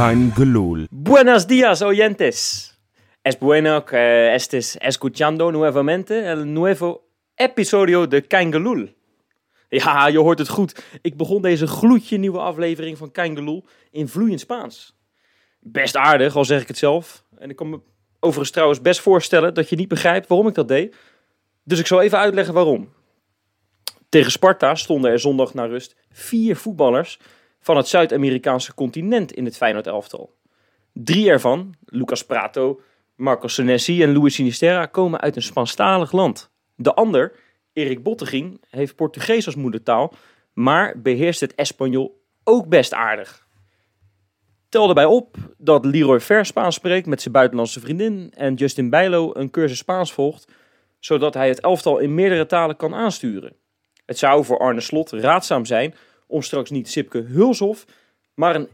[0.00, 0.32] Kein.
[0.90, 2.74] Buenos días, oyentes.
[3.22, 7.02] Es bueno que estés escuchando nuevamente el nuevo
[7.36, 8.94] episodio de Kein.
[9.70, 10.84] Ja, je hoort het goed.
[11.02, 14.96] Ik begon deze gloedje nieuwe aflevering van Kein in vloeiend Spaans.
[15.58, 17.24] Best aardig, al zeg ik het zelf.
[17.38, 17.80] En ik kan me
[18.20, 20.96] overigens trouwens best voorstellen dat je niet begrijpt waarom ik dat deed.
[21.64, 22.92] Dus ik zal even uitleggen waarom.
[24.08, 27.18] Tegen Sparta stonden er zondag na rust vier voetballers
[27.60, 30.34] van het Zuid-Amerikaanse continent in het Feyenoord elftal.
[30.92, 32.80] Drie ervan, Lucas Prato,
[33.16, 36.50] Marco Senesi en Luis Sinisterra, komen uit een Spanstalig land.
[36.74, 37.32] De ander,
[37.72, 40.12] Erik Bottegien, heeft Portugees als moedertaal,
[40.52, 43.48] maar beheerst het Espanol ook best aardig.
[44.68, 49.30] Tel erbij op dat Leroy Ver Spaans spreekt met zijn buitenlandse vriendin en Justin Bijlo
[49.34, 50.52] een cursus Spaans volgt,
[50.98, 53.52] zodat hij het elftal in meerdere talen kan aansturen.
[54.06, 55.94] Het zou voor Arne Slot raadzaam zijn
[56.30, 57.84] om straks niet Sipke Hulshof,
[58.34, 58.68] maar een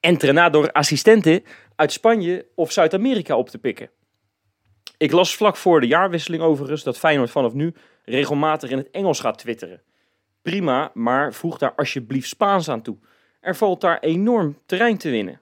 [0.00, 1.42] entrenador assistente
[1.76, 3.90] uit Spanje of Zuid-Amerika op te pikken.
[4.96, 9.20] Ik las vlak voor de jaarwisseling overigens dat Feyenoord vanaf nu regelmatig in het Engels
[9.20, 9.82] gaat twitteren.
[10.42, 12.96] Prima, maar voeg daar alsjeblieft Spaans aan toe.
[13.40, 15.40] Er valt daar enorm terrein te winnen.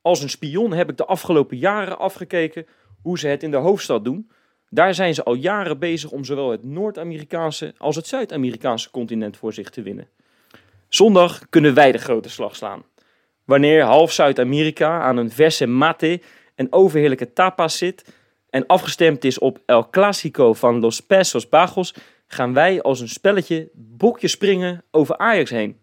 [0.00, 2.66] Als een spion heb ik de afgelopen jaren afgekeken
[3.02, 4.30] hoe ze het in de hoofdstad doen.
[4.70, 9.52] Daar zijn ze al jaren bezig om zowel het Noord-Amerikaanse als het Zuid-Amerikaanse continent voor
[9.52, 10.08] zich te winnen.
[10.88, 12.84] Zondag kunnen wij de grote slag slaan.
[13.44, 16.20] Wanneer half Zuid-Amerika aan een verse mate
[16.54, 18.14] en overheerlijke tapas zit
[18.50, 21.94] en afgestemd is op El Clasico van Los Pesos Bajos,
[22.26, 25.80] gaan wij als een spelletje bokje springen over Ajax heen.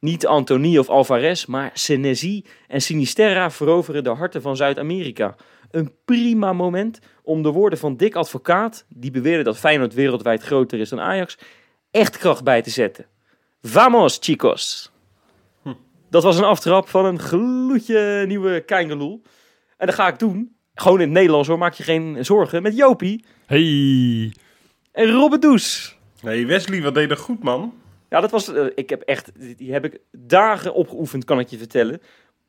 [0.00, 5.34] Niet Anthony of Alvarez, maar Senesi en Sinisterra veroveren de harten van Zuid-Amerika.
[5.70, 10.78] Een prima moment om de woorden van Dick Advocaat, die beweerde dat Feyenoord wereldwijd groter
[10.78, 11.38] is dan Ajax,
[11.90, 13.06] echt kracht bij te zetten.
[13.70, 14.90] Vamos, chicos!
[16.10, 19.22] Dat was een aftrap van een gloedje nieuwe Keingeloel.
[19.76, 20.56] En dat ga ik doen.
[20.74, 22.62] Gewoon in het Nederlands hoor, maak je geen zorgen.
[22.62, 24.32] Met Jopie Hey.
[24.92, 25.96] en Robert Does.
[26.22, 27.74] Nee, Wesley, wat deed er goed, man?
[28.10, 28.52] Ja, dat was.
[28.52, 29.32] eh, ik heb echt.
[29.58, 32.00] Die heb ik dagen opgeoefend, kan ik je vertellen.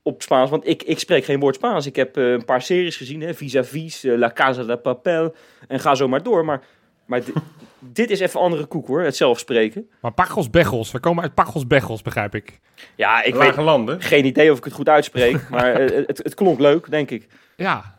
[0.02, 0.50] Op Spaans.
[0.50, 1.86] Want ik, ik spreek geen woord Spaans.
[1.86, 5.36] Ik heb eh, een paar series gezien: hè, Vis-à-vis, eh, La Casa de Papel.
[5.68, 6.46] En ga zo maar door.
[6.46, 6.64] Maar,
[7.06, 7.22] maar
[7.80, 9.90] dit is even andere koek hoor, het zelf spreken.
[10.02, 10.92] Maar Pagos Bechels.
[10.92, 12.60] We komen uit Pagos Bechels, begrijp ik.
[12.96, 14.02] Ja, ik Lage weet landen.
[14.02, 15.50] geen idee of ik het goed uitspreek.
[15.50, 17.28] maar eh, het, het klonk leuk, denk ik.
[17.56, 17.96] Ja.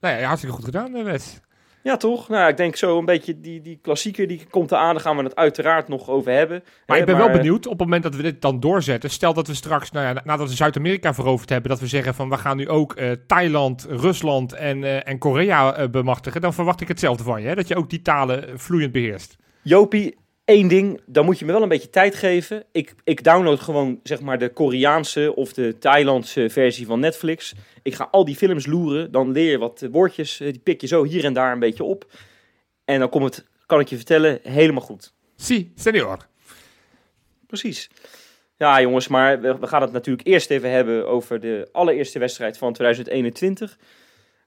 [0.00, 1.40] Nou ja, hartstikke goed gedaan, eh, Wes.
[1.84, 2.28] Ja, toch?
[2.28, 4.94] Nou, ik denk zo een beetje die, die klassieker die komt eraan.
[4.94, 6.62] Daar gaan we het uiteraard nog over hebben.
[6.86, 9.10] Maar Hè, ik ben wel maar, benieuwd, op het moment dat we dit dan doorzetten,
[9.10, 12.28] stel dat we straks, nou ja, nadat we Zuid-Amerika veroverd hebben, dat we zeggen van
[12.28, 16.80] we gaan nu ook eh, Thailand, Rusland en, eh, en Korea eh, bemachtigen, dan verwacht
[16.80, 17.54] ik hetzelfde van je, hè?
[17.54, 19.36] dat je ook die talen eh, vloeiend beheerst.
[19.62, 22.64] Jopie, één ding, dan moet je me wel een beetje tijd geven.
[22.72, 27.54] Ik, ik download gewoon zeg maar de Koreaanse of de Thailandse versie van Netflix.
[27.82, 30.80] Ik ga al die films loeren, dan leer je wat eh, woordjes, eh, die pik
[30.80, 32.06] je zo hier en daar een beetje op.
[32.84, 35.12] En dan komt het, kan ik je vertellen, helemaal goed.
[35.36, 36.26] Si, senior.
[37.46, 37.90] Precies.
[38.56, 42.58] Ja, jongens, maar we, we gaan het natuurlijk eerst even hebben over de allereerste wedstrijd
[42.58, 43.78] van 2021.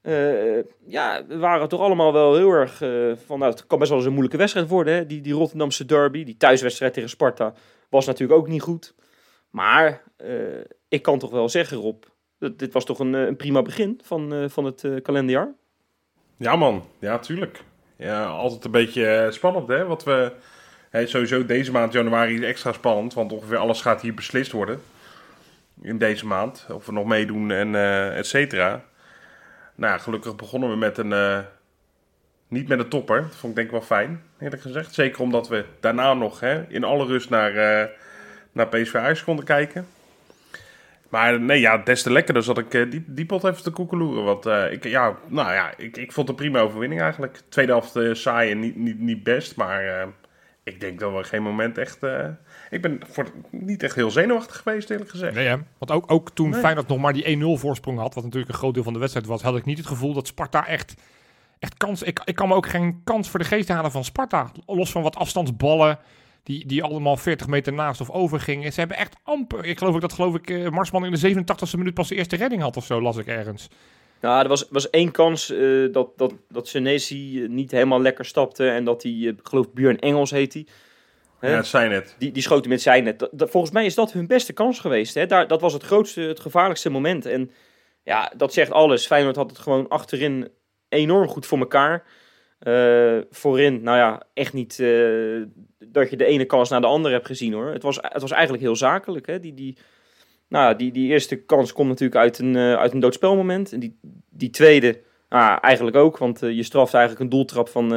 [0.08, 3.90] Eh, ja, we waren toch allemaal wel heel erg eh, van, nou, het kan best
[3.90, 4.94] wel eens een moeilijke wedstrijd worden.
[4.94, 5.06] Hè?
[5.06, 7.54] Die, die Rotterdamse derby, die thuiswedstrijd tegen Sparta,
[7.90, 8.96] was natuurlijk ook niet goed.
[9.50, 10.30] Maar eh,
[10.88, 12.04] ik kan toch wel zeggen, Rob,
[12.40, 15.54] dat, dit was toch een, een prima begin van, van het kalenderjaar.
[16.38, 16.86] Ja, man.
[17.00, 17.64] Ja, tuurlijk.
[17.98, 19.86] Ja, altijd een beetje spannend, hè?
[19.86, 20.32] Wat we...
[20.92, 24.82] Sowieso deze maand januari is extra spannend, want ongeveer alles gaat hier beslist worden.
[25.82, 26.68] In deze maand.
[26.72, 27.76] Of we nog meedoen en
[28.16, 28.86] et cetera.
[29.78, 31.14] Nou, ja, gelukkig begonnen we met een...
[31.14, 31.40] eh,
[32.48, 33.22] niet met een topper.
[33.22, 34.94] Dat vond ik denk ik wel fijn, eerlijk gezegd.
[34.94, 37.88] Zeker omdat we daarna nog hè, in alle rust naar, eh
[38.52, 39.88] naar PSV Ajax konden kijken.
[41.10, 44.24] Maar nee, ja, des te lekkerder zat ik eh, die, die pot even te koekeloeren.
[44.24, 47.40] Want ik, ja, nou ja, ik, ik vond het een prima overwinning eigenlijk.
[47.50, 49.56] Tweede helft saai en niet, niet, niet best.
[49.56, 50.08] Maar
[50.68, 52.04] ik denk dat we geen moment echt...
[52.04, 52.28] eh,
[52.70, 55.36] ik ben voor, niet echt heel zenuwachtig geweest, eerlijk gezegd.
[55.36, 55.56] Nee, hè?
[55.78, 56.60] Want ook, ook toen Nee.
[56.60, 59.28] Feyenoord nog maar die 1-0 voorsprong had, wat natuurlijk een groot deel van de wedstrijd
[59.28, 60.94] was, had ik niet het gevoel dat Sparta echt,
[61.60, 62.04] echt kans...
[62.04, 64.52] Ik, ik kan me ook geen kans voor de geest halen van Sparta.
[64.66, 66.00] Los van wat afstandsballen
[66.44, 68.74] die, die allemaal 40 meter naast of over gingen.
[68.74, 69.66] Ze hebben echt amper...
[69.66, 72.36] Ik geloof ook dat geloof ik, eh, Marsman in de 87e minuut pas de eerste
[72.36, 73.70] redding had of zo, las ik ergens.
[74.22, 78.26] Ja, er was, was één kans eh, dat, dat, dat Senesi eh, niet helemaal lekker
[78.26, 78.70] stapte.
[78.70, 80.66] En dat hij, ik geloof Björn Engels heet hij.
[81.40, 81.50] Hè?
[81.50, 82.16] Ja, het zijn het.
[82.18, 83.30] Die, die schoten met zijn net.
[83.38, 85.14] Volgens mij is dat hun beste kans geweest.
[85.14, 85.26] Hè?
[85.26, 87.26] Daar, dat was het grootste, het gevaarlijkste moment.
[87.26, 87.52] En
[88.04, 89.08] ja, dat zegt alles.
[89.08, 90.50] Feyenoord had het gewoon achterin
[90.90, 92.04] enorm goed voor elkaar.
[93.30, 94.78] Voorin, nou ja, echt niet
[95.92, 97.68] dat je de ene kans naar de andere hebt gezien hoor.
[97.68, 99.28] Het was, het was eigenlijk heel zakelijk.
[99.28, 99.40] Hè?
[99.40, 99.78] Die, die,
[100.48, 103.74] Nou, die, die eerste kans komt natuurlijk uit een, uh, uit een doodspelmoment.
[103.74, 104.00] En die,
[104.30, 105.00] die tweede,
[105.30, 107.90] nou, eigenlijk ook, want je straft eigenlijk een doeltrap van,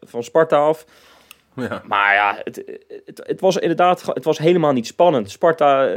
[0.00, 0.86] van Sparta af.
[1.56, 1.82] Ja.
[1.86, 2.62] Maar ja, het,
[3.04, 5.30] het, het, was inderdaad het was helemaal niet spannend.
[5.30, 5.94] Sparta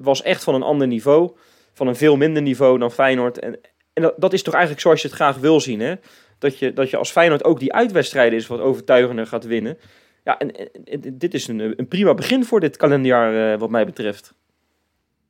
[0.00, 1.36] was echt van een ander niveau.
[1.72, 3.38] Van een veel minder niveau dan Feyenoord.
[3.38, 3.58] En,
[3.92, 5.94] en dat, dat, is toch eigenlijk zoals je het graag wil zien, hè?
[6.38, 9.78] Dat je, dat je als Feyenoord ook die uitwedstrijden is wat overtuigender gaat winnen.
[10.24, 10.52] Ja, en,
[11.12, 14.34] dit is een, een, prima begin voor dit kalenderjaar wat mij betreft.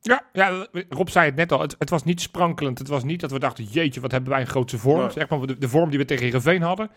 [0.07, 1.61] Ja, ja, Rob zei het net al.
[1.61, 2.79] Het, het, was niet sprankelend.
[2.79, 5.11] Het was niet dat we dachten, jeetje, wat hebben wij een grootse vorm.
[5.11, 6.89] Zeg maar, de, de, vorm die we tegen Heerenveen hadden.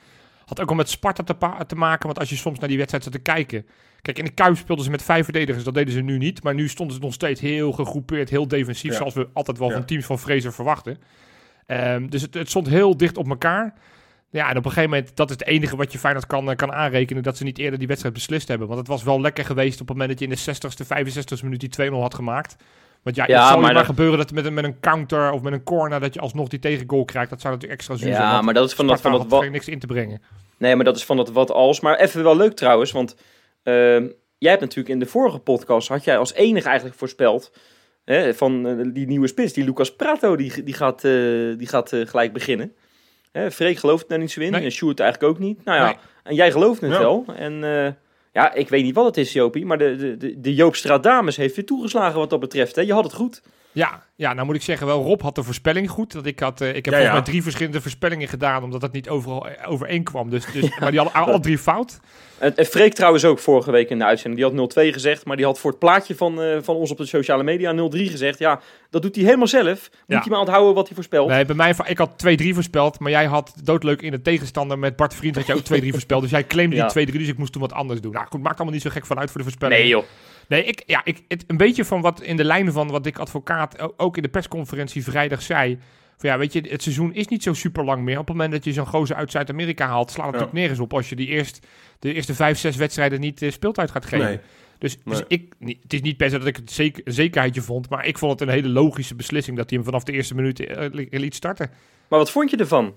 [0.44, 2.06] Had ook al met Sparta te, te, maken.
[2.06, 3.66] Want als je soms naar die wedstrijd zat te kijken.
[4.02, 5.64] Kijk, in de Kuip speelden ze met vijf verdedigers.
[5.64, 6.42] Dat deden ze nu niet.
[6.42, 8.94] Maar nu stonden ze nog steeds heel gegroepeerd, heel defensief.
[8.94, 10.98] Zoals we altijd wel van teams van Fraser verwachten.
[11.66, 13.74] Um, dus het, het, stond heel dicht op elkaar.
[14.30, 16.56] Ja, en op een gegeven moment, dat is het enige wat je Feyenoord kan, eh,
[16.56, 18.66] kan aanrekenen, dat ze niet eerder die wedstrijd beslist hebben.
[18.66, 21.44] Want het was wel lekker geweest op het moment dat je in de 60ste, 65ste
[21.44, 22.56] minuut die 2-0 had gemaakt.
[23.02, 25.52] Want ja, ja het zou maar, maar gebeuren dat met, met een counter of met
[25.52, 27.31] een corner dat je alsnog die tegengoal krijgt.
[27.31, 28.29] Dat zou natuurlijk extra zuur zijn.
[28.29, 29.50] Ja, maar dat is van dat, van dat wat...
[29.50, 30.23] niks in te brengen.
[30.56, 31.81] Nee, maar dat is van dat wat als.
[31.81, 33.17] Maar even wel leuk trouwens, want
[33.64, 33.75] uh,
[34.38, 37.52] jij hebt natuurlijk in de vorige podcast, had jij als enige eigenlijk voorspeld,
[38.05, 41.88] hè, van uh, die nieuwe spits, die Lucas Prato, die, die gaat, uh, die gaat
[42.05, 42.75] gelijk beginnen.
[43.32, 44.52] Hè, Freek gelooft daar niet zo in.
[44.52, 44.64] Nee.
[44.64, 45.64] En Sjoerd eigenlijk ook niet.
[45.64, 47.25] Nou ja, en jij gelooft het wel.
[47.37, 47.88] En uh,
[48.32, 49.66] ja, ik weet niet wat het is, Jopie.
[49.66, 52.76] Maar de, de, de Joop Dames heeft weer toegeslagen wat dat betreft.
[52.76, 52.82] Hè.
[52.82, 53.42] Je had het goed.
[53.72, 56.12] Ja, ja, nou moet ik zeggen, wel Rob had de voorspelling goed.
[56.12, 58.93] Dat ik, had, uh, ik heb ja, volgens mij drie verschillende voorspellingen gedaan, omdat dat
[58.93, 60.31] niet overal eh, overeenkwam.
[60.31, 62.00] Dus, dus, maar die hadden alle drie fout.
[62.38, 64.52] En, en Freek trouwens ook vorige week in de uitzending.
[64.55, 66.96] Die had 0-2 gezegd, maar die had voor het plaatje van, uh, van ons op
[66.96, 68.38] de sociale media 0-3 gezegd.
[68.38, 69.90] Ja, dat doet hij helemaal zelf.
[70.06, 71.28] Moet hij maar onthouden wat hij voorspelt.
[71.28, 72.11] Nee, bij mij, ik had
[72.43, 75.82] 2-3 voorspeld, maar jij had doodleuk in de tegenstander met Bart Vriend had jij ook
[75.82, 76.23] 2-3 voorspeld.
[76.23, 78.12] Dus jij claimde die 2-3, dus ik moest toen wat anders doen.
[78.12, 79.81] Nou goed, maakt allemaal niet zo gek vanuit voor de voorspelling.
[79.81, 80.05] Nee joh.
[80.50, 83.19] Nee, ik, ja, ik, het, een beetje van wat in de lijnen van wat ik
[83.19, 85.79] advocaat ook in de persconferentie vrijdag zei.
[86.17, 88.19] Van ja, weet je, het seizoen is niet zo super lang meer.
[88.19, 90.41] Op het moment dat je zo'n gozer uit Zuid-Amerika haalt, slaat het ja.
[90.41, 91.67] natuurlijk nergens op als je die eerst,
[91.99, 94.26] de eerste vijf, zes wedstrijden niet uh, speeltijd gaat geven.
[94.26, 94.38] Nee.
[94.79, 95.14] Dus, nee.
[95.17, 98.06] dus ik, het is niet per se dat ik het zeker, een zekerheidje vond, maar
[98.06, 100.87] ik vond het een hele logische beslissing dat hij hem vanaf de eerste minuut uh,
[101.11, 101.70] liet starten.
[102.08, 102.94] Maar wat vond je ervan?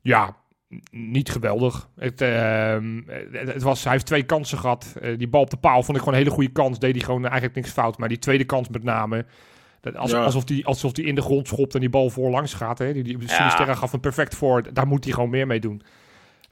[0.00, 0.36] Ja,
[0.90, 1.88] niet geweldig.
[1.96, 2.76] Het, uh,
[3.32, 4.94] het, was, hij heeft twee kansen gehad.
[5.02, 6.78] Uh, die bal op de paal vond ik gewoon een hele goede kans.
[6.78, 7.98] Deed hij gewoon eigenlijk niks fout.
[7.98, 9.24] Maar die tweede kans met name.
[9.80, 10.24] Dat, als, ja.
[10.24, 12.78] alsof, die, alsof die in de grond schopt en die bal voorlangs gaat.
[12.78, 12.92] Hè.
[12.92, 13.74] Die, die ja.
[13.74, 14.72] gaf een perfect voor.
[14.72, 15.82] Daar moet hij gewoon meer mee doen.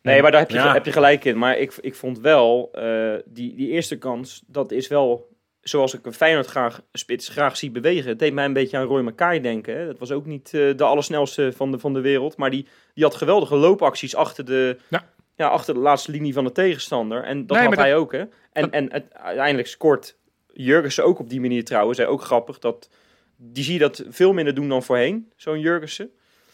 [0.02, 0.72] Nee, maar daar heb je, ja.
[0.72, 1.38] heb je gelijk in.
[1.38, 5.35] Maar ik, ik vond wel, uh, die, die eerste kans, dat is wel
[5.68, 8.08] zoals ik een Feyenoord graag, spits graag zie bewegen.
[8.08, 9.76] Het deed mij een beetje aan Roy Mackay denken.
[9.76, 9.86] Hè.
[9.86, 12.36] Dat was ook niet uh, de allersnelste van de, van de wereld.
[12.36, 15.08] Maar die, die had geweldige loopacties achter de, ja.
[15.36, 17.22] Ja, achter de laatste linie van de tegenstander.
[17.22, 17.98] En dat nee, had hij dat...
[17.98, 18.12] ook.
[18.12, 18.18] Hè.
[18.18, 18.70] En, dat...
[18.70, 20.16] en het, uiteindelijk scoort
[20.52, 21.98] Jurgensen ook op die manier trouwens.
[21.98, 22.58] Hij ook grappig.
[22.58, 22.90] Dat,
[23.36, 26.10] die zie je dat veel minder doen dan voorheen, zo'n Jurgensen.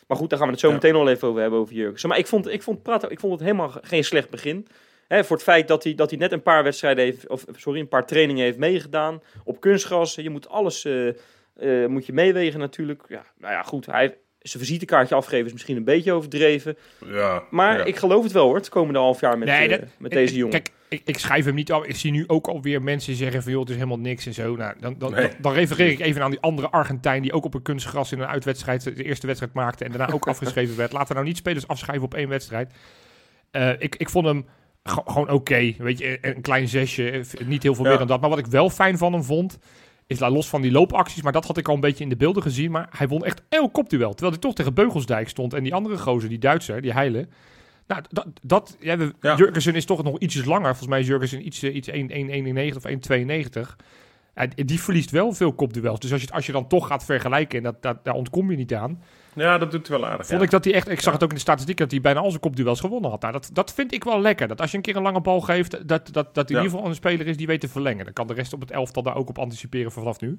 [0.06, 0.74] Maar goed, daar gaan we het zo ja.
[0.74, 2.08] meteen nog even over hebben, over Jurgensen.
[2.08, 4.66] Maar ik vond, ik, vond Prato, ik vond het helemaal geen slecht begin.
[5.12, 7.80] Hè, voor het feit dat hij, dat hij net een paar wedstrijden heeft, of sorry,
[7.80, 10.14] een paar trainingen heeft meegedaan op kunstgras.
[10.14, 11.12] Je moet alles uh,
[11.60, 13.02] uh, moet je meewegen natuurlijk.
[13.08, 13.86] Ja, nou ja, goed.
[13.86, 16.76] Hij, zijn visitekaartje afgeven is misschien een beetje overdreven.
[17.06, 17.84] Ja, maar ja.
[17.84, 20.34] ik geloof het wel hoor, het komende half jaar met, nee, dat, uh, met deze
[20.36, 20.52] jongen.
[20.52, 21.84] Kijk, ik, ik, schrijf hem niet af.
[21.84, 24.56] Ik zie nu ook alweer mensen zeggen van joh, het is helemaal niks en zo.
[24.56, 25.28] Nou, dan, dan, nee.
[25.28, 28.20] dan, dan refereer ik even aan die andere Argentijn die ook op een kunstgras in
[28.20, 30.92] een uitwedstrijd de eerste wedstrijd maakte en daarna ook afgeschreven werd.
[30.92, 32.72] Laten we nou niet spelers afschrijven op één wedstrijd.
[33.52, 34.46] Uh, ik, ik vond hem
[34.84, 35.32] gewoon oké.
[35.32, 35.76] Okay.
[35.78, 37.24] Weet je, een klein zesje.
[37.44, 37.90] Niet heel veel ja.
[37.90, 38.20] meer dan dat.
[38.20, 39.58] Maar wat ik wel fijn van hem vond.
[40.06, 41.22] Is los van die loopacties.
[41.22, 42.70] Maar dat had ik al een beetje in de beelden gezien.
[42.70, 44.10] Maar hij won echt elk kopduel.
[44.10, 45.54] Terwijl hij toch tegen Beugelsdijk stond.
[45.54, 47.28] En die andere gozer, die Duitser, die Heile.
[47.86, 48.26] Nou, dat.
[48.42, 49.36] dat ja, we, ja.
[49.36, 50.68] Jurgensen is toch nog ietsjes langer.
[50.68, 53.76] Volgens mij is Jurgensen iets, iets 1,91 of 1,92.
[54.54, 56.00] Die verliest wel veel kopduels.
[56.00, 58.56] Dus als je, als je dan toch gaat vergelijken, en dat, dat, daar ontkom je
[58.56, 59.02] niet aan.
[59.34, 60.26] Ja, dat doet wel aardig.
[60.26, 60.44] Vond ja.
[60.44, 62.28] ik dat hij echt, ik zag het ook in de statistiek, dat hij bijna al
[62.28, 63.20] zijn kopduels gewonnen had.
[63.20, 64.48] Nou, dat, dat vind ik wel lekker.
[64.48, 66.70] Dat als je een keer een lange bal geeft, dat, dat, dat hij in ieder
[66.70, 68.04] geval een speler is die weet te verlengen.
[68.04, 70.38] Dan kan de rest op het elftal daar ook op anticiperen vanaf nu.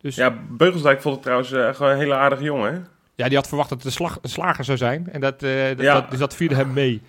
[0.00, 2.80] Dus, ja, Beugelsdijk vond het trouwens uh, gewoon een hele aardige jongen, hè?
[3.14, 5.08] Ja, die had verwacht dat het een, slag, een slager zou zijn.
[5.12, 7.02] En dat, uh, dat, dat, dus dat vierde hem mee.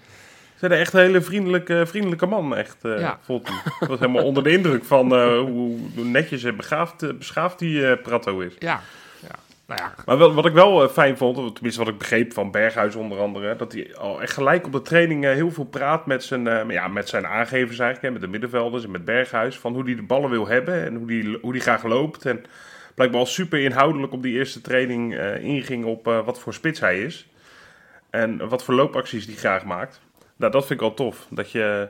[0.57, 3.19] Ze echt een hele vriendelijke, vriendelijke man, echt, uh, ja.
[3.21, 3.57] vond hij.
[3.79, 7.91] Ik was helemaal onder de indruk van uh, hoe netjes en begaafd, beschaafd die uh,
[8.03, 8.55] Prato is.
[8.59, 8.81] Ja,
[9.21, 9.35] ja.
[9.65, 9.93] Nou ja.
[10.05, 13.55] Maar wel, wat ik wel fijn vond, tenminste wat ik begreep van Berghuis onder andere,
[13.55, 17.09] dat hij al echt gelijk op de training heel veel praat met zijn, ja, met
[17.09, 20.29] zijn aangevers eigenlijk, hè, met de middenvelders en met Berghuis, van hoe hij de ballen
[20.29, 22.25] wil hebben en hoe die, hoe die graag loopt.
[22.25, 22.45] En
[22.95, 27.27] blijkbaar al super inhoudelijk op die eerste training inging op wat voor spits hij is.
[28.09, 30.01] En wat voor loopacties die graag maakt.
[30.37, 31.27] Nou, dat vind ik al tof.
[31.29, 31.87] Dat je...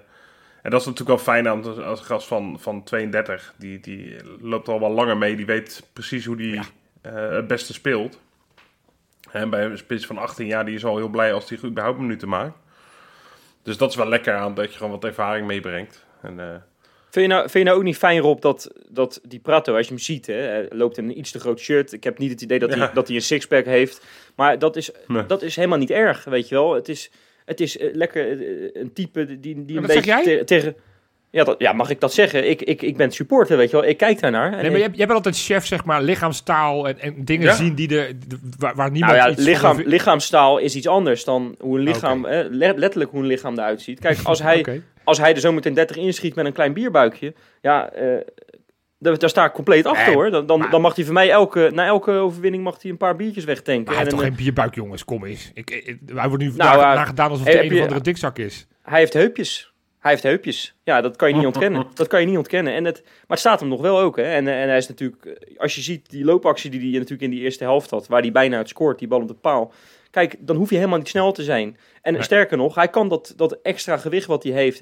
[0.61, 3.53] En dat is natuurlijk wel fijn aan als gast van, van 32.
[3.57, 5.35] Die, die loopt al wel langer mee.
[5.35, 6.63] Die weet precies hoe die Ja.
[7.01, 8.19] eh, het beste speelt.
[9.31, 11.99] En bij een spits van 18 jaar, die is al heel blij als hij überhaupt
[11.99, 12.57] minuten maakt.
[13.63, 16.05] Dus dat is wel lekker aan dat je gewoon wat ervaring meebrengt.
[16.21, 16.55] En, eh,
[17.09, 19.87] Vind je, nou, vind je nou ook niet fijn, Rob, dat, dat die Prato, als
[19.87, 21.93] je hem ziet, hè, loopt in een iets te groot shirt.
[21.93, 24.05] Ik heb niet het idee dat, hij, dat hij een sixpack heeft.
[24.35, 25.25] Maar dat is, Nee.
[25.25, 26.73] dat is helemaal niet erg, weet je wel.
[26.73, 27.11] Het is,
[27.47, 30.23] het is eh, lekker eh, een type die, die een zeg beetje jij?
[30.37, 30.75] te- tegen...
[31.29, 32.49] Ja, dat, ja, mag ik dat zeggen?
[32.49, 33.85] Ik, ik, ik ben supporter, weet je wel.
[33.89, 34.49] Ik kijk daarnaar.
[34.51, 37.53] Nee, maar ik- jij, jij bent altijd chef, zeg maar, lichaamstaal en, en dingen Ja.
[37.55, 40.87] zien die de, de- waar, waar niemand nou ja, iets van lichaam, lichaamstaal is iets
[40.87, 43.99] anders dan hoe een lichaam, eh, le- letterlijk hoe een lichaam eruit ziet.
[43.99, 48.17] Kijk, als hij, als hij er zometeen 30 inschiet met een klein bierbuikje, ja, eh,
[48.99, 50.31] daar, daar sta ik compleet achter Nee, hoor.
[50.31, 52.97] Dan, dan, maar- dan mag hij van mij elke, na elke overwinning mag hij een
[52.97, 53.83] paar biertjes wegtanken.
[53.83, 55.05] Maar hij heeft En toch een- geen bierbuik, jongens?
[55.05, 55.51] Kom eens.
[55.53, 58.67] Ik, ik, hij wordt nu Nou, eh, nagedaan alsof hij een of andere dikzak is.
[58.81, 59.71] Hij heeft heupjes.
[59.99, 60.75] Hij heeft heupjes.
[60.83, 61.85] Ja, dat kan je niet ontkennen.
[61.93, 62.73] Dat kan je niet ontkennen.
[62.73, 64.15] En het, maar het staat hem nog wel ook.
[64.17, 64.23] Hè.
[64.23, 67.21] En, eh, en hij is natuurlijk, eh, als je ziet die loopactie die hij natuurlijk
[67.21, 69.71] in die eerste helft had, waar hij bijna uit scoort, die bal op de paal.
[70.11, 71.77] Kijk, dan hoef je helemaal niet snel te zijn.
[72.01, 72.21] En Nee.
[72.21, 74.81] sterker nog, hij kan dat, dat extra gewicht wat hij heeft.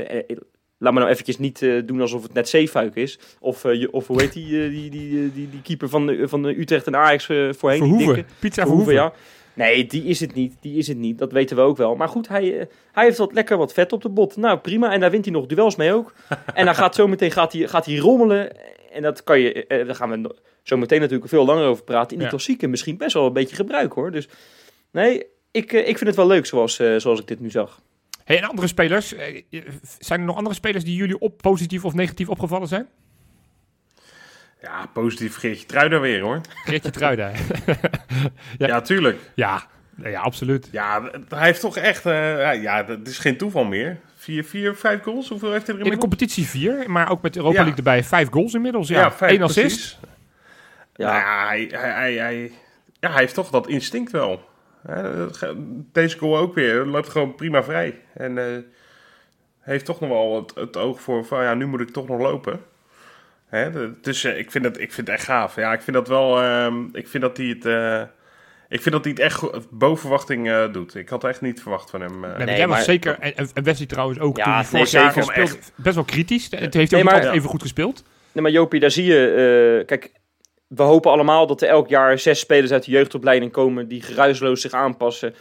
[0.77, 3.19] Laat me nou eventjes niet eh, doen alsof het net Zeefuik is.
[3.39, 6.07] Of, eh, je- of hoe heet die, eh, die, die, die, die, die keeper van,
[6.07, 7.81] de, van de Utrecht en Ajax voorheen?
[7.83, 8.25] die Verhoeven.
[8.39, 9.13] Pizza Verhoeven, ja.
[9.53, 10.55] Nee, die is het niet.
[10.61, 11.17] Die is het niet.
[11.17, 11.95] Dat weten we ook wel.
[11.95, 14.35] Maar goed, hij, hij heeft wat lekker wat vet op de bot.
[14.37, 14.91] Nou, prima.
[14.91, 16.13] En daar wint hij nog duels mee ook.
[16.53, 18.51] en dan gaat zometeen gaat hij, gaat hij rommelen.
[18.91, 19.65] En dat kan je...
[19.67, 22.11] daar gaan we zo meteen natuurlijk veel langer over praten.
[22.11, 22.29] In de Ja.
[22.29, 24.11] klassieken misschien best wel een beetje gebruiken, hoor.
[24.11, 24.27] Dus
[24.91, 27.81] nee, ik, ik vind het wel leuk zoals, zoals ik dit nu zag.
[28.25, 29.13] Hey, en andere spelers?
[29.13, 29.43] eh,
[29.99, 32.87] Zijn er nog andere spelers die jullie op positief of negatief opgevallen zijn?
[34.61, 36.41] ja, positief Geertje Truida weer hoor.
[36.63, 37.31] Geertje Truida.
[38.57, 38.67] Ja.
[38.67, 39.19] Ja, tuurlijk.
[39.35, 39.63] ja,
[40.03, 40.67] ja, absoluut.
[40.71, 42.05] Ja, hij heeft toch echt...
[42.05, 43.99] eh, ja, dat is geen toeval meer.
[44.15, 45.29] Vier, vier, vijf goals?
[45.29, 47.61] Hoeveel heeft hij er In de competitie vier, maar ook met Europa Ja.
[47.63, 48.03] League erbij.
[48.03, 48.87] Vijf goals inmiddels.
[48.87, 49.59] Ja, Ja, vijf, Eén assist.
[49.67, 49.97] precies.
[50.95, 51.05] Ja.
[51.11, 52.51] Nou ja, hij, hij, hij, hij-
[52.99, 54.49] ja, hij heeft toch dat instinct wel.
[54.85, 55.53] Dat
[55.91, 56.85] Deze goal ook weer.
[56.85, 58.01] Loopt gewoon prima vrij.
[58.13, 58.45] En eh,
[59.59, 62.19] heeft toch nog wel het, het oog voor van ja, nu moet ik toch nog
[62.19, 62.59] lopen.
[63.45, 63.69] Hè,
[64.01, 65.55] dus eh, ik, vind het, ik vind het echt gaaf.
[65.55, 66.41] Ja, ik vind dat wel.
[66.41, 67.65] ehm, ik vind dat hij het.
[67.65, 68.01] eh,
[68.69, 70.95] ik vind dat hij het echt boven verwachting eh, doet.
[70.95, 72.11] Ik had echt niet verwacht van hem.
[72.13, 72.19] eh.
[72.21, 74.63] Nee, maar Nee, jij was maar- zeker, en, en Wesley trouwens ook, Ja, toen hij
[74.63, 76.43] vorig jaar speelde, best wel kritisch.
[76.43, 77.37] Het heeft hij Nee, ook niet maar- altijd Ja.
[77.37, 78.03] even goed gespeeld.
[78.31, 79.27] Nee, maar Jopie, daar zie je...
[79.79, 80.11] eh, kijk,
[80.67, 83.87] we hopen allemaal dat er elk jaar zes spelers uit de jeugdopleiding komen...
[83.87, 85.35] die geruisloos zich aanpassen.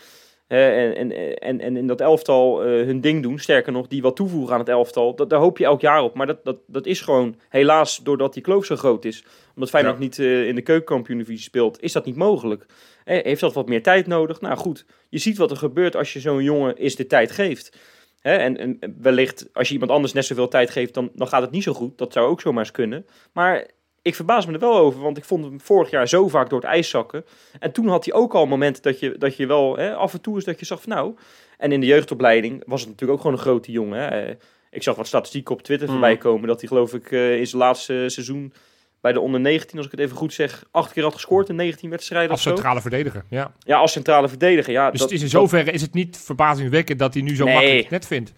[0.46, 3.38] hè, en, en, en, en in dat elftal eh, hun ding doen.
[3.38, 5.14] Sterker nog, die wat toevoegen aan het elftal.
[5.14, 6.14] Dat, daar hoop je elk jaar op.
[6.14, 9.24] Maar dat, dat, dat is gewoon helaas doordat die kloof zo groot is.
[9.54, 10.02] Omdat Feyenoord Ja.
[10.02, 11.82] niet eh, in de keukenkampioen-divisie speelt...
[11.82, 12.66] is dat niet mogelijk.
[13.04, 14.40] Heeft dat wat meer tijd nodig?
[14.40, 17.76] Nou goed, je ziet wat er gebeurt als je zo'n jongen is de tijd geeft.
[18.20, 21.42] Hè, en, en wellicht als je iemand anders net zoveel tijd geeft, dan, dan gaat
[21.42, 21.98] het niet zo goed.
[21.98, 23.06] Dat zou ook zomaar eens kunnen.
[23.32, 23.66] Maar
[24.04, 26.60] ik verbaas me er wel over, want ik vond hem vorig jaar zo vaak door
[26.60, 27.24] het ijs zakken.
[27.58, 30.20] En toen had hij ook al momenten dat je, dat je wel hè, af en
[30.20, 31.14] toe is dat je zag van nou.
[31.58, 33.98] En in de jeugdopleiding was het natuurlijk ook gewoon een grote jongen.
[33.98, 34.06] Hè.
[34.08, 34.34] Eh,
[34.70, 35.92] Ik zag wat statistieken op Twitter Mm.
[35.92, 38.52] voorbij komen dat hij geloof ik eh, in zijn laatste seizoen
[39.00, 41.54] bij de onder 19, als ik het even goed zeg, acht keer had gescoord in
[41.56, 42.48] 19 wedstrijden Als zo.
[42.50, 43.52] centrale verdediger, ja.
[43.58, 44.72] Ja, als centrale verdediger.
[44.72, 47.36] Ja, Dus dat- het is in dat- zoverre is het niet verbazingwekkend dat hij nu
[47.36, 47.54] zo Nee.
[47.54, 48.32] makkelijk net vindt.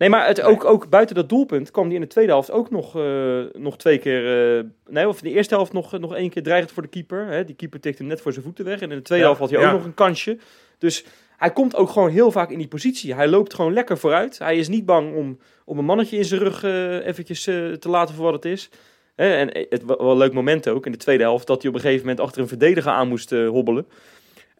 [0.00, 2.70] Nee, maar het, ook, ook buiten dat doelpunt kwam hij in de tweede helft ook
[2.70, 4.56] nog, eh, nog twee keer...
[4.58, 7.26] eh, nee, of in de eerste helft nog, nog één keer dreigend voor de keeper.
[7.26, 7.44] Hè?
[7.44, 8.80] Die keeper tikte hem net voor zijn voeten weg.
[8.80, 10.38] En in de tweede Ja, helft had hij ook nog een kansje.
[10.78, 11.04] Dus
[11.36, 13.14] hij komt ook gewoon heel vaak in die positie.
[13.14, 14.38] Hij loopt gewoon lekker vooruit.
[14.38, 18.14] Hij is niet bang om, om een mannetje in zijn rug eh, eventjes te laten
[18.14, 18.70] voor wat het is.
[19.14, 19.34] Hè?
[19.34, 21.46] En het was wel een leuk moment ook in de tweede helft...
[21.46, 23.86] dat hij op een gegeven moment achter een verdediger aan moest hobbelen.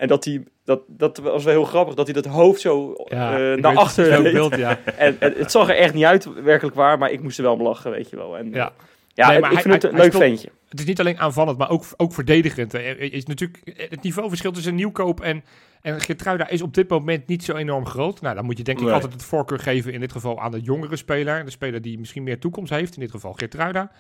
[0.00, 3.52] En dat hij, dat, dat was wel heel grappig, dat hij dat hoofd zo Ja,
[3.52, 4.78] eh, naar achter beeld, ja.
[4.97, 7.52] En, en het zag er echt niet uit, werkelijk waar, maar ik moest er wel
[7.52, 8.38] om lachen, weet je wel.
[8.38, 8.73] En, ja.
[9.14, 10.50] ja, Nee, ik maar vind hij- het hij- een hij leuk speelt- ventje.
[10.69, 12.73] Het is niet alleen aanvallend, maar ook, ook verdedigend.
[12.75, 15.45] Er is natuurlijk het niveauverschil tussen Nieuwkoop en,
[15.83, 18.21] en Geertruida is op dit moment niet zo enorm groot.
[18.21, 18.92] Nou, dan moet je denk ik Nee.
[18.95, 21.45] altijd het voorkeur geven in dit geval aan de jongere speler.
[21.45, 23.90] De speler die misschien meer toekomst heeft, in dit geval Geertruida.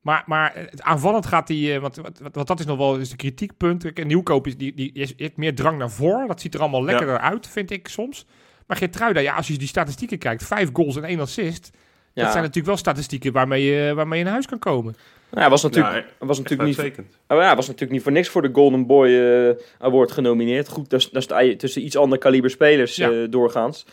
[0.00, 2.98] Maar, maar het aanvallend gaat die, eh, want, want, want, want dat is nog wel
[2.98, 3.82] eens de kritiekpunt.
[3.92, 6.26] Kijk, Nieuwkoop is, die, die is, heeft meer drang naar voren.
[6.28, 8.26] Dat ziet er allemaal lekkerder uit, vind ik soms.
[8.66, 11.70] Maar Geertruida, ja, als je die statistieken kijkt, vijf goals en één assist.
[12.12, 12.22] Ja.
[12.22, 14.96] Dat zijn natuurlijk wel statistieken waarmee je, waarmee je naar huis kan komen.
[15.30, 18.02] Nou, hij was natuurlijk, Ja, hij was natuurlijk niet, oh ja, hij was natuurlijk niet
[18.02, 20.68] voor niks voor de Golden Boy eh, Award genomineerd.
[20.68, 23.10] Goed, daar, daar sta je tussen iets ander kaliber spelers Ja.
[23.10, 23.86] eh, doorgaans.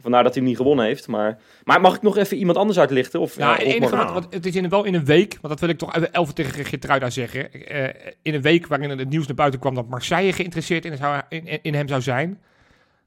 [0.00, 1.08] Vandaar dat hij hem niet gewonnen heeft.
[1.08, 3.20] Maar, maar mag ik nog even iemand anders uitlichten?
[3.20, 5.48] Of, Ja, het of enige wat, wat- het is in, wel in een week, want
[5.48, 7.52] dat wil ik toch even Elf tegen Geertruida zeggen.
[7.66, 11.20] eh, in een week waarin het nieuws naar buiten kwam dat Marseille geïnteresseerd in, zou,
[11.28, 12.40] in, in hem zou zijn.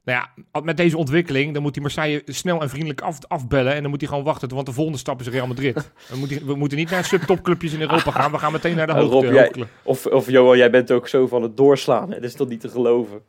[0.04, 3.74] Nou ja, met deze ontwikkeling, dan moet hij Marseille snel en vriendelijk af, afbellen.
[3.74, 5.90] En dan moet hij gewoon wachten, want de volgende stap is Real Madrid.
[6.08, 8.30] Dan moet hij, we moeten niet naar subtopclubjes in Europa gaan.
[8.32, 9.32] We gaan meteen naar de Rob, hoogte.
[9.32, 9.52] jij-.
[9.82, 12.08] Of, of Johan, jij bent ook zo van het doorslaan.
[12.10, 12.14] hè?
[12.14, 13.20] Dat is toch niet te geloven?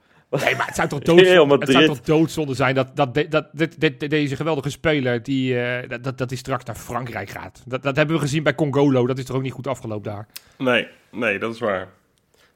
[0.42, 3.80] Nee, maar het zou toch doodzonde, het zou toch doodzonde zijn dat, dat, dat dit,
[3.80, 7.64] dit- deze geweldige speler, die, eh, dat, dat, die straks naar Frankrijk gaat.
[7.66, 9.08] Dat, dat hebben we gezien bij Congolo.
[9.08, 10.28] Dat is toch ook niet goed afgelopen daar.
[10.58, 11.88] Nee, nee, dat is waar.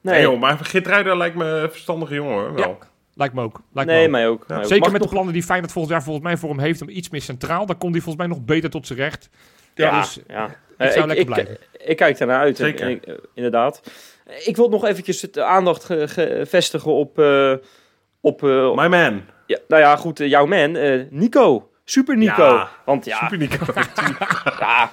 [0.01, 2.53] Nee, Nee, joh, maar Geertruida lijkt me een verstandige jongen, hoor.
[2.53, 2.77] Wel.
[3.13, 3.61] Lijkt me ook.
[3.73, 4.11] Lijkt me nee ook.
[4.11, 4.39] mij ook.
[4.39, 4.63] Ja, mij ook.
[4.63, 6.89] Zeker Mag met de plannen die Feyenoord volgend jaar volgens mij voor hem heeft, om
[6.89, 7.65] iets meer centraal.
[7.65, 9.29] Dan komt hij volgens mij nog beter tot zijn recht.
[9.75, 10.43] Ja, dus ja.
[10.45, 11.53] het Eh, zou lekker ik, blijven.
[11.53, 12.57] Ik, ik kijk daarnaar uit.
[12.57, 12.87] Zeker.
[12.87, 13.81] en eh, inderdaad.
[14.45, 17.19] Ik wil nog eventjes het aandacht ge- ge- vestigen op...
[17.19, 17.53] eh,
[18.21, 19.21] op eh, My man.
[19.45, 20.71] ja, nou ja, goed, eh, jouw man,
[21.09, 21.69] Nico.
[21.83, 22.43] Super Nico.
[22.43, 23.65] Ja, Want ja, Super Nico.
[24.59, 24.91] ja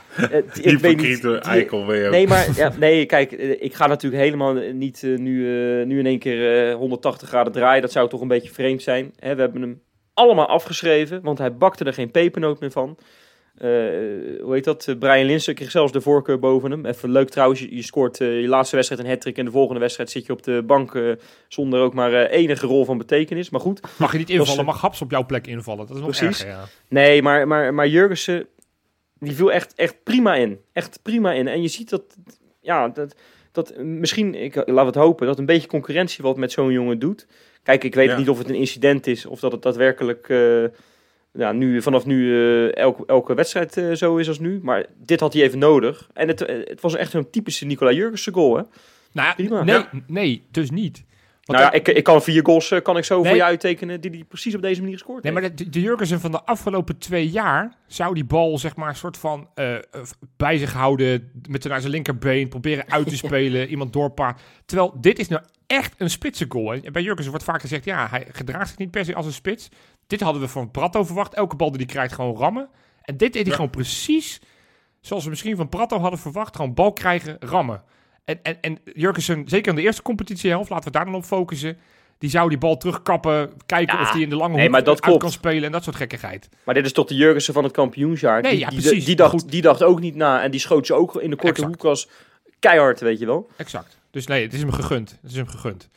[0.63, 1.25] ik weet niet...
[1.41, 2.11] Eikel weer.
[2.11, 5.47] Nee, maar ja, nee, kijk, ik ga natuurlijk helemaal niet nu,
[5.85, 7.83] nu in één keer eh, 180 graden draaien.
[7.83, 9.13] Dat zou toch een beetje vreemd zijn.
[9.19, 9.35] Hè?
[9.35, 9.81] We hebben hem
[10.15, 12.99] allemaal afgeschreven, want hij bakte er geen pepernoot meer van.
[13.55, 13.69] Eh,
[14.43, 14.89] hoe heet dat?
[14.89, 16.87] Eh, Brian Linsen kreeg zelfs de voorkeur boven hem.
[16.87, 19.81] Even leuk trouwens, je, je scoort eh, je laatste wedstrijd een hat en de volgende
[19.81, 21.17] wedstrijd zit je op de bank
[21.49, 23.51] zonder ook maar enige rol van betekenis.
[23.51, 25.87] Maar goed, Mag je niet invallen, Was- mag Haps op jouw plek invallen.
[25.87, 26.41] Dat is nog Precies.
[26.45, 26.65] erger, ja.
[26.89, 28.47] Nee, maar, maar, maar Jurgensen,
[29.19, 30.59] die viel echt, echt prima in.
[30.73, 31.49] Echt prima in.
[31.49, 32.03] En je ziet dat,
[32.61, 33.15] ja, dat,
[33.53, 37.27] dat misschien, ik, laat het hopen, dat een beetje concurrentie wat met zo'n jongen doet.
[37.63, 38.17] Kijk, ik weet Ja.
[38.19, 40.29] niet of het een incident is of dat het daadwerkelijk
[41.39, 44.61] ja, nu, vanaf nu eh, elke, elke wedstrijd eh, zo is als nu.
[44.63, 46.09] Maar dit had hij even nodig.
[46.13, 48.63] En het, eh, het was echt een typische Nicola Jurgensen goal, hè?
[49.13, 49.63] Nou, ja, Prima.
[49.63, 49.89] nee, Ja.
[50.07, 51.05] nee, dus niet.
[51.47, 53.27] Nou ja, ik, ik kan vier goals eh, kan ik zo Nee.
[53.27, 55.47] voor je uittekenen die hij precies op deze manier gescoord Nee, heeft.
[55.47, 58.97] maar de, de Jurgensen van de afgelopen twee jaar zou die bal zeg maar een
[58.97, 59.81] soort van eh, eh,
[60.37, 64.45] bij zich houden, met naar zijn linkerbeen, proberen uit te spelen, iemand doorpakken.
[64.67, 66.71] Terwijl dit is nou echt een spitse goal.
[66.71, 66.79] hè.
[66.81, 69.33] En bij Jurgensen wordt vaak gezegd, ja, hij gedraagt zich niet per se als een
[69.33, 69.69] spits.
[70.07, 71.35] Dit hadden we van Prato verwacht.
[71.35, 72.69] Elke bal die hij krijgt gewoon rammen.
[73.03, 73.55] En dit deed hij Ja.
[73.55, 74.41] gewoon precies
[75.01, 76.57] zoals we misschien van Prato hadden verwacht.
[76.57, 77.83] Gewoon bal krijgen, rammen.
[78.25, 81.77] En, en, en Jurgensen, zeker in de eerste competitiehelft, laten we daar dan op focussen.
[82.19, 85.01] Die zou die bal terugkappen, kijken Ja, of die in de lange nee, hoek uit
[85.01, 85.21] klopt.
[85.21, 86.49] kan spelen en dat soort gekkigheid.
[86.65, 88.43] Maar dit is toch de Jurgensen van het kampioensjaar?
[88.43, 89.05] Nee, die, ja, die, precies.
[89.05, 89.51] Die dacht, Goed.
[89.51, 90.43] die dacht ook niet na.
[90.43, 91.69] En die schoot ze ook in de korte Exact.
[91.71, 92.09] hoek als
[92.59, 93.51] keihard, weet je wel.
[93.57, 93.99] Exact.
[94.11, 95.19] Dus nee, het is hem gegund.
[95.23, 95.89] Het is hem gegund.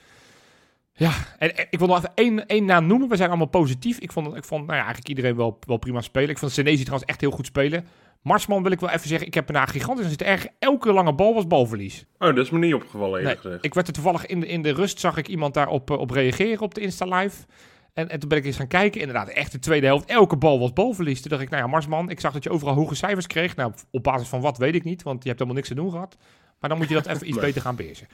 [0.93, 3.09] Ja, en, en ik wil nog even één, één naam noemen.
[3.09, 3.99] We zijn allemaal positief.
[3.99, 6.29] Ik vond, ik vond nou ja, eigenlijk iedereen wel, wel prima spelen.
[6.29, 7.87] Ik vond Senezi trouwens echt heel goed spelen.
[8.27, 10.47] Marsman wil ik wel even zeggen, ik heb erna gigantisch aan zitten erg.
[10.59, 12.05] Elke lange bal was balverlies.
[12.17, 14.61] Oh, dat is me niet opgevallen, eerlijk Nee, ik werd er toevallig in de, in
[14.61, 17.45] de rust, zag ik iemand daarop op reageren op de Insta Live.
[17.93, 19.01] En, en toen ben ik eens gaan kijken.
[19.01, 20.09] Inderdaad, echt de tweede helft.
[20.09, 21.21] Elke bal was balverlies.
[21.21, 23.55] Toen dacht ik, nou ja, Marsman, ik zag dat je overal hoge cijfers kreeg.
[23.55, 25.91] Nou, op basis van wat weet ik niet, want je hebt helemaal niks te doen
[25.91, 26.17] gehad.
[26.59, 28.07] Maar dan moet je dat even iets beter gaan beheersen.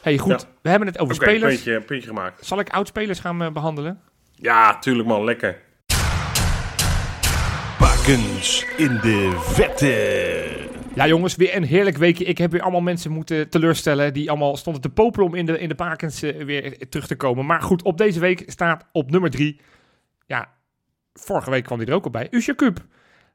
[0.00, 0.40] hey, goed.
[0.40, 0.48] Ja.
[0.62, 1.54] We hebben het over Oké, spelers.
[1.54, 2.46] puntje, puntje gemaakt.
[2.46, 4.00] Zal ik oudspelers gaan eh, behandelen?
[4.34, 5.60] Ja, tuurlijk man, lekker.
[8.04, 10.68] Bakens in de vette.
[10.94, 12.24] Ja, jongens, weer een heerlijk weekje.
[12.24, 14.12] Ik heb weer allemaal mensen moeten teleurstellen.
[14.12, 17.16] die allemaal stonden te popelen om in de, in de bakens eh, weer terug te
[17.16, 17.46] komen.
[17.46, 19.60] Maar goed, op deze week staat op nummer drie.
[20.26, 20.48] Ja,
[21.12, 22.28] vorige week kwam hij er ook al bij.
[22.30, 22.84] Usje Kup.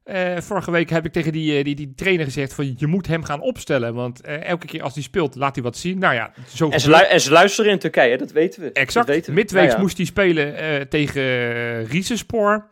[0.03, 3.07] Eh, vorige week heb ik tegen die, eh, die, die trainer gezegd: van je moet
[3.07, 3.93] hem gaan opstellen.
[3.93, 5.99] Want elke keer als hij speelt, laat hij wat zien.
[5.99, 8.71] Nou ja, zo En ze, en luisteren in Turkije, dat weten we.
[8.71, 9.07] Exact.
[9.07, 9.39] Dat weten we.
[9.39, 9.81] Midweeks Nou ja.
[9.81, 12.67] moest hij spelen eh, tegen uh, Riesenspoor.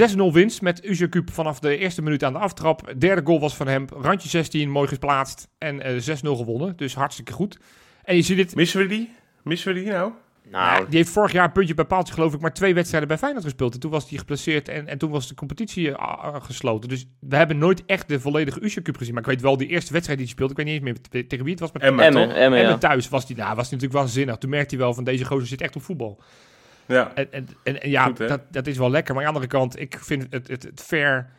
[0.00, 2.94] 6-0 winst met Uzerkup vanaf de eerste minuut aan de aftrap.
[2.98, 3.86] Derde goal was van hem.
[4.00, 5.48] Randje 16, mooi geplaatst.
[5.58, 6.76] En eh 6-0 gewonnen.
[6.76, 7.58] Dus hartstikke goed.
[8.04, 8.54] En je ziet dit.
[8.54, 9.10] Missen we die?
[9.42, 10.12] Missen we die nou?
[10.50, 13.18] Nou, Die heeft vorig jaar een puntje bij paaltje geloof ik maar twee wedstrijden bij
[13.18, 13.74] Feyenoord gespeeld.
[13.74, 16.88] En toen was hij geplaceerd en, en toen was de competitie eh, ah, gesloten.
[16.88, 19.14] Dus we hebben nooit echt de volledige Uzerkup gezien.
[19.14, 20.52] Maar ik weet wel die eerste wedstrijd die hij speelde.
[20.52, 21.72] Ik weet niet eens meer te- tegen wie het was.
[21.72, 22.78] Maar Emma, en ja.
[22.78, 24.36] thuis was hij, nou, was hij natuurlijk waanzinnig.
[24.36, 26.22] Toen merkte hij wel van deze gozer zit echt op voetbal.
[26.86, 27.12] Ja.
[27.14, 29.14] En, en, en, en ja, Goed, dat, dat is wel lekker.
[29.14, 31.30] Maar aan de andere kant, ik vind het, het, het fair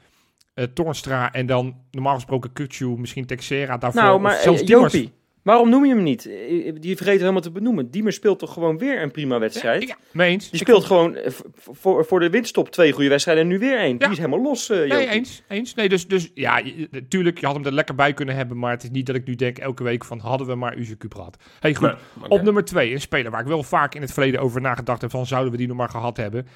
[0.54, 4.02] eh Toornstra en dan normaal gesproken Kutsu, misschien Texera daarvoor.
[4.02, 4.68] Nou, of maar zelfs eh.
[4.68, 6.26] Jopie, waarom noem je hem niet?
[6.26, 7.90] Eh, Die vergeten helemaal te benoemen.
[7.92, 9.84] Diemer speelt toch gewoon weer een prima wedstrijd?
[10.14, 10.50] ja, eens.
[10.50, 11.32] Die Ik speelt gewoon eh,
[11.72, 13.92] voor, voor de winststop twee goede wedstrijden en nu weer één.
[13.92, 13.98] Ja.
[13.98, 15.44] Die is helemaal los, eh Nee, eens.
[15.48, 15.74] eens.
[15.74, 18.60] Nee, dus, dus ja, je- natuurlijk, je had hem er lekker bij kunnen hebben.
[18.60, 20.96] Maar het is niet dat ik nu denk elke week van hadden we maar Uze
[21.10, 21.38] gehad.
[21.60, 21.88] Hey, goed.
[22.20, 22.30] Nee.
[22.30, 25.12] Op nummer twee, een speler waar ik wel vaak in het verleden over nagedacht heb
[25.12, 26.48] van zouden we die nog maar gehad hebben.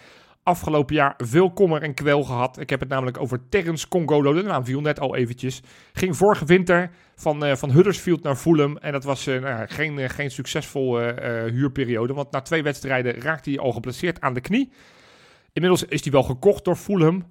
[0.47, 2.60] Afgelopen jaar veel kommer en kwel gehad.
[2.60, 4.33] Ik heb het namelijk over Terrence Congolo.
[4.33, 5.62] De naam viel net al eventjes.
[5.93, 8.77] Ging vorige winter van, eh, van Huddersfield naar Fulham.
[8.77, 12.13] En dat was eh, nou geen, eh, geen succesvol eh, huurperiode.
[12.13, 14.71] Want na twee wedstrijden raakte hij al geplaceerd aan de knie.
[15.53, 17.25] Inmiddels is hij wel gekocht door Fulham.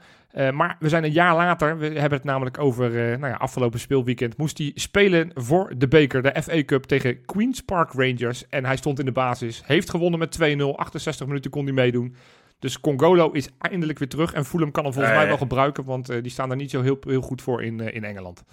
[0.53, 4.37] Maar we zijn een jaar later, we hebben het namelijk over nou ja, afgelopen speelweekend,
[4.37, 8.49] moest hij spelen voor de beker, de FA Cup tegen Queen's Park Rangers.
[8.49, 12.17] En hij stond in de basis, heeft gewonnen met 2-0, 68 minuten kon hij meedoen.
[12.59, 15.85] Dus Congolo is eindelijk weer terug en Fulham kan hem volgens Ja, mij wel gebruiken,
[15.85, 18.45] want uh, die staan er niet zo heel, heel goed voor in, in Engeland.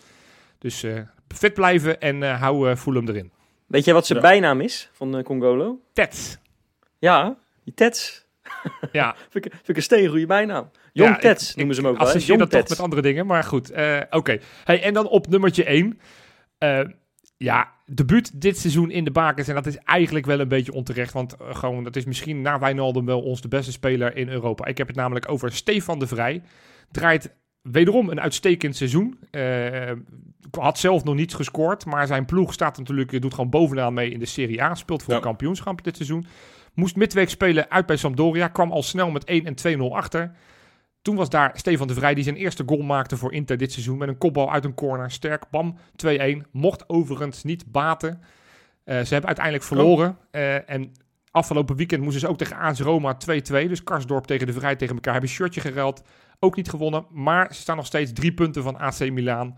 [0.57, 0.85] Dus
[1.35, 3.31] fit blijven en hou Fulham erin.
[3.67, 4.25] Weet je wat zijn Ja.
[4.29, 5.79] bijnaam is van Congolo?
[5.93, 6.37] Tets.
[6.99, 8.25] Ja, die Tets.
[8.91, 9.15] Ja.
[9.29, 10.69] vind, ik, vind ik een steengoede bijnaam.
[10.93, 12.05] Jong Ja, Tets ik- noemen ze hem ook wel.
[12.05, 12.71] associeer Jong dat toch Tets.
[12.71, 13.71] met andere dingen, maar goed.
[13.71, 14.37] eh, Oké.
[14.63, 15.99] Hey, en dan op nummertje 1.
[17.43, 19.47] Ja, debuut dit seizoen in de bakens.
[19.47, 21.13] En dat is eigenlijk wel een beetje onterecht.
[21.13, 24.65] Want eh, gewoon, dat is misschien na Wijnaldum wel ons de beste speler in Europa.
[24.65, 26.41] Ik heb het namelijk over Stefan de Vrij.
[26.91, 29.19] Draait wederom een uitstekend seizoen.
[29.31, 29.91] Eh,
[30.51, 31.85] had zelf nog niets gescoord.
[31.85, 34.75] Maar zijn ploeg staat natuurlijk, doet gewoon bovenaan mee in de Serie A.
[34.75, 35.19] Speelt voor Ja.
[35.19, 36.25] het kampioenschap dit seizoen.
[36.73, 38.47] Moest midweek spelen uit bij Sampdoria.
[38.47, 40.31] Kwam al snel met 1 en 2-0 achter.
[41.03, 43.97] Toen was daar Stefan de Vrij die zijn eerste goal maakte voor Inter dit seizoen.
[43.97, 45.11] Met een kopbal uit een corner.
[45.11, 46.41] Sterk, bam, 2-1.
[46.51, 48.21] Mocht overigens niet baten.
[48.83, 50.17] Eh, ze hebben uiteindelijk verloren.
[50.31, 50.91] Eh, en
[51.31, 53.67] afgelopen weekend moesten ze ook tegen AS Roma 2-2.
[53.67, 55.11] Dus Karsdorp tegen de Vrij tegen elkaar.
[55.11, 56.03] Hebben een shirtje geruild.
[56.39, 57.05] Ook niet gewonnen.
[57.11, 59.57] Maar ze staan nog steeds drie punten van AC Milan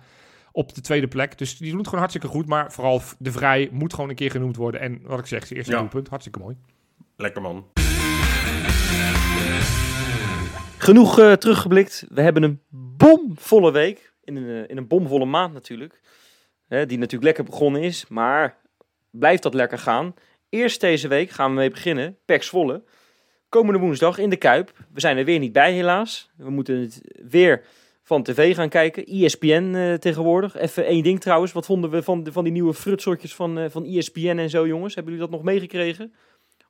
[0.51, 1.38] op de tweede plek.
[1.38, 2.47] Dus die doen het gewoon hartstikke goed.
[2.47, 4.81] Maar vooral de Vrij moet gewoon een keer genoemd worden.
[4.81, 5.79] En wat ik zeg, zijn eerste Ja.
[5.79, 6.08] doelpunt.
[6.10, 6.55] Hartstikke mooi.
[7.15, 7.65] Lekker man.
[10.77, 12.05] Genoeg eh, teruggeblikt.
[12.09, 12.61] We hebben een
[12.97, 14.13] bomvolle week.
[14.23, 16.01] In een, eh, in een bomvolle maand natuurlijk.
[16.67, 18.07] Hè, die natuurlijk lekker begonnen is.
[18.07, 18.57] Maar
[19.11, 20.13] blijft dat lekker gaan.
[20.49, 22.17] Eerst deze week gaan we mee beginnen.
[22.25, 22.83] Pek Zwolle.
[23.49, 24.71] Komende woensdag in de Kuip.
[24.93, 26.29] We zijn er weer niet bij helaas.
[26.38, 27.63] We moeten het weer
[28.05, 29.05] van tv gaan kijken.
[29.05, 30.55] ESPN eh, tegenwoordig.
[30.55, 31.51] Even één ding trouwens.
[31.51, 34.95] Wat vonden we van, van die nieuwe frutsortjes van, eh, van ESPN en zo jongens?
[34.95, 36.13] Hebben jullie dat nog meegekregen?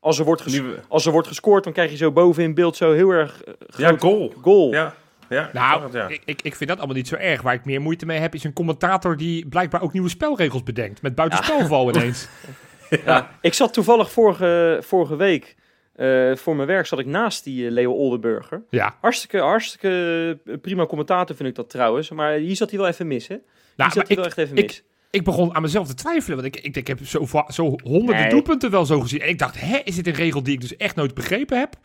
[0.05, 2.53] Als er wordt, ges- Nieuwe- als er wordt gescoord, dan krijg je zo boven in
[2.53, 4.33] beeld zo heel erg eh, Ja, goal.
[4.41, 4.71] goal.
[4.73, 4.95] Ja,
[5.29, 5.49] ja.
[5.53, 6.07] Nou, ja.
[6.07, 7.41] ik, ik, ik vind dat allemaal niet zo erg.
[7.41, 11.01] Waar ik meer moeite mee heb, is een commentator die blijkbaar ook nieuwe spelregels bedenkt.
[11.01, 12.27] Met buitenspelval ineens.
[13.05, 15.55] Ja, ik zat toevallig vorige, vorige week
[15.95, 18.61] eh, voor mijn werk zat ik naast die eh, Leo Oldenburger.
[18.69, 18.95] Ja.
[19.01, 22.09] Hartstikke, hartstikke prima commentator vind ik dat trouwens.
[22.09, 23.35] Maar hier zat hij wel even mis, hè?
[23.35, 23.43] Hier
[23.75, 24.63] Nou, zat maar hij wel ik, echt even mis.
[24.63, 24.83] ik
[25.23, 26.41] begon aan mezelf te twijfelen.
[26.41, 28.30] Want ik, ik, ik heb zo, zo honderden Nee.
[28.30, 29.21] doelpunten wel zo gezien.
[29.21, 31.75] En ik dacht, hè, is dit een regel die ik dus echt nooit begrepen heb?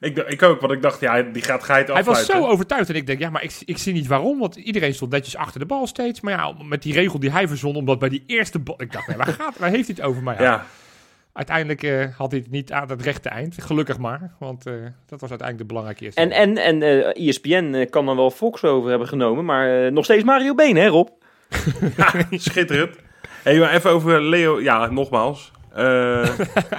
[0.00, 2.88] Ik, ik ook, want ik dacht, ja, die gaat geit Hij was zo overtuigd.
[2.88, 4.38] En ik denk, ja, maar ik, ik zie niet waarom.
[4.38, 6.20] Want iedereen stond netjes achter de bal steeds.
[6.20, 8.82] Maar ja, met die regel die hij verzon, omdat bij die eerste bal...
[8.82, 10.22] Ik dacht, nee, waar, gaat, waar heeft hij het over?
[10.22, 10.66] Maar ja, Ja,
[11.32, 13.62] uiteindelijk eh, had hij het niet aan het rechte eind.
[13.62, 14.34] Gelukkig maar.
[14.38, 14.72] Want eh,
[15.06, 16.20] dat was uiteindelijk de belangrijke eerste.
[16.20, 16.82] En, en, en
[17.14, 19.44] ESPN eh, kan dan wel Fox over hebben genomen.
[19.44, 21.08] Maar nog steeds Mario Been, hè Rob?
[22.30, 22.96] Schitterend.
[23.42, 24.60] Hey, maar even over Leo.
[24.60, 25.50] Ja, nogmaals.
[25.74, 26.28] Eh,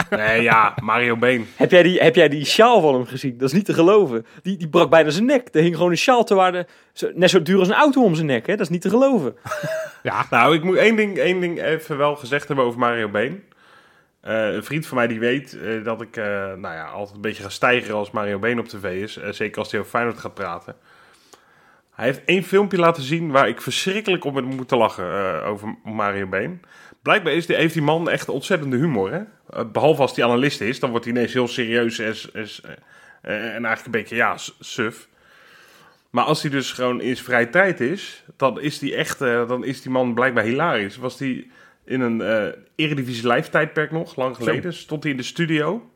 [0.10, 1.48] nee, ja, Mario Been.
[1.56, 3.38] Heb jij, die, heb jij die sjaal van hem gezien?
[3.38, 4.26] Dat is niet te geloven.
[4.42, 5.48] Die, die brak bijna zijn nek.
[5.52, 6.68] Er hing gewoon een sjaal te waarde.
[6.94, 8.52] zo- Net zo duur als een auto om zijn nek, hè?
[8.56, 9.36] Dat is niet te geloven.
[10.04, 13.44] Ja, Nou, ik moet één ding, één ding even wel gezegd hebben over Mario Been.
[14.22, 17.22] Eh, een vriend van mij die weet eh, dat ik eh, nou ja, altijd een
[17.22, 19.20] beetje ga stijgen als Mario Been op tv is.
[19.30, 20.76] Zeker als hij over Feyenoord gaat praten.
[22.02, 25.76] Hij heeft één filmpje laten zien waar ik verschrikkelijk om heb moeten lachen eh, over
[25.84, 26.62] Mario Been.
[27.02, 29.12] Blijkbaar is die, heeft die man echt ontzettende humor.
[29.12, 29.22] Hè?
[29.50, 32.48] Eh, behalve als hij analist is, dan wordt hij ineens heel serieus en, en,
[33.22, 35.08] en eigenlijk een beetje ja, suf.
[36.10, 39.48] Maar als hij dus gewoon in zijn vrije tijd is, dan is die echt, eh,
[39.48, 40.98] dan is die man blijkbaar hilarisch.
[40.98, 41.52] Was die
[41.86, 42.22] in een
[42.76, 45.91] Eredivisie live tijdperk nog, lang geleden, stond hij in de studio.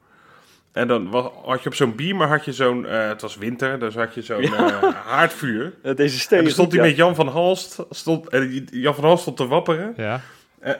[0.75, 3.79] En dan was, had je op zo'n beamer, had je zo'n, eh, het was winter,
[3.79, 5.73] dus had je zo'n eh, haardvuur.
[5.81, 6.87] Deze En steen dan is stond hij ja.
[6.87, 9.93] met Jan van Halst, stond, eh, Jan van Halst stond te wapperen.
[9.97, 10.21] ja.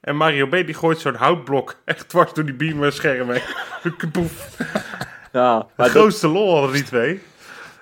[0.00, 0.50] En Mario B.
[0.50, 3.42] die gooit zo'n houtblok echt dwars door die beamer scherm heen.
[5.32, 7.20] Ja, De maar dat, grootste lol hadden die twee.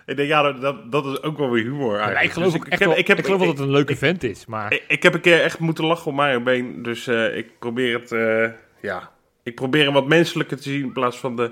[0.06, 2.24] Ik denk, ja, dat, dat is ook wel weer humor Ja, eigenlijk.
[2.26, 3.78] ik geloof, Dus echt heb- wel, ik heb- ik geloof wel ik- dat het een
[3.78, 4.46] leuke vent is.
[4.46, 6.82] Maar Ik, ik heb een keer echt moeten lachen op Mario Been.
[6.82, 9.10] Dus eh, ik probeer het, eh, ja...
[9.42, 11.50] Ik probeer hem wat menselijker te zien in plaats van de,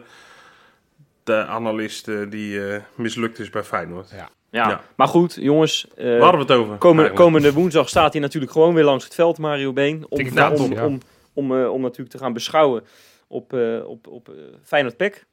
[1.25, 4.11] de analist eh, die eh, mislukt is bij Feyenoord.
[4.11, 4.17] Ja.
[4.51, 4.69] ja.
[4.69, 4.81] Ja.
[4.97, 5.87] maar goed, jongens.
[5.97, 7.13] eh, Waar hadden we het over?
[7.13, 10.07] Komende, woensdag staat hij natuurlijk gewoon weer langs het veld, Mario Been.
[10.09, 10.87] Om, om, om, ja.
[10.87, 10.99] om,
[11.33, 12.83] om, eh, om natuurlijk te gaan beschouwen
[13.27, 14.31] op, eh op, op
[14.63, 15.27] Feyenoord Pek.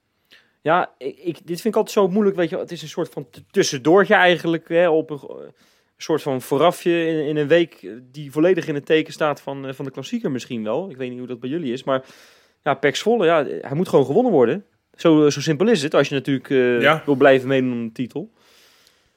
[0.61, 2.57] Ja, ik, ik, dit vind ik altijd zo moeilijk, weet je.
[2.57, 5.51] Het is een soort van tussendoortje eigenlijk, hè, op een, een
[5.97, 9.85] soort van voorafje in, in een week die volledig in het teken staat van, van
[9.85, 10.89] de klassieker misschien wel.
[10.89, 12.03] Ik weet niet hoe dat bij jullie is, maar
[12.67, 14.65] ja, Pek Zwolle, ja, hij moet gewoon gewonnen worden.
[14.93, 17.01] Zo, zo simpel is het, als je natuurlijk eh, Ja.
[17.05, 18.31] wil blijven meedoen om de titel.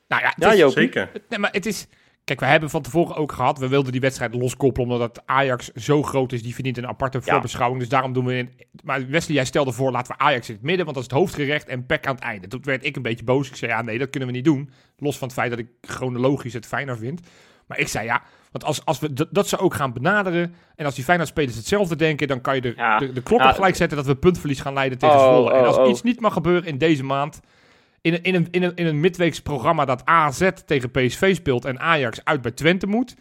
[0.09, 0.73] nou ja, Ja, is-.
[0.73, 1.11] Zeker.
[1.29, 1.87] Nee, maar het is...
[2.25, 6.03] Kijk, we hebben van tevoren ook gehad, we wilden die wedstrijd loskoppelen omdat Ajax zo
[6.03, 7.33] groot is, die verdient een aparte Ja.
[7.33, 7.81] voorbeschouwing.
[7.81, 8.35] Dus daarom doen we...
[8.37, 8.51] In,
[8.85, 11.21] maar Wesley, jij stelde voor, laten we Ajax in het midden, want dat is het
[11.21, 12.49] hoofdgerecht en Peck aan het einde.
[12.49, 13.49] Toen werd ik een beetje boos.
[13.49, 14.71] Ik zei, ja nee, dat kunnen we niet doen.
[14.97, 17.21] Los van het feit dat ik chronologisch het fijner vind.
[17.67, 20.95] Maar ik zei, ja, want als, als we dat ze ook gaan benaderen en als
[20.95, 22.99] die Feyenoord-spelers hetzelfde denken, dan kan je de, Ja.
[22.99, 23.49] de, de klok Ja.
[23.49, 25.53] op gelijk zetten dat we puntverlies gaan leiden tegen Oh, Zwolle.
[25.53, 25.89] en oh, als oh.
[25.89, 27.41] iets niet mag gebeuren in deze maand,
[28.01, 31.65] in een, in, een, in, een, in een midweeks programma dat AZ tegen PSV speelt
[31.65, 33.15] en Ajax uit bij Twente moet.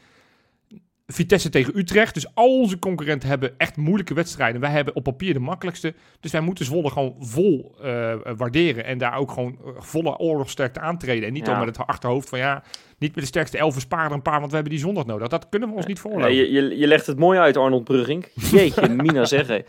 [1.12, 2.14] Vitesse tegen Utrecht.
[2.14, 4.62] Dus al onze concurrenten hebben echt moeilijke wedstrijden.
[4.62, 5.94] Wij hebben op papier de makkelijkste.
[6.20, 8.86] Dus wij moeten Zwolle gewoon vol eh, waarderen.
[8.86, 11.28] En daar ook gewoon eh, volle oorlogsterkte aantreden.
[11.28, 11.54] En niet Ja.
[11.54, 12.64] al met het achterhoofd van ja,
[12.98, 15.28] niet met de sterkste elf sparen een paar, want we hebben die zondag nodig.
[15.28, 16.36] Dat kunnen we ons niet Ja, voorlopen.
[16.36, 18.28] je, je, je legt het mooi uit, Arnold Brugging.
[18.52, 19.64] Jeetje, Mina zeggen.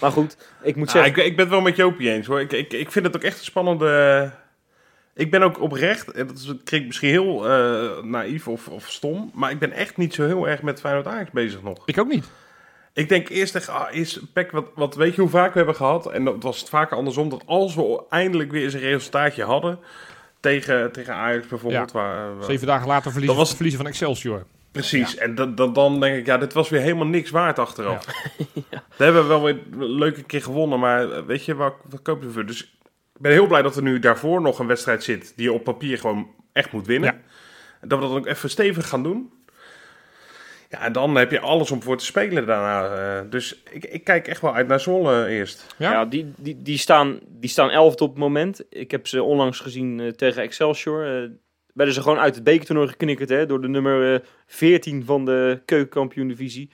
[0.00, 1.10] Maar goed, ik moet Ah, zeggen...
[1.16, 2.40] ik, ik ben het wel met Jopie eens hoor.
[2.40, 4.30] Ik, ik, ik vind het ook echt een spannende.
[5.14, 9.30] Ik ben ook oprecht, en dat is- klinkt misschien heel eh, naïef of, of stom,
[9.34, 11.78] maar ik ben echt niet zo heel erg met Feyenoord Ajax bezig nog.
[11.86, 12.24] Ik ook niet.
[12.92, 15.74] Ik denk eerst echt, ah, is Pek, wat, wat weet je hoe vaak we hebben
[15.76, 16.10] gehad?
[16.10, 19.78] En dat was het vaker andersom, dat als we eindelijk weer eens een resultaatje hadden
[20.40, 21.92] tegen, tegen Ajax bijvoorbeeld.
[21.92, 24.44] Waar, waar- Zeven dagen later verliezen, Dat was- verliezen van Excelsior.
[24.72, 28.04] Precies, en dan, dan, dan denk ik, ja, dit was weer helemaal niks waard achteraf.
[28.96, 32.22] We hebben wel weer een leuke keer gewonnen, maar eh, weet je, wat, wat koop
[32.22, 32.46] je voor?
[32.46, 32.74] Dus
[33.22, 35.98] ben heel blij dat er nu daarvoor nog een wedstrijd zit die je op papier
[35.98, 37.14] gewoon echt moet winnen.
[37.14, 37.20] Ja.
[37.80, 39.32] En dat we dat ook even stevig gaan doen.
[40.68, 43.18] Ja, en dan heb je alles om voor te spelen daarna.
[43.20, 43.30] eh.
[43.30, 45.74] dus ik, ik kijk echt wel uit naar Zwolle eerst.
[45.78, 45.92] Ja?
[45.92, 48.62] Ja, die, die, die, staan, die staan elfde op het moment.
[48.68, 51.06] Ik heb ze onlangs gezien eh, tegen Excelsior.
[51.06, 51.30] Eh
[51.72, 55.62] werden ze gewoon uit het bekertoernooi geknikkerd hè, door de nummer eh 14 van de
[55.64, 56.70] keukenkampioen-divisie.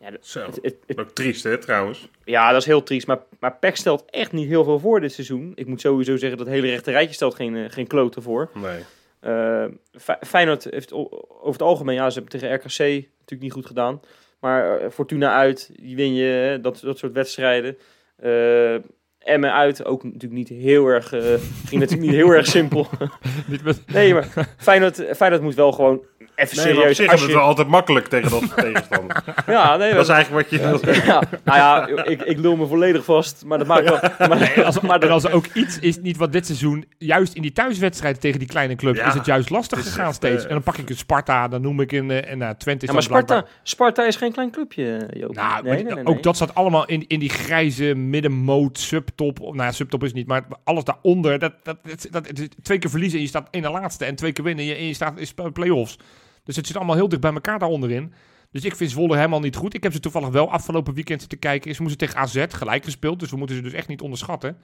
[0.00, 2.08] Ja, Zo, het, het, het- ook triest hè, trouwens.
[2.24, 3.06] ja, dat is heel triest.
[3.06, 5.52] Maar, maar PEC stelt echt niet heel veel voor dit seizoen.
[5.54, 8.50] Ik moet sowieso zeggen dat het hele rechte rijtje stelt geen, eh, geen kloten voor.
[8.54, 8.80] Nee.
[9.20, 9.64] Eh,
[10.00, 14.00] Fe- Feyenoord heeft over het algemeen, ja, ze hebben tegen RKC natuurlijk niet goed gedaan.
[14.40, 17.76] Maar eh, Fortuna uit, die win je, hè, dat, dat soort wedstrijden.
[18.16, 18.74] Eh
[19.18, 21.40] Emmen uit, ook natuurlijk niet heel erg, ging
[21.80, 22.86] natuurlijk niet heel erg simpel.
[23.86, 26.04] Nee, maar Feyenoord, Feyenoord moet wel gewoon
[26.36, 29.22] even Nee, op als je- het wel altijd makkelijk tegen dat tegenstander.
[29.46, 30.96] ja, nee, Dat is eigenlijk wat je...
[31.06, 34.28] ja, nou ja, ik, ik lul me volledig vast, maar dat maakt wel...
[34.28, 37.42] Maar, Als, maar dat- als er ook iets is, niet wat dit seizoen, juist in
[37.42, 40.42] die thuiswedstrijden tegen die kleine clubs, Ja, is het juist lastig het gegaan echt, steeds.
[40.42, 42.82] eh, en dan pak ik een Sparta, dan noem ik een, eh, en uh, Twente
[42.82, 45.34] is ja, maar Sparta, Sparta is geen klein clubje, Joop.
[45.34, 46.20] Nou, nee, nee, ook nee.
[46.22, 49.38] dat zat allemaal in, in die grijze middenmoot, subtop.
[49.38, 51.38] Nou ja, subtop is niet, maar alles daaronder.
[51.38, 51.76] Dat, dat,
[52.10, 54.04] dat, het twee keer verliezen en je staat in de laatste.
[54.04, 55.98] En twee keer winnen en je, en je staat in play-offs.
[56.46, 58.12] Dus het zit allemaal heel dicht bij elkaar daaronderin.
[58.50, 59.74] Dus ik vind Zwolle helemaal niet goed.
[59.74, 61.74] Ik heb ze toevallig wel afgelopen weekend zitten kijken.
[61.74, 63.20] Ze moesten tegen AZ gelijk gespeeld.
[63.20, 64.56] Dus we moeten ze dus echt niet onderschatten.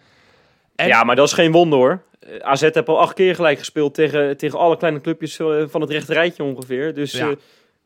[0.77, 2.03] En- Ja, maar dat is geen wonder hoor.
[2.41, 5.91] AZ heeft al acht keer gelijk gespeeld tegen, tegen alle kleine clubjes eh, van het
[5.91, 6.95] rechte rijtje ongeveer.
[6.95, 7.35] Dus Ja.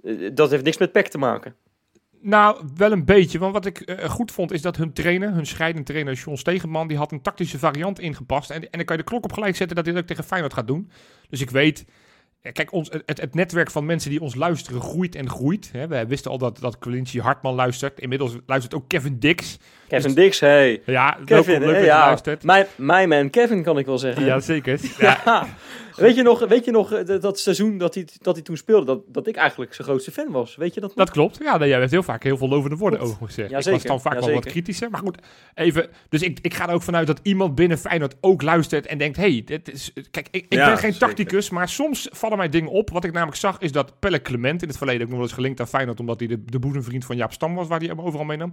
[0.04, 1.54] eh, eh, dat heeft niks met PEC te maken.
[2.20, 3.38] Nou, wel een beetje.
[3.38, 6.96] Want wat ik goed vond, is dat hun trainer, hun scheidend trainer John Stegenman, die
[6.96, 8.50] had een tactische variant ingepast.
[8.50, 10.24] En, en dan kan je de klok op gelijk zetten dat hij dat ook tegen
[10.24, 10.90] Feyenoord gaat doen.
[11.28, 11.84] Dus ik weet...
[12.52, 15.70] Kijk, ons, het, het netwerk van mensen die ons luisteren groeit en groeit.
[15.72, 16.78] We wisten al dat, dat
[17.20, 18.00] Hartman luistert.
[18.00, 19.58] Inmiddels luistert ook Kevin Dix.
[19.88, 20.82] Kevin Dix, hey.
[20.86, 22.06] Ja, Kevin, welkom, leuk je ja.
[22.06, 22.42] luistert.
[22.42, 24.24] Mijn, mijn man Kevin kan ik wel zeggen.
[24.24, 24.80] Ja, zeker.
[24.98, 25.46] Ja, Ja.
[26.04, 28.86] Weet je nog, weet je nog eh, dat, seizoen dat hij, dat hij toen speelde,
[28.86, 30.56] dat, dat ik eigenlijk zijn grootste fan was?
[30.56, 30.98] Weet je dat nog?
[31.06, 31.38] dat klopt.
[31.42, 33.50] Ja, nee, jij hebt heel vaak heel veel lovende woorden over gezegd.
[33.50, 34.90] Ja, ik was dan vaak Ja, wel wat kritischer.
[34.90, 35.18] Maar goed,
[35.54, 35.88] even.
[36.08, 39.16] Dus ik, ik ga er ook vanuit dat iemand binnen Feyenoord ook luistert en denkt:
[39.16, 39.92] hey, dit is.
[40.10, 41.06] Kijk, ik, ik Ja, ben geen zeker.
[41.06, 42.90] tacticus, maar soms vallen mij dingen op.
[42.90, 45.36] Wat ik namelijk zag, is dat Pelle Clement in het verleden ook nog wel eens
[45.36, 48.00] gelinkt aan Feyenoord, omdat hij de, de boezemvriend van Jaap Stam was, waar hij hem
[48.00, 48.52] overal meenam.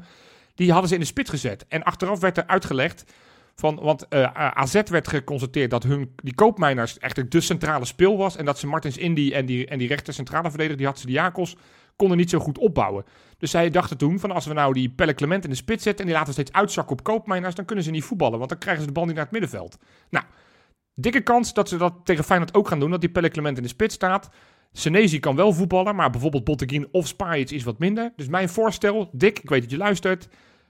[0.55, 1.65] Die hadden ze in de spits gezet.
[1.67, 3.03] En achteraf werd er uitgelegd.
[3.55, 8.35] Van, want eh, AZ werd geconstateerd dat hun, die koopmijners echt de centrale speel was.
[8.35, 11.05] En dat ze Martins Indy en die, en die rechter centrale verdediger, die had ze
[11.05, 11.55] de Jakos,
[11.95, 13.05] konden niet zo goed opbouwen.
[13.37, 16.01] Dus zij dachten toen van als we nou die Pelle Clement in de spits zetten
[16.01, 18.81] en die laten steeds uitzakken op koopmijners, dan kunnen ze niet voetballen, want dan krijgen
[18.81, 19.77] ze de bal niet naar het middenveld.
[20.09, 20.25] Nou,
[20.95, 23.63] dikke kans dat ze dat tegen Feyenoord ook gaan doen, dat die Pelle Clement in
[23.63, 24.29] de spits staat.
[24.73, 28.13] Senezi kan wel voetballen, maar bijvoorbeeld Botteguin of Spajic is wat minder.
[28.15, 30.27] Dus mijn voorstel, Dick, ik weet dat je luistert,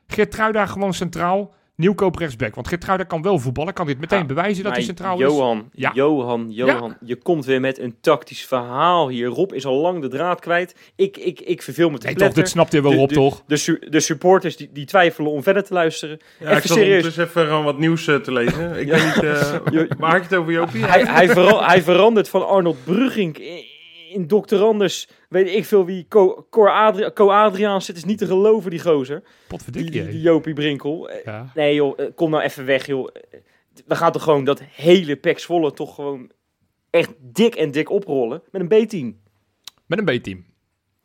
[0.07, 2.55] Geertruida gewoon centraal, Nieuwkoop rechtsback.
[2.55, 5.19] Want Geertruida kan wel voetballen, kan dit meteen Ja, bewijzen dat hij centraal is.
[5.21, 5.91] Johan, Ja.
[5.93, 9.27] Johan, Johan, je komt weer met een tactisch verhaal hier.
[9.27, 10.75] Rob is al lang de draad kwijt.
[10.95, 13.43] Ik, ik, ik verveel me te Nee, toch, dit snapt hij wel de- toch?
[13.47, 16.19] De, su- de supporters die, die twijfelen om verder te luisteren.
[16.39, 17.03] Ja, Even ik serieus.
[17.03, 18.79] dus even gewoon wat nieuws eh, te lezen.
[18.79, 20.85] Ik weet niet, eh, waar je het over, Jopie?
[20.85, 23.37] Hij, hij, vera- hij verandert van Arnold Brugink
[24.13, 24.55] in, Dr.
[24.63, 25.07] Anders.
[25.29, 26.05] Weet ik veel wie.
[26.09, 27.87] Co, Cor Adri Co Adriaans.
[27.87, 29.19] Het is niet te geloven, die gozer.
[29.19, 29.91] Die, Potverdikkie.
[29.91, 30.09] die, hè.
[30.09, 31.09] die Jopie Brinkel.
[31.09, 31.51] Eh, Ja.
[31.53, 33.07] Nee joh, eh, kom nou even weg joh.
[33.31, 33.39] Eh,
[33.85, 36.31] We gaan toch gewoon dat hele Pek Zwolle toch gewoon
[36.89, 39.19] echt dik en dik oprollen met een B-team.
[39.85, 40.45] Met een B-team.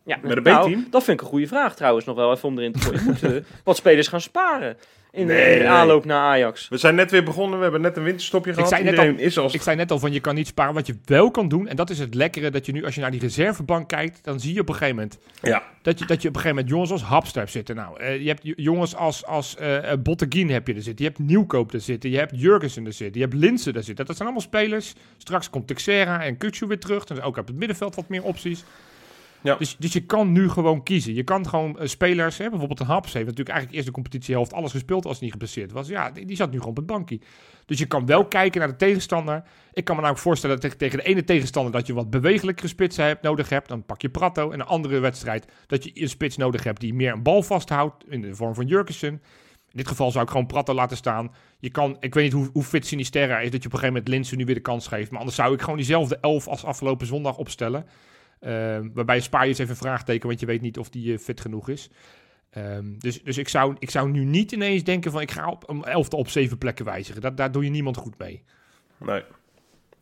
[0.04, 0.86] Ja, Met een nou, B-team?
[0.90, 3.04] dat vind ik een goede vraag trouwens nog wel even om erin te gooien.
[3.04, 4.76] Moeten wat spelers gaan sparen
[5.10, 5.68] in de, Nee, in de nee.
[5.68, 6.68] aanloop naar Ajax?
[6.68, 8.68] We zijn net weer begonnen, we hebben net een winterstopje gehad.
[8.68, 9.54] zei net Iedereen is als...
[9.54, 10.74] Ik zei net al van je kan niet sparen.
[10.74, 13.00] Wat je wel kan doen, en dat is het lekkere, dat je nu als je
[13.00, 16.22] naar die reservebank kijkt, dan zie je op een gegeven moment Ja, dat je, dat
[16.22, 17.76] je op een gegeven moment jongens als Hapster hebt zitten.
[17.76, 21.04] Nou, eh, je hebt jongens als, als eh eh, Botteguin heb je er zitten.
[21.04, 22.10] Je hebt Nieuwkoop er zitten.
[22.10, 23.20] Je hebt Jurgensen er zitten.
[23.20, 24.06] Je hebt Linsen er zitten.
[24.06, 24.94] Dat zijn allemaal spelers.
[25.16, 27.04] Straks komt Texera en Kutsu weer terug.
[27.04, 28.64] Dan zijn ook op het middenveld wat meer opties.
[29.42, 29.54] Ja.
[29.54, 31.14] Dus, dus je kan nu gewoon kiezen.
[31.14, 34.70] Je kan gewoon eh, spelers, bijvoorbeeld een Haps heeft natuurlijk eigenlijk eerst de competitiehelft alles
[34.70, 35.88] gespeeld als hij niet geblesseerd was.
[35.88, 37.20] Ja, die, zat nu gewoon op het bankje.
[37.66, 39.42] Dus je kan wel kijken naar de tegenstander.
[39.72, 42.10] Ik kan me nou ook voorstellen dat tegen, tegen de ene tegenstander dat je wat
[42.10, 43.68] bewegelijkere spitsen hebt, nodig hebt.
[43.68, 44.50] Dan pak je Prato.
[44.50, 48.04] En een andere wedstrijd dat je een spits nodig hebt die meer een bal vasthoudt
[48.08, 49.22] in de vorm van Jurkensen.
[49.70, 51.32] In dit geval zou ik gewoon Prato laten staan.
[51.58, 53.88] Je kan, ik weet niet hoe, hoe fit Sinisterra is dat je op een gegeven
[53.88, 55.10] moment Linsen nu weer de kans geeft.
[55.10, 57.86] Maar anders zou ik gewoon diezelfde elf als afgelopen zondag opstellen.
[58.40, 61.12] Ehm, waarbij je spaar je eens even een vraagteken, want je weet niet of die
[61.12, 61.90] eh, fit genoeg is.
[62.50, 65.68] Ehm, dus dus ik, zou, ik zou nu niet ineens denken van ik ga op
[65.68, 67.20] een elfte op zeven plekken wijzigen.
[67.20, 68.42] Dat, daar doe je niemand goed mee.
[68.98, 69.22] nee.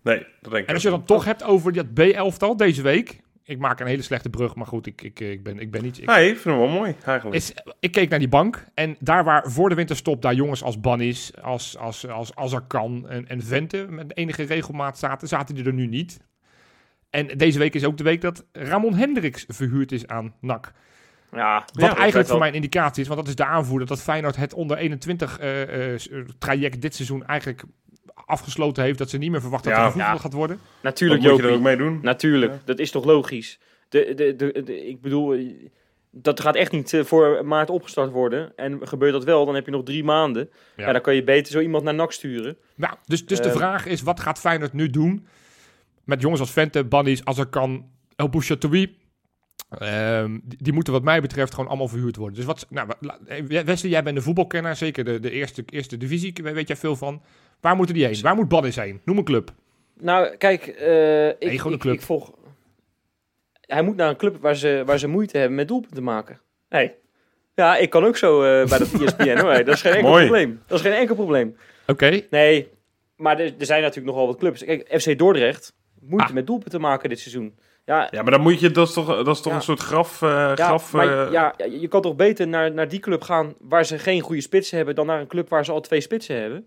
[0.06, 3.20] Nee, dat denk ik En als je dan toch hebt over dat B-elftal deze week.
[3.44, 5.98] Ik maak een hele slechte brug, maar goed, ik, ik, ik, ben, ik ben niet...
[5.98, 6.06] Ik.
[6.06, 7.36] Nee, ik vind hem wel mooi, eigenlijk.
[7.36, 10.80] is, ik keek naar die bank en daar waar voor de winterstop daar jongens als
[10.80, 15.72] Bannis, als, als, als Azarkan en, en Vente met enige regelmaat zaten, zaten die er
[15.72, 16.20] nu niet.
[17.16, 20.72] En deze week is ook de week dat Ramon Hendricks verhuurd is aan NAC.
[21.32, 24.02] Ja, Wat dat eigenlijk voor mij een indicatie is, want dat is de aanvoerder dat
[24.02, 27.62] Feyenoord het onder 21 eh, eh, eh, traject dit seizoen eigenlijk
[28.14, 28.98] afgesloten heeft.
[28.98, 29.82] Dat ze niet meer verwachten Ja.
[29.82, 30.18] dat voetbal Ja.
[30.18, 30.56] gaat worden.
[30.56, 31.98] Dat Natuurlijk, moet je er ook mee doen.
[32.02, 32.58] Natuurlijk, Ja.
[32.64, 33.58] dat is toch logisch.
[33.88, 35.36] De, de, de, de- ik bedoel,
[36.10, 38.52] dat gaat echt niet voor maart opgestart worden.
[38.56, 40.48] En gebeurt dat wel, dan heb je nog drie maanden.
[40.76, 40.86] Ja.
[40.86, 40.92] Ja.
[40.92, 42.56] dan kan je beter zo iemand naar NAC sturen.
[42.74, 45.26] Nou, dus, dus de vraag is, wat gaat Feyenoord nu doen
[46.06, 48.96] met jongens als Vente, Bannies, Azarkan, El Bouchatoui?
[49.78, 52.36] Ehm die, die moeten wat mij betreft gewoon allemaal verhuurd worden.
[52.36, 52.88] Dus wat, nou,
[53.26, 56.76] eh, Wesley, jij bent de voetbalkenner, zeker de, de eerste, eerste divisie, we- weet jij
[56.76, 57.22] veel van.
[57.60, 58.20] Waar moeten die heen?
[58.20, 59.00] Waar moet Bannies heen?
[59.04, 59.54] Noem een club.
[60.00, 61.84] Nou, kijk, eh, ik, club.
[61.94, 62.32] ik volg...
[63.60, 66.40] Hij moet naar een club waar ze, waar ze moeite hebben met doelpunten maken.
[66.68, 66.94] Hey.
[67.54, 69.64] Ja, ik kan ook zo eh, bij dat ESPN hoor.
[69.64, 70.26] Dat is geen enkel Mooi.
[70.26, 70.60] probleem.
[70.66, 71.56] Dat is geen enkel probleem.
[71.86, 72.68] Oké, Nee,
[73.16, 74.64] maar er, er zijn natuurlijk nogal wat clubs.
[74.64, 75.74] Kijk, FC Dordrecht,
[76.08, 76.34] moeite Ah.
[76.34, 77.54] met doelpunten maken dit seizoen.
[77.84, 79.58] Ja, Ja, maar dan moet je, dat is toch, dat is toch Ja.
[79.58, 82.88] een soort graf, eh, ja, graf maar eh, ja, je kan toch beter naar, naar
[82.88, 84.94] die club gaan waar ze geen goede spitsen hebben...
[84.94, 86.66] dan naar een club waar ze al twee spitsen hebben?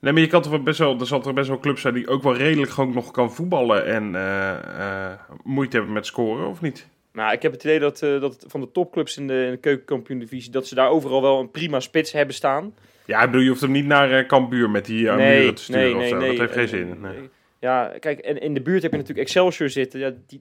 [0.00, 1.94] Nee, maar je kan toch wel best wel, er zal toch best wel clubs zijn
[1.94, 5.10] die ook wel redelijk gewoon nog kan voetballen en eh,
[5.44, 6.86] moeite hebben met scoren, of niet?
[7.12, 10.50] Nou, ik heb het idee dat, dat van de topclubs in de, in de keukenkampioen-divisie...
[10.52, 12.74] dat ze daar overal wel een prima spits hebben staan.
[13.04, 15.82] Ja, ik bedoel, je hoeft hem niet naar Cambuur met die nee, muren te sturen
[15.82, 16.16] nee, of nee, zo.
[16.16, 16.28] nee.
[16.30, 17.04] Dat heeft geen zin.
[17.62, 20.00] Ja, kijk, en in de buurt heb je natuurlijk Excelsior zitten.
[20.00, 20.40] Ja, die,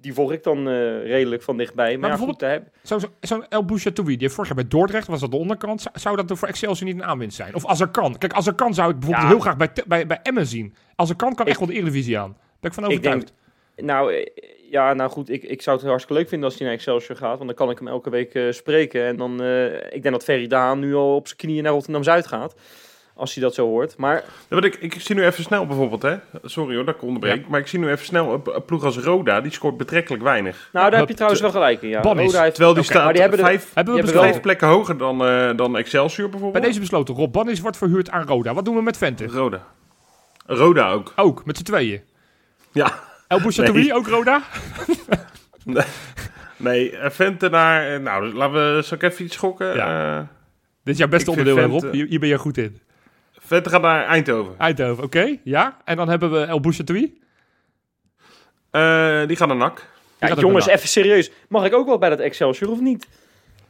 [0.00, 1.90] die volg ik dan eh, redelijk van dichtbij.
[1.90, 5.30] Maar, Maar ja, zo'n zo, El Bouchatoui, die heeft vorig jaar bij Dordrecht, was dat
[5.30, 5.84] de onderkant.
[5.92, 7.54] Zou, dat voor Excelsior niet een aanwinst zijn?
[7.54, 8.18] Of Azarkan.
[8.18, 9.32] Kijk, Azarkan zou ik bijvoorbeeld Ja.
[9.32, 10.74] heel graag bij, bij, bij Emmen zien.
[10.96, 12.36] Azarkan kan Ik- echt wel de Eredivisie aan.
[12.60, 13.32] Ben ik van Ik overtuigd.
[13.76, 14.26] Nou, eh,
[14.70, 17.34] ja, nou goed, ik, ik zou het hartstikke leuk vinden als hij naar Excelsior gaat.
[17.36, 19.04] Want dan kan ik hem elke week eh, spreken.
[19.04, 19.32] En dan,
[19.90, 22.54] ik denk dat Ferry Daan nu al op zijn knieën naar Rotterdam-Zuid gaat.
[23.18, 23.96] Als hij dat zo hoort.
[23.96, 26.16] Maar Ja, want ik, ik zie nu even snel bijvoorbeeld, hè.
[26.44, 27.48] Sorry hoor, dat ik onderbreek.
[27.48, 30.68] Maar ik zie nu even snel een, een ploeg als Roda, die scoort betrekkelijk weinig.
[30.72, 31.88] nou, daar heb je trouwens wel gelijk in.
[31.88, 32.00] Ja.
[32.02, 34.30] Roda heeft, Terwijl die staat die hebben de- vijf, Hebben we Die besloten?
[34.30, 36.64] vijf plekken hoger dan, eh, dan Excelsior Bij bijvoorbeeld.
[36.64, 38.54] deze besloten, Rob Bannis wordt verhuurd aan Roda.
[38.54, 39.26] Wat doen we met Vente?
[39.26, 39.66] Roda.
[40.46, 41.12] Roda ook.
[41.16, 42.00] Ook, met z'n tweeën.
[42.72, 42.92] Ja.
[43.28, 43.94] El Bouchatoui, Nee.
[43.94, 44.42] ook Roda?
[46.56, 47.94] Nee, eh, Vente naar...
[47.94, 48.82] eh, nou, laten we...
[48.82, 49.74] Zal ik even iets schokken?
[49.74, 50.16] Ja.
[50.18, 50.24] Eh,
[50.84, 51.80] Dit is jouw beste onderdeel, hè, Rob.
[51.80, 52.80] Vente- Hier, hier ben je goed in.
[53.46, 54.54] Vente gaat naar Eindhoven.
[54.58, 55.36] Eindhoven, oké.
[55.44, 55.76] Ja.
[55.84, 57.20] En dan hebben we El Bouchatoui.
[58.70, 59.88] Eh, die gaan naar NAC.
[60.18, 61.30] ja, gaat jongens, even serieus.
[61.48, 63.08] Mag ik ook wel bij dat Excelsior of niet?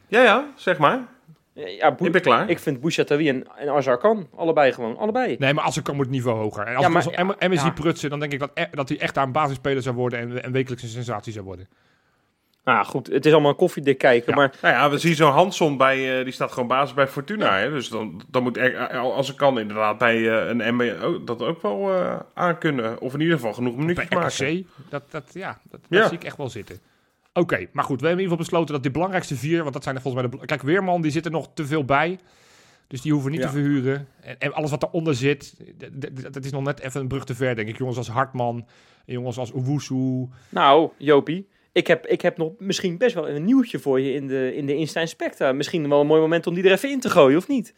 [0.07, 1.07] Ja, ja, zeg maar.
[1.53, 2.49] Eh, Ja, Ik ben klaar.
[2.49, 4.27] ik vind Bouchatoui en, en Azar kan.
[4.35, 5.35] Allebei gewoon, allebei.
[5.39, 6.65] Nee, maar Azarkan moet het niveau hoger.
[6.65, 7.57] En als Ja, maar- als ja.
[7.63, 10.19] ziet prutsen, dan denk ik dat, e- dat hij echt daar een basisspeler zou worden
[10.19, 11.67] en, en wekelijks een sensatie zou worden.
[12.67, 14.29] Nou goed, het is allemaal een koffiedik kijken.
[14.29, 14.35] Ja.
[14.35, 17.57] Maar Nou ja, we zien zo'n Hansson bij, eh, die staat gewoon basis bij Fortuna.
[17.57, 17.69] Hè?
[17.69, 21.27] Dus dan, dan moet er, eh, als ik kan inderdaad bij eh, een MB ook,
[21.27, 23.01] dat ook wel eh aankunnen.
[23.01, 24.47] Of in ieder geval genoeg minuutjes maken.
[24.49, 26.79] RKC, dat, dat, ja, dat, zie ik echt wel zitten.
[27.33, 29.83] Oké, maar goed, we hebben in ieder geval besloten dat die belangrijkste vier, want dat
[29.83, 30.45] zijn er volgens mij de...
[30.45, 32.19] Kijk, Weerman, die zit er nog te veel bij.
[32.87, 33.45] Dus die hoeven niet Ja.
[33.45, 34.07] te verhuren.
[34.21, 35.55] En, en alles wat daaronder zit,
[36.31, 37.77] dat is nog net even een brug te ver, denk ik.
[37.77, 38.67] Jongens als Hartman,
[39.05, 40.27] en jongens als Owusu.
[40.49, 41.47] nou, Jopie,
[41.77, 44.65] ik heb, ik heb nog misschien best wel een nieuwtje voor je in de, in
[44.65, 45.51] de Insta Specta.
[45.51, 47.73] Misschien wel een mooi moment om die er even in te gooien, of niet?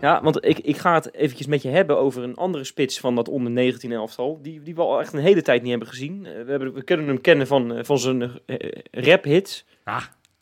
[0.00, 3.14] Ja, want ik, ik ga het eventjes met je hebben over een andere spits van
[3.14, 4.38] dat onder 19 elftal.
[4.42, 6.26] Die, die we al echt een hele tijd niet hebben gezien.
[6.26, 8.56] Eh, we, hebben, we kunnen hem kennen van, eh, van zijn eh,
[8.90, 9.64] rap-hits.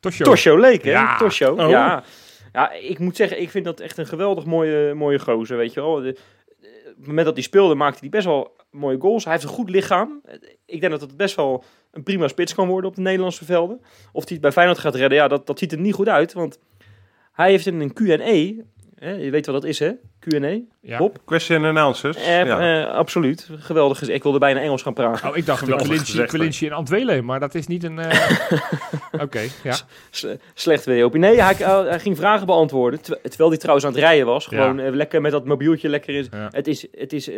[0.01, 0.25] Tosho.
[0.25, 0.91] Tosho Leek, hè?
[0.91, 1.17] Ja.
[1.19, 1.71] Tosho, Oh.
[1.71, 2.05] ja.
[2.53, 5.81] Ja, ik moet zeggen, ik vind dat echt een geweldig mooie, mooie gozer, weet je
[5.81, 5.95] wel.
[6.01, 6.17] De-
[7.03, 9.25] het moment dat hij speelde, maakte hij best wel mooie goals.
[9.25, 10.21] Hij heeft een goed lichaam.
[10.67, 13.81] Ik denk dat het best wel een prima spits kan worden op de Nederlandse velden.
[14.13, 16.33] Of hij het bij Feyenoord gaat redden, ja, dat, dat ziet er niet goed uit.
[16.33, 16.59] Want
[17.33, 18.57] hij heeft in een hè,
[19.09, 19.91] je weet wat dat is, hè?
[20.21, 20.59] Q&A.
[20.81, 20.99] Ja.
[20.99, 21.19] Bob?
[21.25, 22.17] Question and answers.
[22.17, 22.83] Eh, ja.
[22.87, 23.49] eh, absoluut.
[23.59, 24.09] Geweldig.
[24.09, 25.29] Ik wilde bijna Engels gaan praten.
[25.31, 27.99] Oh, ik dacht gezegd, Quincy in Antwelen, maar dat is niet een...
[27.99, 28.31] eh,
[29.25, 29.75] Oké, ja.
[30.11, 31.15] S- slecht WOP.
[31.17, 33.01] Nee, hij, hij- hij ging vragen beantwoorden.
[33.03, 34.47] terw- Terwijl hij trouwens aan het rijden was.
[34.47, 36.27] Gewoon eh, lekker met dat mobieltje lekker in.
[36.31, 36.49] Ja.
[36.51, 37.37] Het is, het is, eh,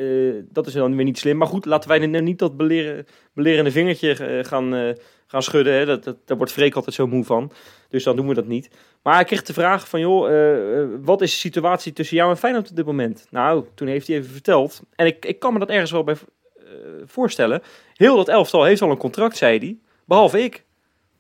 [0.51, 1.37] dat is dan weer niet slim.
[1.37, 4.89] Maar goed, laten wij niet dat beleren, belerende vingertje eh, gaan, eh,
[5.27, 5.73] gaan schudden.
[5.75, 5.85] Hè.
[5.87, 7.53] Dat, dat, daar wordt Freek altijd zo moe van.
[7.95, 8.71] Dus dan doen we dat niet.
[9.03, 12.31] Maar hij kreeg de vraag van, joh, eh, eh, wat is de situatie tussen jou
[12.31, 13.27] en Feyenoord op dit moment?
[13.31, 14.83] Nou, toen heeft hij even verteld.
[14.95, 16.15] En ik, ik kan me dat ergens wel bij
[16.57, 16.65] eh,
[17.05, 17.63] voorstellen.
[17.93, 19.77] Heel dat elftal heeft al een contract, zei hij.
[20.05, 20.65] Behalve ik.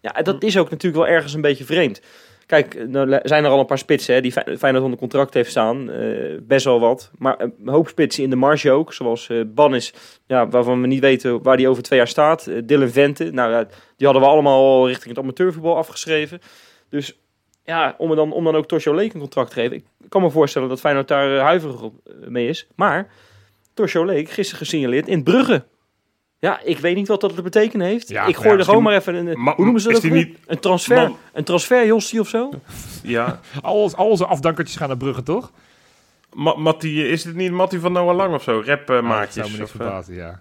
[0.00, 2.00] Ja, en dat is ook natuurlijk wel ergens een beetje vreemd.
[2.46, 5.50] Kijk, nou le- zijn er al een paar spitsen die Fey- Feyenoord onder contract heeft
[5.50, 5.90] staan.
[5.90, 7.10] Eh, best wel wat.
[7.18, 8.92] Maar een hoop spitsen in de marge ook.
[8.92, 9.92] Zoals eh Bannis,
[10.26, 12.46] ja, waarvan we niet weten waar die over twee jaar staat.
[12.46, 13.66] Eh, Dylan Vente, nou,
[13.96, 16.38] die hadden we allemaal al richting het amateurvoetbal afgeschreven.
[16.90, 17.18] Dus
[17.64, 19.76] ja, om, er dan, om dan ook Tosjo Leek een contract te geven.
[19.76, 21.80] Ik kan me voorstellen dat Feyenoord daar huiverig
[22.28, 22.66] mee is.
[22.76, 23.08] Maar
[23.74, 25.64] Tosjo Leek, gisteren gesignaleerd in Brugge.
[26.44, 28.08] Ja, ik weet niet wat dat te betekenen heeft.
[28.08, 29.40] Ja, ik gooi ja, er gewoon maar even een...
[29.42, 31.16] Ma- hoe noemen ze dat niet- Een transfer, Man.
[31.32, 32.50] een transfer Jossie of zo?
[33.02, 33.40] ja.
[33.62, 35.52] Al, al onze afdankertjes gaan naar Brugge, toch?
[36.32, 38.62] Ma Mattie, is het niet Mattie van Noah Lang of zo?
[38.66, 39.46] Rap dat maatjes.
[39.46, 40.40] zou me of, eh, verbazen, ja.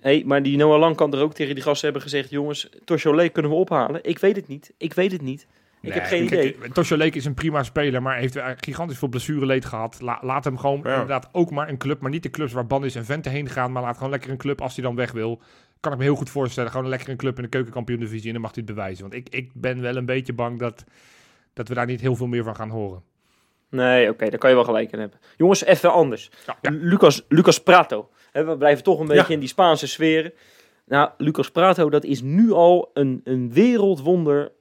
[0.00, 2.30] Hé, maar die Noah Lang kan er ook tegen die gasten hebben gezegd...
[2.30, 3.98] jongens, Tosjo Leek kunnen we ophalen.
[4.02, 4.72] Ik weet het niet.
[4.78, 5.46] Ik weet het niet.
[5.86, 6.56] Ik heb geen idee.
[6.72, 10.00] Tosho Leek is een prima speler, maar heeft gigantisch veel blessureleed gehad.
[10.00, 10.90] La- laat hem gewoon Ja.
[10.92, 13.72] inderdaad ook maar een club, maar niet de clubs waar Bandis en Vente heen gaan,
[13.72, 15.40] maar laat gewoon lekker een club als hij dan weg wil.
[15.80, 16.70] Kan ik me heel goed voorstellen.
[16.70, 19.02] Gewoon lekker een club in de keukenkampioen-divisie en dan mag hij het bewijzen.
[19.02, 20.84] Want ik, ik ben wel een beetje bang dat,
[21.52, 23.02] dat we daar niet heel veel meer van gaan horen.
[23.70, 25.18] Nee, oké, daar kan je wel gelijk in hebben.
[25.36, 26.30] Jongens, even anders.
[26.46, 26.70] Ja, ja.
[26.72, 28.08] Lucas, Lucas Prato.
[28.32, 29.28] Hè, we blijven toch een beetje Ja.
[29.28, 30.32] in die Spaanse sferen.
[30.86, 34.52] Nou, Lucas Prato, dat is nu al een, een wereldwonder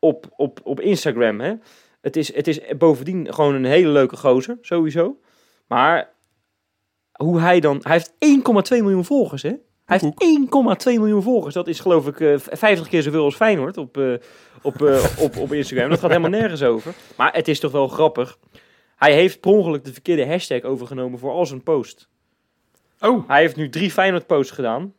[0.00, 1.40] op, op, op Instagram.
[1.40, 1.54] Hè?
[2.00, 5.20] Het, is, het is bovendien gewoon een hele leuke gozer, sowieso.
[5.66, 6.12] Maar
[7.12, 7.80] hoe hij dan...
[7.82, 8.12] Hij heeft
[8.72, 9.52] 1,2 miljoen volgers, hè?
[9.84, 11.54] Hij heeft 1,2 miljoen volgers.
[11.54, 14.12] Dat is geloof ik eh, 50 keer zoveel als Feyenoord op, eh,
[14.62, 15.88] op, eh, op, op Instagram.
[15.88, 16.94] Dat gaat helemaal nergens over.
[17.16, 18.38] Maar het is toch wel grappig.
[18.96, 22.08] Hij heeft per ongeluk de verkeerde hashtag overgenomen voor al zijn post.
[23.00, 24.94] Oh, Hij heeft nu drie Feyenoord posts gedaan.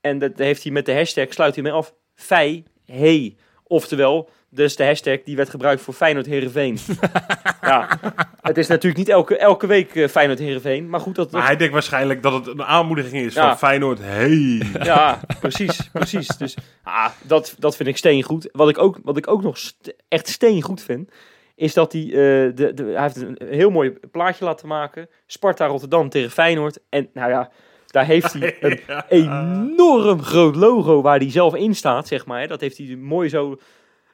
[0.00, 3.36] En dat heeft hij met de hashtag, sluit hij mee af, Fey, hey.
[3.70, 6.78] Oftewel, dus de hashtag die werd gebruikt voor Feyenoord Heerenveen.
[7.62, 7.98] ja,
[8.40, 10.88] het is natuurlijk niet elke, elke week eh, Feyenoord Heerenveen.
[10.88, 13.48] Maar goed, dat, maar hij denkt waarschijnlijk dat het een aanmoediging is Ja.
[13.48, 13.98] van Feyenoord.
[14.02, 14.62] Hey.
[14.82, 16.26] Ja, precies, precies.
[16.26, 18.48] Dus ah, dat, dat vind ik steengoed.
[18.52, 21.10] Wat ik ook, wat ik ook nog st- echt steengoed vind,
[21.54, 22.12] is dat hij, eh,
[22.54, 25.08] de, de, hij heeft een heel mooi plaatje laten maken.
[25.26, 26.78] Sparta Rotterdam tegen Feyenoord.
[26.88, 27.50] En nou ja,
[27.92, 29.06] daar heeft hij een Ja.
[29.08, 32.48] enorm groot logo waar hij zelf in staat, zeg maar.
[32.48, 33.56] Dat heeft hij mooi zo,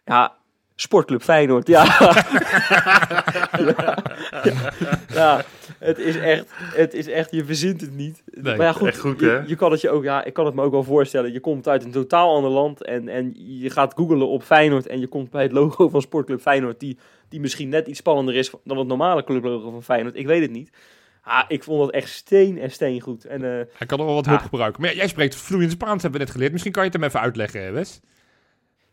[0.04, 0.34] ja,
[0.74, 1.84] Sportclub Feyenoord, ja.
[1.84, 2.24] ja.
[5.14, 5.44] Ja,
[5.78, 8.22] het is echt, het is echt, je verzint het niet.
[8.26, 10.54] Nee, maar ja, goed, echt goed, je, kan het je ook, ja, ik kan het
[10.54, 11.32] me ook wel voorstellen.
[11.32, 15.00] Je komt uit een totaal ander land en, en je gaat googlen op Feyenoord en
[15.00, 16.98] je komt bij het logo van Sportclub Feyenoord, die,
[17.28, 20.16] die misschien net iets spannender is dan het normale clublogo van Feyenoord.
[20.16, 20.70] Ik weet het niet.
[21.28, 23.24] Ah, ik vond dat echt steen en steen goed.
[23.24, 24.44] En eh, Hij kan er wel wat hulp Ah.
[24.44, 24.80] gebruiken.
[24.80, 26.52] Maar ja, jij spreekt vloeiend Spaans, hebben we net geleerd.
[26.52, 28.00] Misschien kan je het hem even uitleggen, Wes.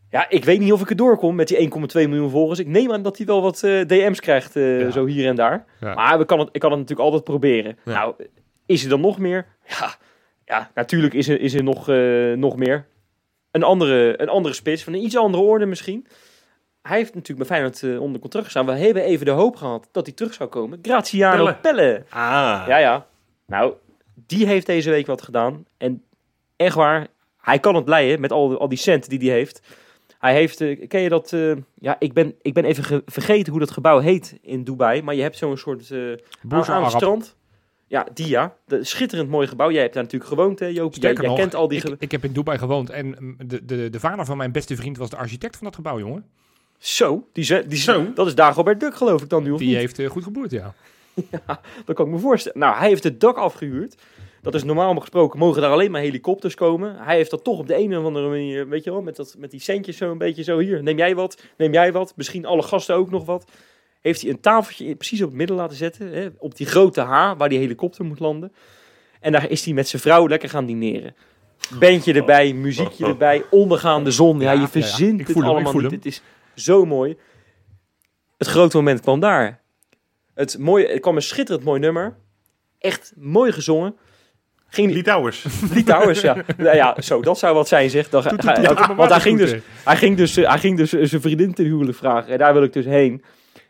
[0.09, 2.59] Ja, ik weet niet of ik er doorkom met die 1,2 miljoen volgers.
[2.59, 4.91] Ik neem aan dat hij wel wat eh, DM's krijgt, eh, Ja.
[4.91, 5.65] zo hier en daar.
[5.79, 5.93] Ja.
[5.93, 7.77] Maar we kan het, ik kan het natuurlijk altijd proberen.
[7.86, 7.93] Ja.
[7.93, 8.13] Nou,
[8.65, 9.45] is er dan nog meer?
[9.67, 9.95] Ja,
[10.45, 11.88] ja natuurlijk is er, is er nog,
[12.38, 12.86] nog meer.
[13.51, 16.07] Een andere, een andere spits, van een iets andere orde misschien.
[16.84, 18.65] Hij heeft natuurlijk bij Feyenoord eh, onder contract gestaan.
[18.65, 20.79] We hebben even de hoop gehad dat hij terug zou komen.
[20.81, 21.55] Graziano Pelle.
[21.61, 22.03] Pelle.
[22.09, 22.63] Ah.
[22.67, 23.05] Ja, ja.
[23.45, 23.73] Nou,
[24.27, 25.65] die heeft deze week wat gedaan.
[25.77, 26.03] En
[26.55, 27.07] echt waar,
[27.38, 29.61] hij kan het leiden met al, al die centen die hij heeft.
[30.19, 33.51] Hij heeft, eh, ken je dat, eh, ja, ik ben, ik ben even ge- vergeten
[33.51, 35.01] hoe dat gebouw heet in Dubai.
[35.01, 37.36] Maar je hebt zo'n soort, eh aan, het strand.
[37.88, 38.55] Ja, die ja.
[38.65, 39.71] De, schitterend mooi gebouw.
[39.71, 40.75] Jij hebt daar natuurlijk gewoond, hè, Joop.
[40.91, 41.77] Jij, Sterker jij nog, kent al die...
[41.77, 44.51] ik, ge- ik heb in Dubai gewoond en mm, de, de, de vader van mijn
[44.51, 46.25] beste vriend was de architect van dat gebouw, jongen.
[46.84, 48.13] Zo, die, ze- die, Zo.
[48.13, 49.77] dat is Dagobert Duck geloof ik dan nu, of Die niet?
[49.77, 50.73] heeft eh, goed geboerd, ja.
[51.86, 52.59] Dat kan ik me voorstellen.
[52.59, 53.95] Nou, hij heeft het dak afgehuurd.
[54.41, 56.95] Dat is normaal gesproken, mogen daar alleen maar helikopters komen.
[56.99, 59.36] Hij heeft dat toch op de een of andere manier, weet je wel, met, dat,
[59.38, 60.59] met die centjes zo een beetje zo.
[60.59, 62.13] Hier, neem jij wat, neem jij wat.
[62.15, 63.45] Misschien alle gasten ook nog wat.
[64.01, 66.07] heeft hij een tafeltje in- precies op het midden laten zetten.
[66.13, 68.51] Hè, op die grote H, waar die helikopter moet landen.
[69.19, 71.15] En daar is hij met zijn vrouw lekker gaan dineren.
[71.79, 74.38] Bandje erbij, muziekje erbij, ondergaande zon.
[74.39, 74.67] Ja, Ja, ja, je ja.
[74.69, 75.89] verzint Ik het voel hem, ik allemaal voel niet.
[75.91, 75.99] hem.
[75.99, 76.21] Het is
[76.56, 77.18] zo mooi.
[78.38, 79.62] Het grote moment kwam daar.
[80.34, 82.16] Het, mooie, het kwam een schitterend mooi nummer.
[82.80, 83.95] Echt mooi gezongen.
[84.68, 85.45] Ging die, Litouwers.
[85.74, 86.38] Litouwers, ja.
[86.58, 88.10] Nou ja, zo, dat zou wat zijn, zeg.
[88.10, 90.60] Dan, ga- ga- toet, toet, want hij ging, dus, toet, hij ging dus, eh, hij
[90.60, 92.32] ging dus eh, zijn vriendin ten huwelijk vragen.
[92.32, 93.24] En daar wil ik dus heen.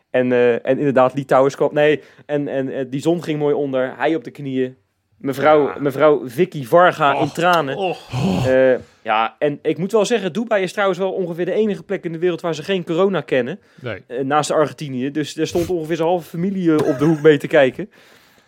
[0.09, 1.73] En, eh, en inderdaad, Litouwers kwam...
[1.73, 3.93] Nee, en, en eh, die zon ging mooi onder.
[3.97, 4.77] Hij op de knieën.
[5.17, 5.75] Mevrouw, Ja.
[5.79, 7.77] mevrouw Vicky Varga in tranen.
[7.77, 12.03] Eh, ja, en ik moet wel zeggen, Dubai is trouwens wel ongeveer de enige plek
[12.03, 13.59] in de wereld waar ze geen corona kennen.
[13.81, 14.03] Nee.
[14.07, 15.11] eh, naast Argentinië.
[15.11, 17.89] Dus er stond ongeveer zijn halve familie eh, op de hoek mee te kijken.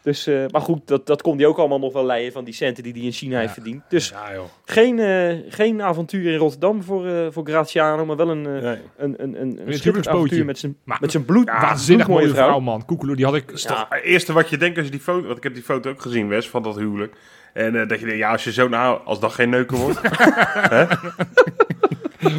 [0.05, 2.53] Dus, eh, maar goed, dat, dat kon hij ook allemaal nog wel leiden van die
[2.53, 3.81] centen die hij in China heeft verdiend.
[3.89, 4.29] Dus Ja,
[4.65, 8.61] geen, eh, geen avontuur in Rotterdam voor, eh, voor Graziano, maar wel een, Nee.
[8.61, 10.09] een, een, een, een schitterend huwelijksbootje.
[10.15, 11.45] avontuur met zijn, Maar- met zijn bloed.
[11.45, 12.85] Waanzinnig mooie vrouw, man.
[12.85, 13.57] Koekeloe, die had ik...
[13.57, 13.85] Ja.
[13.89, 15.25] Het eerste wat je denkt als je die foto...
[15.25, 17.15] Want ik heb die foto ook gezien, Wes, van dat huwelijk.
[17.53, 18.99] En eh, dat je denkt, ja, als je zo nou...
[19.05, 19.99] Als dat geen neuken wordt.
[20.75, 20.85] Hè?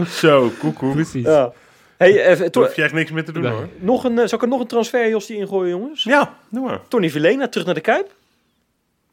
[0.06, 0.92] zo, koekoek.
[0.92, 1.24] Precies.
[1.24, 1.52] Ja.
[1.96, 3.52] Hey, eh, Daar hoef je echt niks meer te doen, Nee.
[3.52, 3.68] hoor.
[3.78, 6.02] nog een, eh, zal ik er nog een transfer, Jostie, ingooien, jongens?
[6.04, 6.80] Ja, doe maar.
[6.88, 8.14] Tony Villena, terug naar de Kuip.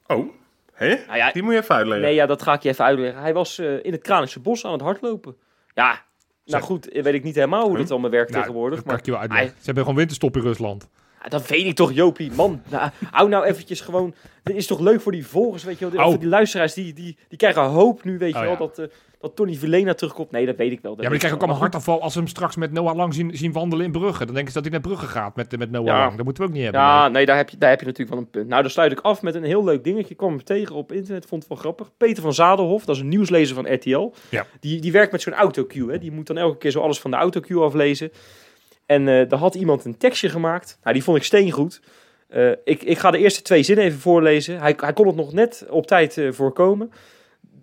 [0.07, 0.29] Oh,
[0.73, 0.87] hè?
[1.07, 2.05] Nou ja, Die moet je even uitleggen.
[2.05, 3.21] Nee, ja, dat ga ik je even uitleggen.
[3.21, 5.35] Hij was eh, in het Kralische Bos aan het hardlopen.
[5.73, 6.01] Ja,
[6.45, 8.75] nou goed, weet ik niet helemaal hoe dat allemaal werkt Nou, tegenwoordig.
[8.75, 9.49] dat kan Maar ik je wel uitleggen.
[9.57, 10.89] Ze hebben gewoon winterstop in Rusland.
[11.29, 12.31] Dat weet ik toch, Jopie.
[12.31, 14.13] Man, nou, hou nou eventjes gewoon...
[14.43, 16.03] Dit is toch leuk voor die volgers, weet je wel.
[16.03, 16.09] Oh.
[16.09, 18.51] Voor die luisteraars, die, die, die krijgen hoop nu, weet je Oh, wel.
[18.51, 18.57] ja.
[18.57, 18.85] Dat, eh,
[19.21, 20.31] dat Tony Villena terugkomt.
[20.31, 20.91] Nee, dat weet ik wel.
[20.91, 23.37] Ja, maar die krijgen ook allemaal hartaanval als ze hem straks met Noah Lang zien,
[23.37, 24.25] zien wandelen in Brugge.
[24.25, 25.97] Dan denken ze dat hij naar Brugge gaat met, met Noah Ja.
[25.99, 26.15] Lang.
[26.15, 26.81] Dat moeten we ook niet hebben.
[26.81, 27.11] Ja, nee.
[27.11, 28.47] nee, daar heb, je, daar heb je natuurlijk wel een punt.
[28.47, 30.09] Nou, dan sluit ik af met een heel leuk dingetje.
[30.09, 31.91] Ik kwam hem tegen op internet, vond het wel grappig.
[31.97, 34.13] Peter van Zadelhof, dat is een nieuwslezer van RTL.
[34.29, 34.45] Ja.
[34.59, 35.91] Die, die werkt met zo'n autocue.
[35.91, 35.97] Hè.
[35.97, 38.11] Die moet dan elke keer zo alles van de autocue aflezen.
[38.93, 40.77] En eh daar had iemand een tekstje gemaakt.
[40.81, 41.81] Nou, die vond ik steengoed.
[42.27, 44.59] Eh, ik, ik ga de eerste twee zinnen even voorlezen.
[44.59, 46.91] Hij, hij kon het nog net op tijd eh, voorkomen.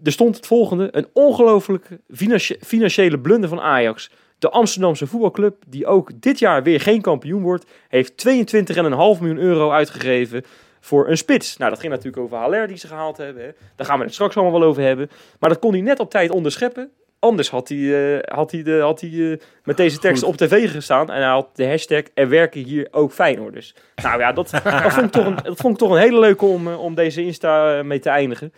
[0.02, 0.88] Er stond het volgende.
[0.90, 4.10] Een ongelooflijke financi- financiële blunder van Ajax.
[4.38, 9.70] De Amsterdamse voetbalclub, die ook dit jaar weer geen kampioen wordt, heeft 22,5 miljoen euro
[9.70, 10.44] uitgegeven
[10.80, 11.56] voor een spits.
[11.56, 13.54] Nou, dat ging natuurlijk over Haller die ze gehaald hebben.
[13.76, 15.10] Daar gaan we het straks allemaal wel over hebben.
[15.38, 16.90] Maar dat kon hij net op tijd onderscheppen.
[17.20, 20.70] Anders had hij, eh, had hij, de, had hij eh, met deze tekst op tv
[20.70, 21.10] gestaan.
[21.10, 23.74] En hij had de hashtag er werken hier ook Feyenoorders.
[24.02, 26.44] Nou ja, dat, dat, vond, ik toch een, dat vond ik toch een hele leuke
[26.44, 28.52] om, eh, om deze Insta mee te eindigen.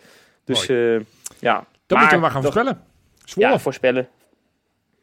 [0.45, 0.99] Dus eh,
[1.39, 1.65] ja.
[1.87, 2.81] Dan moeten we maar gaan dat- voorspellen.
[3.25, 3.47] Zwolle.
[3.47, 4.07] Ja, voorspellen.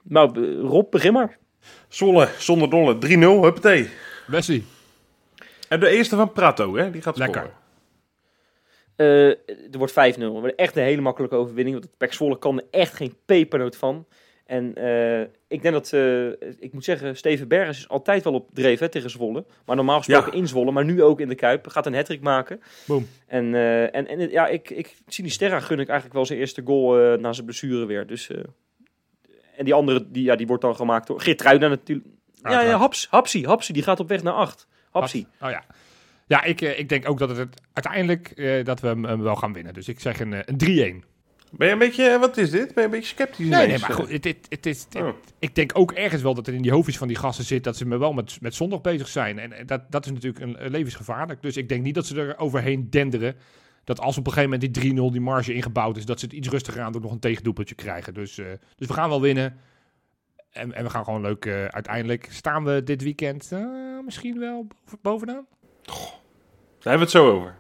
[0.03, 1.39] Nou, Rob, begin maar.
[1.89, 2.95] Zwolle, zonder dolle.
[2.95, 2.99] 3-0,
[3.45, 3.89] huppatee.
[4.27, 4.63] Wesley.
[5.69, 6.91] En de eerste van Prato, hè?
[6.91, 7.51] Die gaat Lekker.
[9.01, 9.95] Eh, er wordt 5-0.
[10.33, 11.77] Het wordt echt een hele makkelijke overwinning.
[11.77, 14.07] Want het Pek Zwolle kan er echt geen pepernoot van.
[14.47, 16.27] En eh, ik denk dat, eh,
[16.59, 19.45] ik moet zeggen, Steven Bergers is altijd wel op dreef hè, tegen Zwolle.
[19.67, 20.39] Maar normaal gesproken Ja.
[20.39, 21.67] in Zwolle, maar nu ook in de Kuip.
[21.67, 22.61] Gaat een hattrick maken.
[22.87, 23.09] Boom.
[23.27, 27.19] En, eh, en, en ja, ik, ik Sinisterra gun ik eigenlijk wel zijn eerste goal
[27.19, 28.07] na zijn blessure weer.
[28.07, 28.31] Dus,
[29.57, 32.09] en die andere, die, ja, die wordt dan gemaakt door Geertruida natuurlijk.
[32.43, 32.77] Ja, ja.
[32.77, 34.67] Haps, Hapsi, Hapsi, die gaat op weg naar 8.
[34.91, 35.27] Hapsi.
[35.41, 35.65] Oh ja.
[36.31, 39.53] Ja, ik, eh, ik denk ook dat het uiteindelijk eh, dat we hem, wel gaan
[39.53, 39.75] winnen.
[39.75, 41.05] Dus ik zeg een, eh, een 3-1.
[41.51, 42.67] Ben je een beetje, wat is dit?
[42.75, 45.09] Ben je een beetje sceptisch Nee, nee, maar goed, het, het, het is, Oh.
[45.39, 47.77] ik denk ook ergens wel dat er in die hoofdjes van die gasten zit dat
[47.77, 49.39] ze me wel met, met zondag bezig zijn.
[49.39, 51.43] En, en dat, dat is natuurlijk een, een levensgevaarlijk.
[51.43, 53.35] Dus ik denk niet dat ze er overheen denderen.
[53.85, 56.35] Dat als op een gegeven moment die 3-0 die marge ingebouwd is, dat ze het
[56.35, 58.15] iets rustiger aan door nog een tegendoelpuntje krijgen.
[58.15, 58.35] Dus,
[58.77, 59.57] dus we gaan wel winnen.
[60.51, 61.47] En, en we gaan gewoon leuk.
[61.71, 63.51] uiteindelijk staan we dit weekend
[64.05, 65.47] misschien wel boven- bovenaan.
[66.81, 67.59] Daar hebben we het zo over.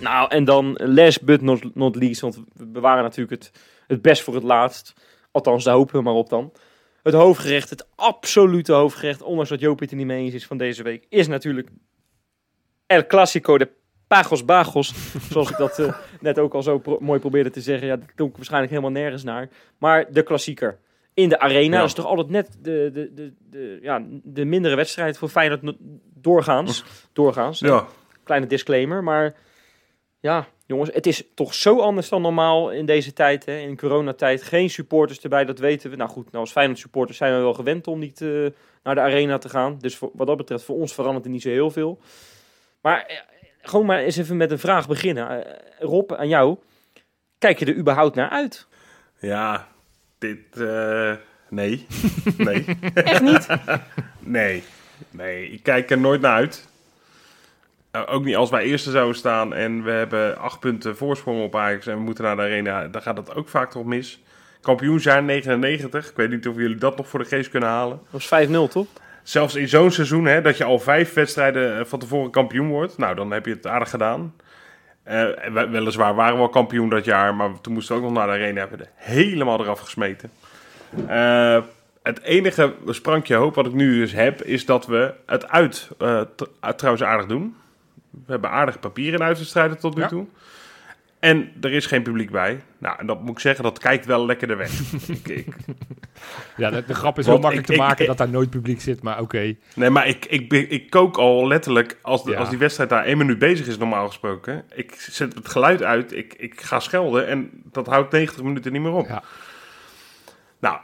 [0.00, 3.52] Nou, en dan last but not, not least, want we bewaren natuurlijk het,
[3.86, 4.94] het best voor het laatst.
[5.30, 6.52] Althans, daar hopen we maar op dan.
[7.02, 10.56] Het hoofdgerecht, het absolute hoofdgerecht, ondanks dat Joop het er niet mee eens is van
[10.58, 11.68] deze week, is natuurlijk
[12.86, 13.68] El Clasico de
[14.06, 14.94] Pagos Bagos.
[15.30, 17.86] zoals ik dat eh, net ook al zo pro- mooi probeerde te zeggen.
[17.86, 19.48] Ja, dat klonk waarschijnlijk helemaal nergens naar.
[19.78, 20.78] Maar de klassieker.
[21.18, 21.78] In de arena, Ja.
[21.80, 25.62] dat is toch altijd net de, de, de, de, ja, de mindere wedstrijd voor Feyenoord
[25.62, 25.76] no-
[26.14, 26.84] doorgaans.
[27.12, 27.58] Doorgaans.
[27.58, 27.86] Ja.
[28.22, 29.34] Kleine disclaimer, maar
[30.20, 34.42] ja, jongens, het is toch zo anders dan normaal in deze tijd, hè, in coronatijd.
[34.42, 35.96] Geen supporters erbij, dat weten we.
[35.96, 38.46] Nou goed, nou als Feyenoord supporters zijn we wel gewend om niet eh,
[38.82, 39.76] naar de arena te gaan.
[39.80, 41.98] Dus voor, wat dat betreft, voor ons verandert er niet zo heel veel.
[42.80, 43.16] Maar eh,
[43.62, 45.44] gewoon maar eens even met een vraag beginnen.
[45.46, 46.56] Eh, Rob, aan jou.
[47.38, 48.66] Kijk je er überhaupt naar uit?
[49.20, 49.68] Ja,
[50.18, 50.38] dit...
[50.60, 51.12] eh,
[51.48, 51.86] nee.
[52.36, 52.64] nee.
[52.94, 53.46] Echt niet?
[54.18, 54.62] Nee.
[55.10, 56.68] Nee, ik kijk er nooit naar uit.
[57.90, 61.56] Eh, ook niet als wij eerste zouden staan en we hebben acht punten voorsprong op
[61.56, 62.88] Ajax en we moeten naar de arena.
[62.88, 64.22] Dan gaat dat ook vaak toch mis.
[64.60, 66.10] kampioensjaar 99.
[66.10, 68.00] Ik weet niet of jullie dat nog voor de geest kunnen halen.
[68.10, 68.86] Dat was 5-0, toch?
[69.22, 72.98] Zelfs in zo'n seizoen, hè, dat je al vijf wedstrijden eh, van tevoren kampioen wordt.
[72.98, 74.34] Nou, dan heb je het aardig gedaan.
[75.08, 78.16] Eh, we- weliswaar waren we al kampioen dat jaar, maar toen moesten we ook nog
[78.18, 78.58] naar de arena.
[78.60, 80.30] Hebben we helemaal eraf gesmeten.
[81.06, 81.62] Eh,
[82.02, 86.20] het enige sprankje hoop wat ik nu dus heb, is dat we het uit eh,
[86.36, 87.56] tr- uh, trouwens aardig doen.
[88.10, 90.08] We hebben aardige papieren in uitwedstrijden tot nu Ja.
[90.08, 90.26] toe.
[91.18, 92.60] En er is geen publiek bij.
[92.78, 94.70] Nou, en dat moet ik zeggen, dat kijkt wel lekkerder weg.
[95.08, 95.46] ik, ik,
[96.56, 99.02] Ja, de, de grap is heel makkelijk ik- te maken dat daar nooit publiek zit,
[99.02, 99.54] maar oké.
[99.74, 102.38] Nee, maar ik, ik, ik kook al letterlijk, als, de, Ja.
[102.38, 104.64] als die wedstrijd daar één minuut bezig is normaal gesproken.
[104.74, 108.82] Ik zet het geluid uit, ik, ik ga schelden en dat houdt 90 minuten niet
[108.82, 109.06] meer op.
[109.06, 109.22] Ja.
[110.58, 110.78] Nou,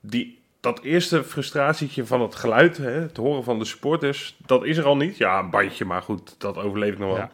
[0.00, 4.76] die, dat eerste frustratietje van het geluid, hè, het horen van de supporters, dat is
[4.76, 5.16] er al niet.
[5.16, 7.16] Ja, een bandje, maar goed, dat overleef ik nog wel.
[7.18, 7.30] Ja.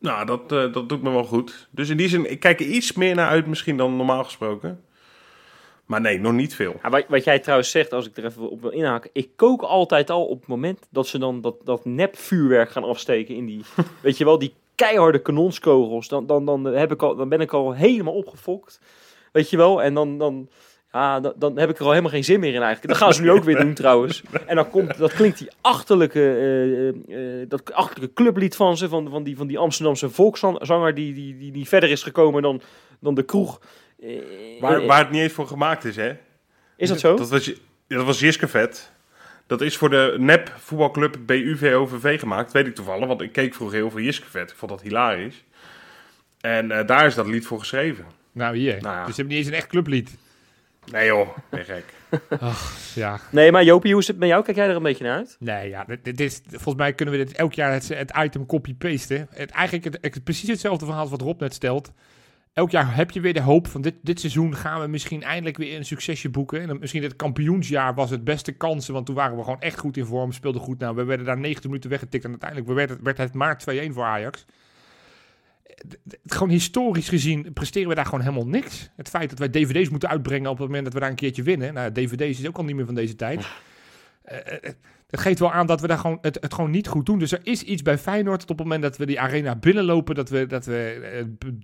[0.00, 1.68] Nou, dat, eh, dat doet me wel goed.
[1.70, 4.84] Dus in die zin, ik kijk er iets meer naar uit misschien dan normaal gesproken.
[5.86, 6.74] Maar nee, nog niet veel.
[6.82, 9.10] Ja, wat, wat jij trouwens zegt, als ik er even op wil inhaken.
[9.12, 13.34] Ik kook altijd al op het moment dat ze dan dat, dat nepvuurwerk gaan afsteken
[13.34, 13.64] in die,
[14.02, 16.08] weet je wel, die keiharde kanonskogels.
[16.08, 18.80] Dan, dan, dan, heb ik al, dan ben ik al helemaal opgefokt.
[19.32, 20.48] Weet je wel, en dan, dan,
[20.92, 22.88] ja, dan, dan heb ik er al helemaal geen zin meer in eigenlijk.
[22.88, 24.22] Dat gaan ze nu ook weer doen trouwens.
[24.46, 26.88] En dan komt, dat klinkt die achterlijke, eh,
[27.40, 31.38] eh, dat achterlijke clublied van ze, van, van, die, van die Amsterdamse volkszanger die, die,
[31.38, 32.60] die, die verder is gekomen dan,
[33.00, 33.60] dan de kroeg.
[34.02, 36.12] Eh, Waar, eh, waar het niet eens voor gemaakt is, hè?
[36.76, 37.16] is dat zo?
[37.16, 37.52] Dat was,
[37.86, 38.92] dat was Jiske Vet.
[39.46, 42.52] Dat is voor de nep voetbalclub BUVOVV gemaakt.
[42.52, 44.50] Weet ik toevallig, want ik keek vroeger heel veel Jiske Vet.
[44.50, 45.44] Ik vond dat hilarisch.
[46.40, 48.04] En eh, daar is dat lied voor geschreven.
[48.32, 48.78] Nou, hier.
[48.80, 49.04] Nou ja.
[49.04, 50.16] Dus ze hebben niet eens een echt clublied.
[50.90, 51.84] Nee joh, ben gek.
[52.94, 53.20] Ja.
[53.30, 54.44] Nee, maar Jopie, hoe is het met jou?
[54.44, 55.36] Kijk jij er een beetje naar uit?
[55.40, 58.46] Nee, ja, dit, dit is, volgens mij kunnen we dit elk jaar het, het item
[58.46, 59.26] copy-pasten.
[59.30, 61.92] Het, eigenlijk het, het- precies hetzelfde verhaal als wat Rob net stelt.
[62.52, 65.56] Elk jaar heb je weer de hoop van dit, dit seizoen gaan we misschien eindelijk
[65.56, 66.60] weer een succesje boeken.
[66.60, 69.78] En dan, misschien het kampioensjaar was het beste kansen, want toen waren we gewoon echt
[69.78, 70.78] goed in vorm, speelden goed.
[70.78, 73.92] Nou, we werden daar 90 minuten weggetikt en uiteindelijk werd het, werd het maar 2-1
[73.92, 74.44] voor Ajax.
[75.74, 78.90] Het- het- Gewoon historisch gezien presteren we daar gewoon helemaal niks.
[78.96, 81.42] Het feit dat wij dvd's moeten uitbrengen op het moment dat we daar een keertje
[81.42, 81.74] winnen.
[81.74, 83.46] Nou, dvd's is ook al niet meer van deze tijd.
[84.22, 84.72] Eh, eh,
[85.06, 87.18] dat geeft wel aan dat we daar gewoon, het, het gewoon niet goed doen.
[87.18, 90.14] Dus er is iets bij Feyenoord dat op het moment dat we die arena binnenlopen,
[90.14, 91.58] dat we, dat we eh, pu-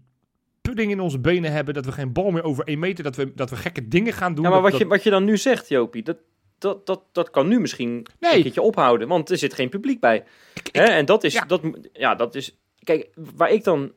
[0.61, 3.33] pudding in onze benen hebben, dat we geen bal meer over één meter, dat we,
[3.35, 4.45] dat we gekke dingen gaan doen.
[4.45, 6.17] Ja, maar dat- wat je, wat je dan nu zegt, Jopie, dat,
[6.59, 8.35] dat, dat, dat kan nu misschien Nee.
[8.37, 9.09] een keertje ophouden.
[9.09, 10.25] Want er zit geen publiek bij.
[10.73, 10.83] Hè?
[10.83, 11.45] En dat is, ja.
[11.45, 12.59] dat, ja, dat is...
[12.87, 13.93] Kijk, waar ik dan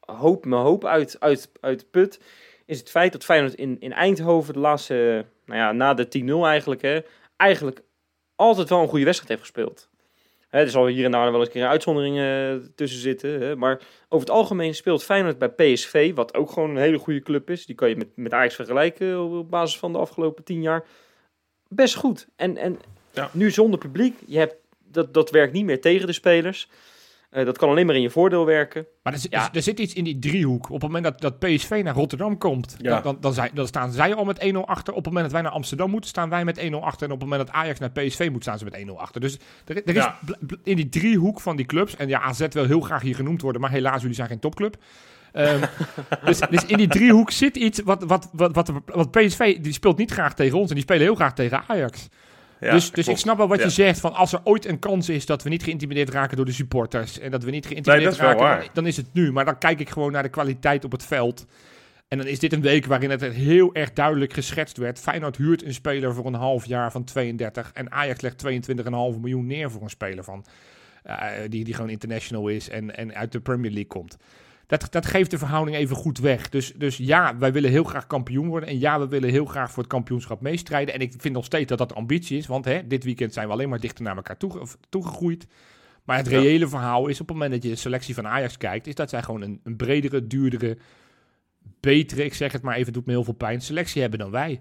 [0.00, 2.20] hoop, mijn hoop uit, uit, uit put,
[2.66, 6.44] is het feit dat Feyenoord in, in Eindhoven de laatste, nou ja, na de 10-0
[6.44, 7.00] eigenlijk, hè,
[7.36, 7.82] eigenlijk
[8.34, 9.88] altijd wel een goede wedstrijd heeft gespeeld.
[10.48, 13.40] Hè, er zal hier en daar wel eens een keer een uitzondering eh, tussen zitten.
[13.40, 17.20] Hè, maar over het algemeen speelt Feyenoord bij PSV, wat ook gewoon een hele goede
[17.20, 17.66] club is.
[17.66, 20.84] Die kan je met, met Ajax vergelijken op basis van de afgelopen tien jaar.
[21.68, 22.28] Best goed.
[22.36, 22.78] En, en
[23.12, 23.30] Ja.
[23.32, 24.54] nu zonder publiek, je hebt,
[24.90, 26.68] dat, dat werkt niet meer tegen de spelers.
[27.30, 28.86] Eh, dat kan alleen maar in je voordeel werken.
[29.02, 29.52] Maar er, Ja.
[29.52, 30.66] er zit iets in die driehoek.
[30.66, 32.90] Op het moment dat, dat PSV naar Rotterdam komt, Ja.
[32.90, 34.92] dan, dan, dan, zijn- dan staan zij al met 1-0 achter.
[34.94, 37.06] Op het moment dat wij naar Amsterdam moeten, staan wij met 1-0 achter.
[37.06, 39.20] En op het moment dat Ajax naar PSV moet, staan ze met 1-0 achter.
[39.20, 40.18] Dus er, er is Ja.
[40.62, 43.60] in die driehoek van die clubs, en ja, AZ wil heel graag hier genoemd worden,
[43.60, 44.76] maar helaas, jullie zijn geen topclub.
[45.32, 45.60] Ehm,
[46.24, 49.98] dus, dus in die driehoek zit iets wat, wat, wat, wat, wat PSV, die speelt
[49.98, 52.08] niet graag tegen ons en die spelen heel graag tegen Ajax.
[52.60, 53.64] Ja, dus dus ik snap wel wat Ja.
[53.64, 54.00] je zegt.
[54.00, 57.18] Van als er ooit een kans is dat we niet geïntimideerd raken door de supporters.
[57.18, 59.32] En dat we niet geïntimideerd Nee, raken, dan is het nu.
[59.32, 61.46] Maar dan kijk ik gewoon naar de kwaliteit op het veld.
[62.08, 64.98] En dan is dit een week waarin het heel erg duidelijk geschetst werd.
[64.98, 67.70] Feyenoord huurt een speler voor een half jaar van 32.
[67.74, 70.44] En Ajax legt 22,5 miljoen neer voor een speler van,
[71.02, 74.16] eh, die, die gewoon international is en, en uit de Premier League komt.
[74.66, 76.48] Dat, dat geeft de verhouding even goed weg.
[76.48, 78.68] Dus, dus ja, wij willen heel graag kampioen worden.
[78.68, 80.94] En ja, we willen heel graag voor het kampioenschap meestrijden.
[80.94, 82.46] En ik vind nog steeds dat dat ambitie is.
[82.46, 85.46] Want hè, dit weekend zijn we alleen maar dichter naar elkaar toe, toegegroeid.
[86.04, 88.86] Maar het reële verhaal is op het moment dat je de selectie van Ajax kijkt...
[88.86, 90.78] is dat zij gewoon een, een bredere, duurdere,
[91.80, 94.60] betere, ik zeg het maar even, doet me heel veel pijn, selectie hebben dan wij.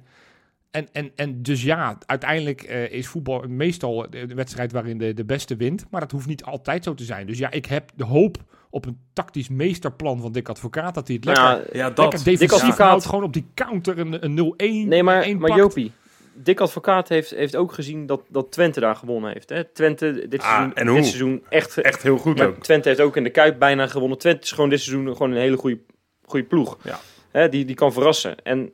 [0.71, 5.13] En, en, en dus ja, uiteindelijk eh, is voetbal meestal de, de wedstrijd waarin de,
[5.13, 5.85] de beste wint.
[5.89, 7.27] Maar dat hoeft niet altijd zo te zijn.
[7.27, 8.43] Dus ja, ik heb de hoop
[8.76, 10.95] op een tactisch meesterplan van Dick Advocaat.
[10.95, 11.55] Dat hij het lekker, Ja,
[11.88, 12.11] lekker dat.
[12.11, 13.05] defensief Advocaat- houdt.
[13.05, 14.88] Gewoon op die counter een, een 0-1.
[14.88, 15.61] nee, maar, een maar pakt.
[15.61, 15.91] Jopie,
[16.34, 19.49] Dick Advocaat heeft, heeft ook gezien dat, dat Twente daar gewonnen heeft.
[19.49, 19.63] Hè?
[19.63, 21.78] Twente dit Ah, seizoen, dit echt...
[21.78, 22.57] Echt heel goed ook.
[22.63, 24.17] Twente heeft ook in de Kuip bijna gewonnen.
[24.17, 25.80] Twente is gewoon dit seizoen gewoon een hele goede,
[26.26, 26.78] goede ploeg.
[26.84, 26.99] Ja.
[27.32, 28.36] Hè, die, die kan verrassen.
[28.43, 28.73] En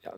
[0.00, 0.14] ja,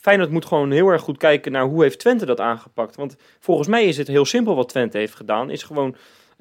[0.00, 2.96] Feyenoord moet gewoon heel erg goed kijken naar hoe heeft Twente dat aangepakt.
[2.96, 5.50] Want volgens mij is het heel simpel wat Twente heeft gedaan.
[5.50, 5.96] Is gewoon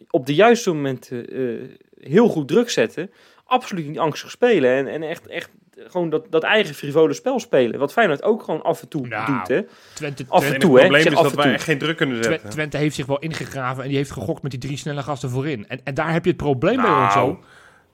[0.09, 1.69] op de juiste momenten eh,
[2.09, 3.11] heel goed druk zetten.
[3.45, 4.71] Absoluut niet angstig spelen.
[4.77, 5.49] En, en echt, echt
[5.87, 7.79] gewoon dat, dat eigen frivole spel spelen.
[7.79, 9.61] Wat Feyenoord ook gewoon af en toe Nou, doet, hè?
[9.93, 10.79] Twente, Af en het toe, hè?
[10.87, 12.49] probleem is dat wij echt geen druk kunnen zetten.
[12.49, 15.67] Twente heeft zich wel ingegraven en die heeft gegokt met die drie snelle gasten voorin.
[15.67, 17.43] En, en daar heb je het probleem bij ons Nou, ook.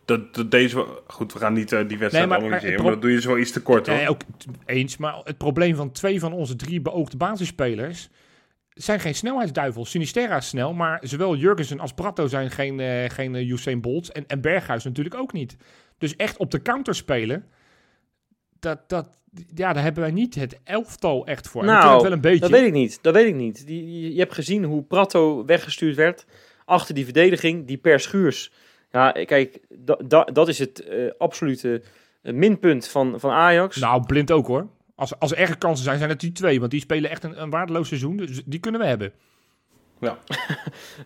[0.05, 2.91] dat, dat deze, goed, we gaan niet eh, die wedstrijd Nee, maar- analyseren, maar maar,
[2.93, 3.95] het dat doe je zo iets te kort hoor.
[3.95, 4.97] Nee, ook t- eens.
[4.97, 8.09] Maar het probleem van twee van onze drie beoogde basisspelers
[8.75, 9.89] zijn geen snelheidsduivels.
[9.89, 14.11] Sinisterra is snel, maar zowel Jurgensen als Prato zijn geen, eh geen eh, Usain Bolt.
[14.11, 15.57] En, en Berghuis natuurlijk ook niet.
[15.97, 17.45] Dus echt op de counter spelen,
[18.59, 19.07] dat, dat,
[19.53, 21.63] ja, daar hebben wij niet het elftal echt voor.
[21.65, 22.39] Nou, het wel een beetje.
[22.39, 22.99] Dat weet ik niet.
[23.01, 23.67] Dat weet ik niet.
[23.67, 26.25] Die, je, hebt gezien hoe Prato weggestuurd werd
[26.65, 27.67] achter die verdediging.
[27.67, 28.51] Die per schuurs.
[28.91, 31.81] Ja, kijk, da, da- dat is het eh, absolute
[32.21, 33.77] minpunt van, van Ajax.
[33.77, 34.67] Nou, blind ook hoor.
[34.95, 36.59] Als, als er erge kansen zijn, zijn het die twee.
[36.59, 38.17] Want die spelen echt een, een waardeloos seizoen.
[38.17, 39.11] Dus die kunnen we hebben.
[39.99, 40.17] ja,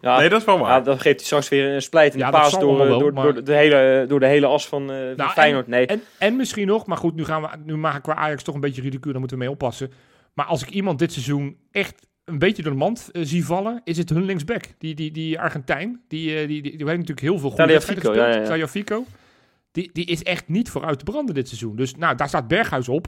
[0.19, 0.69] nee, dat is wel waar.
[0.77, 3.33] ja, dan geeft hij straks weer een splijtende Ja, paas door, eh, wel, door, maar-
[3.33, 5.67] door, de hele, door de hele as van, eh van Nou, Feyenoord.
[5.67, 8.43] Nee, En, en misschien nog, maar goed, nu, gaan we, nu maak ik qua Ajax
[8.43, 9.91] toch een beetje ridicuul, daar moeten we mee oppassen.
[10.33, 13.81] Maar als ik iemand dit seizoen echt een beetje door de mand eh, zie vallen,
[13.83, 14.63] is het hun linksback.
[14.77, 18.15] Die, die, die Argentijn, die, eh, die, die, die heeft natuurlijk heel veel goede gespeeld.
[18.15, 18.45] ja, ja, ja.
[19.71, 21.75] Die, die is echt niet vooruit te branden dit seizoen.
[21.75, 23.07] Dus nou, daar staat Berghuis op.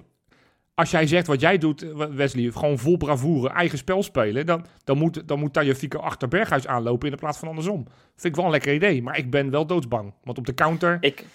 [0.81, 4.65] Als jij zegt wat jij doet, eh, Wesley, gewoon vol bravoure, eigen spel spelen, dan,
[4.83, 7.87] dan moet, dan moet Tagliafico achter Berghuis aanlopen in de plaats van andersom.
[8.15, 10.13] Vind ik wel een lekker idee, maar ik ben wel doodsbang.
[10.23, 10.97] Want op de counter...
[11.01, 11.25] ik,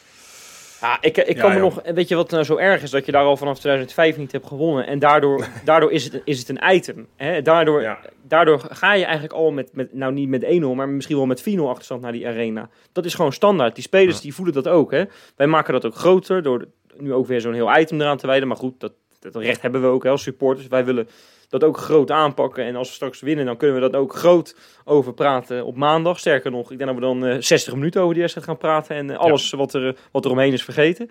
[0.81, 1.65] ja, ik, ik Ja, kan me joh.
[1.65, 1.83] nog...
[1.95, 2.91] Weet je wat nou zo erg is?
[2.91, 4.87] Dat je daar al vanaf 2005 niet hebt gewonnen.
[4.87, 7.07] En daardoor, daardoor is, het, is het een item.
[7.17, 7.43] Hè?
[7.43, 7.99] Daardoor, Ja.
[8.23, 11.45] daardoor ga je eigenlijk al met, met nou niet met 1-0, maar misschien wel met
[11.51, 12.69] 4-0 achterstand naar die arena.
[12.93, 13.75] Dat is gewoon standaard.
[13.75, 14.91] Die spelers die voelen dat ook.
[14.91, 15.05] Hè?
[15.37, 16.69] Wij maken dat ook groter door
[16.99, 18.49] nu ook weer zo'n heel item eraan te wijden.
[18.49, 18.93] Maar goed, dat,
[19.33, 20.67] dat recht hebben we ook hè, als supporters.
[20.67, 21.09] Wij willen
[21.49, 22.65] dat ook groot aanpakken.
[22.65, 26.19] En als we straks winnen, dan kunnen we dat ook groot over praten op maandag.
[26.19, 28.97] Sterker nog, ik denk dat we dan eh 60 minuten over die wedstrijd gaan praten.
[28.97, 31.11] En eh, alles wat, er, eh, wat er omheen is vergeten.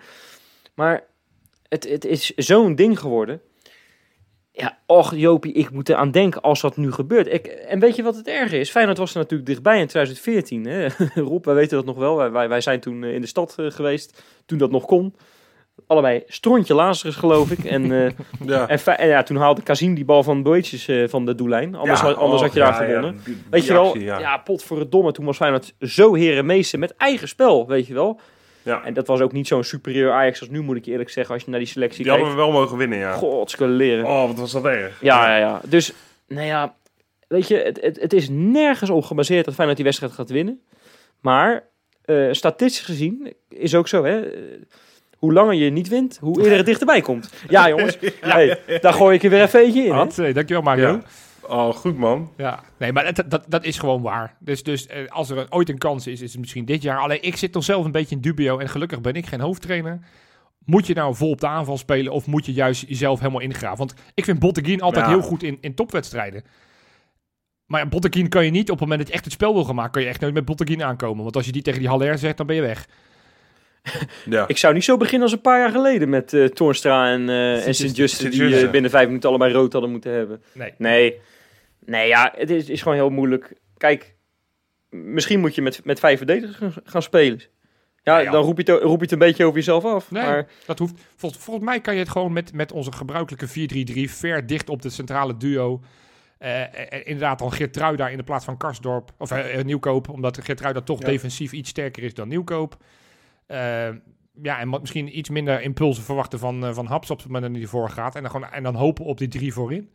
[0.74, 1.04] Maar
[1.68, 3.40] het, het is zo'n ding geworden.
[4.52, 7.32] Ja, och Jopie, ik moet eraan denken als dat nu gebeurt.
[7.32, 8.70] Ik, en weet je wat het erge is?
[8.70, 10.64] Feyenoord was er natuurlijk dichtbij in 2014.
[10.66, 10.86] Hè?
[11.30, 12.16] Rob, wij weten dat nog wel.
[12.16, 15.14] Wij, wij, wij zijn toen in de stad geweest, toen dat nog kon.
[15.86, 17.64] Allebei strontje Lazarus, geloof ik.
[17.64, 18.10] En, eh,
[18.46, 18.68] ja.
[18.68, 21.74] en, ja, toen haalde Kazim die bal van Boetjes eh van de doellijn.
[21.74, 23.20] Anders, Ja, had, anders oh, had je daar ja, ja, gewonnen.
[23.50, 24.36] Weet je wel, ja.
[24.36, 25.12] pot voor het domme.
[25.12, 28.20] Toen was Feyenoord zo herenmeester met eigen spel, weet je wel.
[28.62, 28.84] Ja.
[28.84, 31.34] En dat was ook niet zo'n superieur Ajax als nu, moet ik je eerlijk zeggen,
[31.34, 32.42] als je naar die selectie Die hadden kijkt.
[32.44, 33.12] we wel mogen winnen, ja.
[33.12, 34.04] Godskeleren.
[34.04, 35.00] Oh, wat was dat erg.
[35.00, 35.60] Ja, ja, ja.
[35.64, 35.92] Dus,
[36.28, 36.74] nou ja,
[37.28, 40.60] weet je, het, het, het is nergens op gebaseerd dat Feyenoord die wedstrijd gaat winnen.
[41.20, 41.64] Maar,
[42.04, 44.22] eh, statistisch gezien, is ook zo, hè.
[45.16, 47.32] Hoe langer je niet wint, hoe eerder het dichterbij komt.
[47.48, 47.98] Ja, jongens.
[48.20, 49.96] Hey, daar gooi ik er weer even eentje in, hè.
[49.96, 50.90] Had, eh, dankjewel Mario.
[50.92, 51.02] Ja.
[51.48, 52.32] Oh, goed man.
[52.36, 54.36] Ja, nee, maar dat, dat, dat is gewoon waar.
[54.40, 56.98] Dus, dus eh, als er ooit een kans is, is het misschien dit jaar.
[56.98, 59.98] Alleen ik zit toch zelf een beetje in dubio en gelukkig ben ik geen hoofdtrainer.
[60.64, 63.78] Moet je nou vol op de aanval spelen of moet je juist jezelf helemaal ingraven?
[63.78, 65.10] Want ik vind Botteguin altijd Ja.
[65.10, 66.42] heel goed in, in topwedstrijden.
[67.66, 69.64] Maar ja, Botteguin kan je niet, op het moment dat je echt het spel wil
[69.64, 71.22] gaan maken, kan je echt nooit met Botteguin aankomen.
[71.22, 72.88] Want als je die tegen die Haller zegt, dan ben je weg.
[74.30, 74.48] Ja.
[74.48, 77.66] Ik zou niet zo beginnen als een paar jaar geleden met eh Toornstra en, eh
[77.66, 80.42] en Sint-Just, die eh, binnen vijf minuten allebei rood hadden moeten hebben.
[80.52, 80.74] Nee.
[80.78, 81.20] Nee,
[81.84, 83.52] nee ja, het is, is gewoon heel moeilijk.
[83.76, 84.14] Kijk,
[84.90, 87.40] misschien moet je met, met vijf verdedigers gaan, gaan spelen.
[88.02, 90.10] Ja, Ja, dan roep je, het, roep je het een beetje over jezelf af.
[90.10, 90.94] Nee, Maar dat hoeft.
[91.16, 94.82] Volgens, volgens mij kan je het gewoon met, met onze gebruikelijke 4-3-3 ver dicht op
[94.82, 95.80] de centrale duo.
[97.04, 99.12] Inderdaad, dan Geertrui daar in de plaats van Karsdorp.
[99.18, 101.06] Of Nieuwkoop, omdat Geertrui daar toch Ja.
[101.06, 102.76] defensief iets sterker is dan Nieuwkoop.
[103.46, 103.88] Eh,
[104.42, 107.52] ja, en misschien iets minder impulsen verwachten van, eh, van Haps op het moment dat
[107.52, 108.14] hij ervoor gaat.
[108.14, 109.90] En dan, gewoon, en dan hopen op die drie voorin.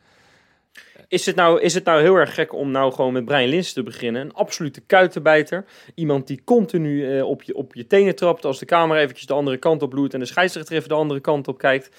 [1.08, 3.72] is het, nou, is het nou heel erg gek om nou gewoon met Brian Lins
[3.72, 4.22] te beginnen?
[4.22, 5.64] Een absolute kuitenbijter.
[5.94, 9.34] Iemand die continu eh, op, je, op je tenen trapt als de camera eventjes de
[9.34, 11.96] andere kant op loert en de scheidsrechter even de andere kant op kijkt.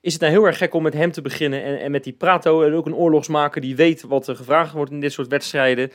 [0.00, 2.12] Is het nou heel erg gek om met hem te beginnen en, en met die
[2.12, 5.90] Prato, en ook een oorlogsmaker die weet wat er gevraagd wordt in dit soort wedstrijden.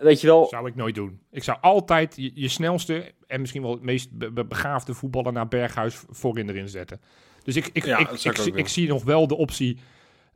[0.00, 1.20] Weet je wel, Zou ik nooit doen.
[1.30, 5.32] Ik zou altijd je, je snelste en misschien wel het meest be- be- begaafde voetballer
[5.32, 7.00] naar Berghuis voorin erin zetten.
[7.42, 8.56] Dus ik, ik, Ja, ik, ik, zie- doen.
[8.56, 9.78] ik zie nog wel de optie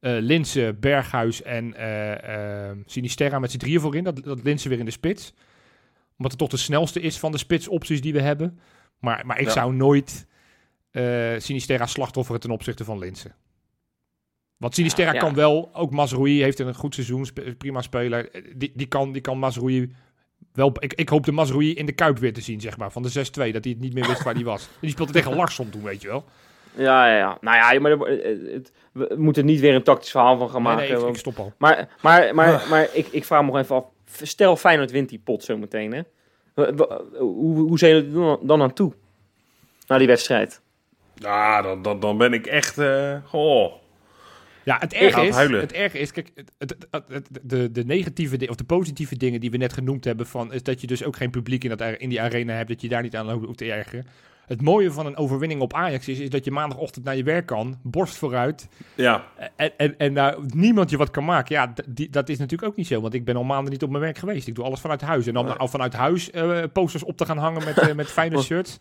[0.00, 4.04] eh Linse, Berghuis en eh eh, Sinisterra met z'n drieën voorin.
[4.04, 5.32] Dat, dat Linse weer in de spits.
[6.16, 8.58] Omdat het toch de snelste is van de spitsopties die we hebben.
[8.98, 9.52] Maar, maar ik Ja.
[9.52, 10.26] zou nooit
[10.90, 13.32] eh Sinisterra slachtofferen ten opzichte van Linse.
[14.62, 15.18] Want Sinisterra Ja.
[15.18, 17.26] kan wel, ook Mazraoui heeft een goed seizoen,
[17.58, 18.30] prima speler.
[18.30, 19.92] Eh, Die, die kan, die kan Mazraoui
[20.52, 20.72] wel...
[20.78, 23.08] Ik, ik hoop de Mazraoui in de Kuip weer te zien, zeg maar, van de
[23.08, 23.12] 6-2.
[23.12, 24.62] Dat hij het niet meer wist waar hij was.
[24.62, 26.24] En die speelde tegen Larsson toen, weet je wel.
[26.74, 27.38] ja, ja, ja.
[27.40, 30.50] Nou ja, maar er- eh, het- we moeten er niet weer een tactisch verhaal van
[30.50, 30.88] gaan Nee, maken.
[30.88, 31.52] nee, ik, want- ik stop al.
[31.58, 33.84] Maar, maar, maar, maar ik, ik vraag me nog even af.
[34.22, 36.00] Stel Feyenoord wint die pot zo meteen, hè?
[37.18, 38.92] Hoe, hoe zijn jullie er dan- dan aan toe?
[39.86, 40.60] Na die wedstrijd.
[41.14, 42.78] Ja, dan, dan, dan ben ik echt...
[42.78, 43.72] eh goh.
[44.64, 48.56] Ja, het ga erge, is, het erge is, kijk, het, het, de, de negatieve of
[48.56, 51.30] de positieve dingen die we net genoemd hebben, van, is dat je dus ook geen
[51.30, 54.06] publiek in, dat, in die arena hebt, dat je daar niet aan hoeft te ergeren.
[54.46, 57.46] Het mooie van een overwinning op Ajax is, is dat je maandagochtend naar je werk
[57.46, 59.24] kan, borst vooruit, Ja,
[59.56, 61.54] en, en, en nou, niemand je wat kan maken.
[61.54, 63.90] Ja, die, dat is natuurlijk ook niet zo, want ik ben al maanden niet op
[63.90, 64.48] mijn werk geweest.
[64.48, 65.26] Ik doe alles vanuit huis.
[65.26, 68.42] En dan al vanuit huis eh, posters op te gaan hangen met, eh, met fijne
[68.48, 68.78] shirts,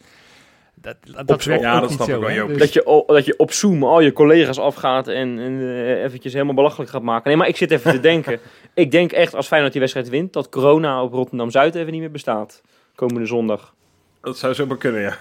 [0.82, 2.36] dat, dat, dat werkt ja, ook dat niet snap ik zo.
[2.36, 2.48] wel.
[2.48, 6.34] Dus- Dat je, dat je op Zoom al je collega's afgaat en, en eh, eventjes
[6.34, 7.28] helemaal belachelijk gaat maken.
[7.28, 8.40] Nee, maar ik zit even te denken.
[8.74, 12.12] Ik denk echt als Feyenoord die wedstrijd wint, dat corona op Rotterdam-Zuid even niet meer
[12.12, 12.62] bestaat.
[12.96, 13.74] Komende zondag.
[14.22, 15.18] dat zou zomaar kunnen, ja.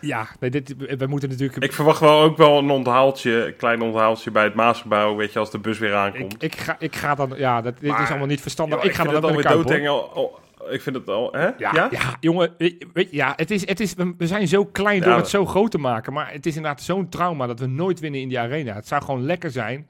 [0.00, 1.64] ja, nee, dit, we moeten natuurlijk...
[1.64, 5.38] Ik verwacht wel ook wel een onthaaltje, een klein onthaaltje bij het Maasgebouw, weet je,
[5.38, 6.34] als de bus weer aankomt.
[6.34, 8.82] Ik, ik, ga, ik ga dan, ja, dat, dit is allemaal niet verstandig.
[8.82, 10.44] Ja, ik ga dan ook naar de Kuip.
[10.70, 11.46] Ik vind het al, hè?
[11.58, 11.90] Ja, ja?
[12.20, 12.54] jongen,
[12.92, 15.16] weet, ja, het is, het is, we zijn zo klein door Ja.
[15.16, 18.20] het zo groot te maken, maar het is inderdaad zo'n trauma dat we nooit winnen
[18.20, 18.74] in die arena.
[18.74, 19.88] Het zou gewoon lekker zijn,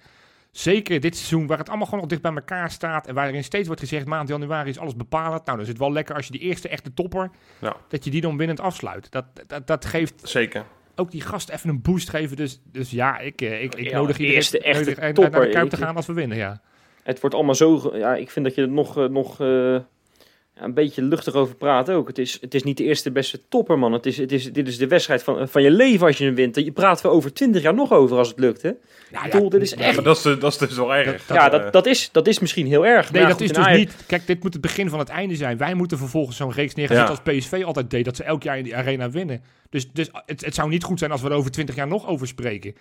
[0.51, 3.66] zeker dit seizoen, waar het allemaal gewoon nog dicht bij elkaar staat en waarin steeds
[3.66, 5.45] wordt gezegd, maand januari is alles bepalend.
[5.45, 7.77] Nou, dan is het wel lekker als je die eerste echte topper, Ja.
[7.89, 9.11] dat je die dan winnend afsluit.
[9.11, 10.64] Dat, dat, dat geeft Zeker.
[10.95, 12.37] ook die gast even een boost geven.
[12.37, 15.31] Dus, dus ja, ik, eh, ik, ik Ja, nodig iedereen eerste echte nodig topper.
[15.31, 16.61] naar de Kuip te gaan als we winnen, ja.
[17.03, 17.91] Het wordt allemaal zo...
[17.97, 19.77] Ja, ik vind dat je er nog, eh, nog eh,
[20.61, 22.09] een beetje luchtig over praat ook.
[22.09, 23.93] Het is, het is niet de eerste beste topper, man.
[23.93, 26.35] Het is, het is, dit is de wedstrijd van, van je leven als je hem
[26.35, 26.57] wint.
[26.57, 28.71] Je praat we over twintig jaar nog over als het lukt, hè?
[29.13, 30.77] Ja, Ik bedoel, dit is ja, Ja, echt- maar dat is, de- dat is dus
[30.77, 31.27] wel erg.
[31.27, 33.13] Dat- ja, Eh, dat, dat, is, dat is misschien heel erg.
[33.13, 34.07] Nee, maar dat goed, is dus Ajax- niet.
[34.07, 35.57] Kijk, dit moet het begin van het einde zijn.
[35.57, 37.11] Wij moeten vervolgens zo'n reeks neerzetten Ja.
[37.11, 38.05] als PSV altijd deed.
[38.05, 39.43] Dat ze elk jaar in die arena winnen.
[39.71, 42.07] Dus, dus het, het zou niet goed zijn als we er over twintig jaar nog
[42.07, 42.75] over spreken.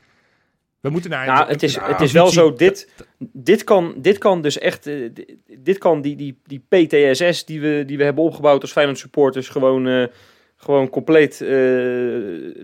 [0.80, 1.26] We moeten naar...
[1.28, 5.09] Nou, het is, het is wel zo, dit, dit, kan, dit kan dus echt, eh,
[5.13, 8.97] di- dit kan die, die, die PTSS die we, die we hebben opgebouwd als Feyenoord
[8.97, 10.03] supporters gewoon, eh,
[10.55, 11.47] gewoon compleet eh,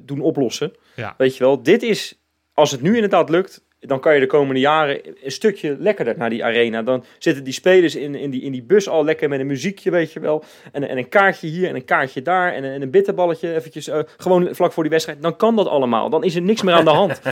[0.02, 0.72] doen oplossen.
[0.96, 1.14] Ja.
[1.18, 2.22] Weet je wel, dit is,
[2.54, 6.30] als het nu inderdaad lukt, dan kan je de komende jaren een stukje lekkerder naar
[6.30, 6.82] die arena.
[6.82, 9.92] Dan zitten die spelers in, in, die, in die bus al lekker met een muziekje,
[9.92, 10.44] weet je wel.
[10.72, 13.88] En, en een kaartje hier en een kaartje daar en een, en een bitterballetje eventjes,
[13.88, 15.22] eh, gewoon vlak voor die wedstrijd.
[15.22, 16.10] Dan kan dat allemaal.
[16.10, 17.22] Dan is er niks meer aan de hand.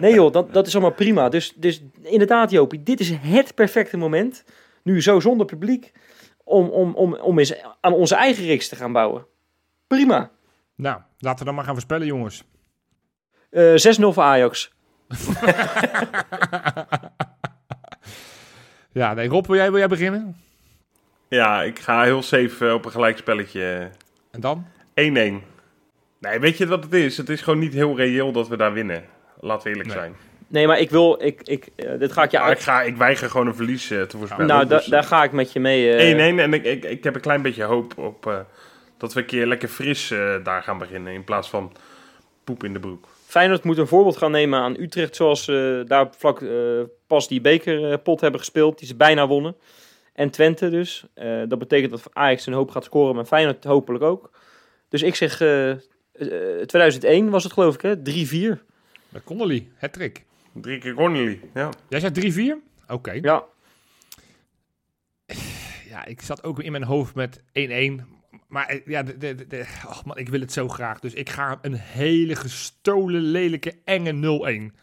[0.00, 1.28] Nee joh, dat, dat is allemaal prima.
[1.28, 4.44] Dus, dus inderdaad Jopie, dit is het perfecte moment,
[4.82, 5.92] nu zo zonder publiek,
[6.44, 9.26] om, om, om, om eens aan onze eigen reeks te gaan bouwen.
[9.86, 10.30] Prima.
[10.74, 12.44] Nou, laten we dan maar gaan voorspellen, jongens.
[13.50, 14.72] Eh 6-0 voor Ajax.
[18.92, 20.36] Ja, nee, Rob, wil jij, wil jij beginnen?
[21.28, 23.90] Ja, ik ga heel safe eh, op een gelijkspelletje.
[24.30, 24.66] En dan?
[24.66, 24.92] 1-1.
[24.94, 25.40] Nee,
[26.40, 27.16] weet je wat het is?
[27.16, 29.04] Het is gewoon niet heel reëel dat we daar winnen.
[29.40, 29.98] Laten we eerlijk Nee.
[29.98, 30.14] zijn.
[30.46, 32.62] Nee, maar ik wil, ik, ik, eh, dit ga ik je Maar ik, uit.
[32.64, 34.46] ga, ik weiger gewoon een verlies eh, te voorspellen.
[34.46, 35.92] Nou, da- Dus, daar ga ik met je mee.
[35.96, 36.34] eh.
[36.34, 38.38] 1-1 en ik, ik, ik heb een klein beetje hoop op eh,
[38.96, 41.12] dat we een keer lekker fris eh, daar gaan beginnen.
[41.12, 41.72] In plaats van
[42.44, 43.08] poep in de broek.
[43.30, 47.40] Feyenoord moet een voorbeeld gaan nemen aan Utrecht, zoals ze daar vlak eh, pas die
[47.40, 49.56] bekerpot hebben gespeeld, die ze bijna wonnen.
[50.12, 51.04] En Twente dus.
[51.14, 54.30] Eh, dat betekent dat Ajax een hoop gaat scoren, maar Feyenoord hopelijk ook.
[54.88, 55.78] Dus ik zeg, eh, eh,
[56.66, 57.96] 2001 was het geloof ik, hè?
[57.96, 58.62] 3-4.
[59.08, 60.24] Met Connolly, het trick.
[60.52, 61.40] Drie keer Cornely.
[61.54, 61.70] Ja.
[61.88, 62.56] Jij zegt 3-4?
[62.88, 63.12] Oké.
[63.12, 63.44] Ja,
[65.88, 68.19] Ja, ik zat ook in mijn hoofd met 1-1.
[68.50, 70.98] Maar eh, ja, de, de, de- oh man, ik wil het zo graag.
[71.00, 74.12] Dus ik ga een hele gestolen, lelijke, enge
[74.72, 74.76] 0-1.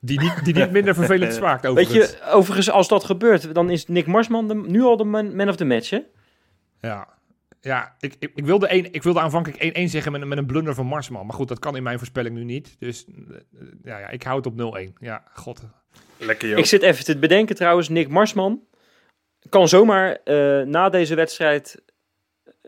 [0.00, 2.10] Die niet, die niet minder vervelend smaakt weet overigens.
[2.10, 5.48] je, overigens als dat gebeurt, dan is Nick Marsman de, nu al de man, man
[5.48, 5.98] of the match, hè?
[6.80, 7.08] Ja,
[7.60, 10.46] ja ik, ik, ik, wilde een, ik wilde aanvankelijk 1-1 zeggen met, een- met een
[10.46, 11.26] blunder van Marsman.
[11.26, 12.76] Maar goed, dat kan in mijn voorspelling nu niet.
[12.78, 13.36] Dus eh,
[13.82, 14.92] ja, ja ik hou het op 0-1.
[15.00, 15.62] Ja, god.
[16.16, 16.58] Lekker joh.
[16.58, 18.60] Ik zit even te bedenken trouwens, Nick Marsman
[19.48, 21.82] kan zomaar eh, na deze wedstrijd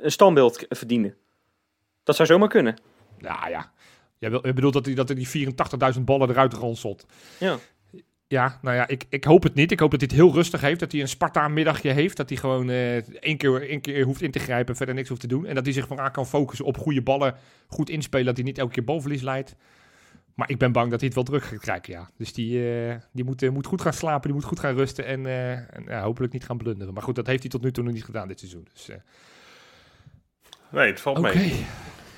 [0.02, 1.14] een standbeeld verdienen.
[2.02, 2.80] Dat zou zomaar kunnen.
[3.18, 3.72] Ja, ja.
[4.18, 7.06] Jij wil- je bedoelt dat hij dat die 84.000 ballen eruit ronselt.
[7.38, 7.58] Ja.
[8.26, 9.70] Ja, nou ja, ik, ik hoop het niet.
[9.72, 10.80] Ik hoop dat hij het heel rustig heeft.
[10.80, 12.16] Dat hij een Sparta-middagje heeft.
[12.16, 15.08] Dat hij gewoon eh, één, keer, één keer hoeft in te grijpen en verder niks
[15.08, 15.46] hoeft te doen.
[15.46, 17.34] En dat hij zich vooraan kan focussen op goede ballen.
[17.66, 19.54] Goed inspelen, dat hij niet elke keer balverlies leidt.
[20.34, 22.10] Maar ik ben bang dat hij het wel druk gaat krijgen, ja.
[22.16, 25.04] Dus die, eh, die moet, eh, moet goed gaan slapen, die moet goed gaan rusten
[25.04, 25.26] en,
[25.86, 26.94] en hopelijk niet gaan blunderen.
[26.94, 28.68] Maar goed, dat heeft hij tot nu toe nog niet gedaan dit seizoen.
[28.72, 28.88] Dus,
[30.72, 31.34] Nee, het valt Oké.
[31.34, 31.66] mee.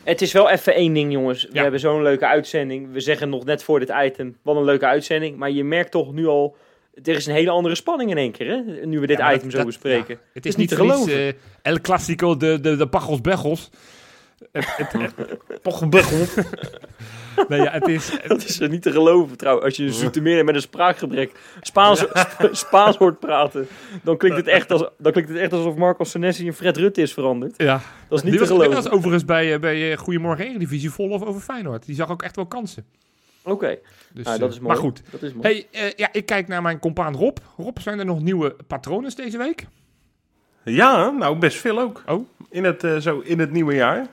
[0.05, 1.43] Het is wel even één ding, jongens.
[1.45, 1.63] We Ja.
[1.63, 2.93] hebben zo'n leuke uitzending.
[2.93, 5.37] We zeggen nog net voor dit item, wat een leuke uitzending.
[5.37, 6.57] Maar je merkt toch nu al,
[7.03, 8.87] er is een hele andere spanning in één keer, hè?
[8.87, 10.15] Nu we dit Ja, item dat- zo dat- bespreken.
[10.15, 11.13] ja, het is is niet te geloven.
[11.13, 11.33] eh,
[11.63, 13.71] El Clasico, de, de, de Pachos Bechos.
[14.53, 16.19] Het, het, Pochenbuggel.
[17.49, 18.11] nee, ja, het is...
[18.29, 19.65] Dat is niet te geloven trouwens.
[19.67, 23.67] Als je een Zoetermeer met een spraakgebrek Spaans, Sp- Spaans hoort praten,
[24.03, 27.03] dan klinkt, het echt als, dan klinkt het echt alsof Marco Senesi in Fred Rutte
[27.03, 27.55] is veranderd.
[27.57, 28.83] Ja, Dat is niet die te was, die geloven.
[28.83, 31.87] was overigens bij, eh, bij eh, Goedemorgen Eredivisie vol over Feyenoord.
[31.87, 32.85] Die zag ook echt wel kansen.
[33.45, 33.79] Oké,
[34.13, 34.73] Dus, nou, dat eh, is mooi.
[34.75, 35.03] Maar goed.
[35.11, 35.67] Dat is mooi.
[35.71, 37.37] Hey, eh, ja, ik kijk naar mijn compaan Rob.
[37.57, 39.67] Rob, zijn er nog nieuwe patronen deze week?
[40.65, 42.03] Ja, nou best veel ook.
[42.07, 42.27] Oh.
[42.51, 44.07] In het, eh, zo in het nieuwe jaar.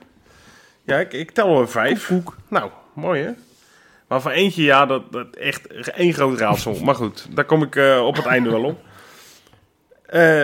[0.89, 2.11] Ja, ik, ik tel er vijf.
[2.47, 3.31] Nou, mooi hè.
[4.07, 6.79] Maar van eentje, ja, dat, dat echt één groot raadsel.
[6.83, 8.81] maar goed, daar kom ik eh, op het einde wel op.
[10.05, 10.43] Eh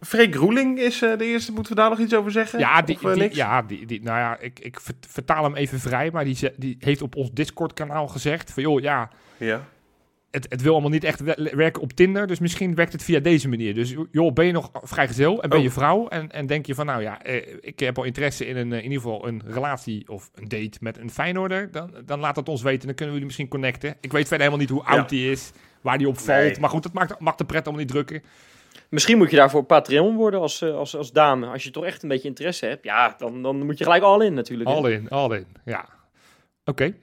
[0.00, 1.52] Freek Roeling is eh, de eerste.
[1.52, 2.58] Moeten we daar nog iets over zeggen?
[2.58, 5.54] Ja, die, Of, eh, die- ja die, die, nou ja, ik, ik vert- vertaal hem
[5.54, 9.60] even vrij, maar die, ze- die heeft op ons Discord-kanaal gezegd van, joh, ja, ja.
[10.36, 13.20] Het, het wil allemaal niet echt we- werken op Tinder, dus misschien werkt het via
[13.20, 13.74] deze manier.
[13.74, 15.64] Dus joh, ben je nog vrijgezel en ben Oh.
[15.64, 18.56] je vrouw en, en denk je van, nou ja, eh, ik heb al interesse in,
[18.56, 22.20] een, eh, in ieder geval een relatie of een date met een Feyenoorder, dan, dan
[22.20, 23.96] laat dat ons weten, dan kunnen we jullie misschien connecten.
[24.00, 25.16] Ik weet verder helemaal niet hoe oud Ja.
[25.16, 26.60] die is, waar die op valt, Nee.
[26.60, 28.22] maar goed, dat maakt, mag de pret allemaal niet drukken.
[28.90, 31.46] Misschien moet je daarvoor Patreon worden als, eh, als, als dame.
[31.46, 34.20] Als je toch echt een beetje interesse hebt, ja, dan, dan moet je gelijk al
[34.20, 34.68] in natuurlijk.
[34.68, 35.88] All in, all in, ja.
[36.64, 36.94] Oké,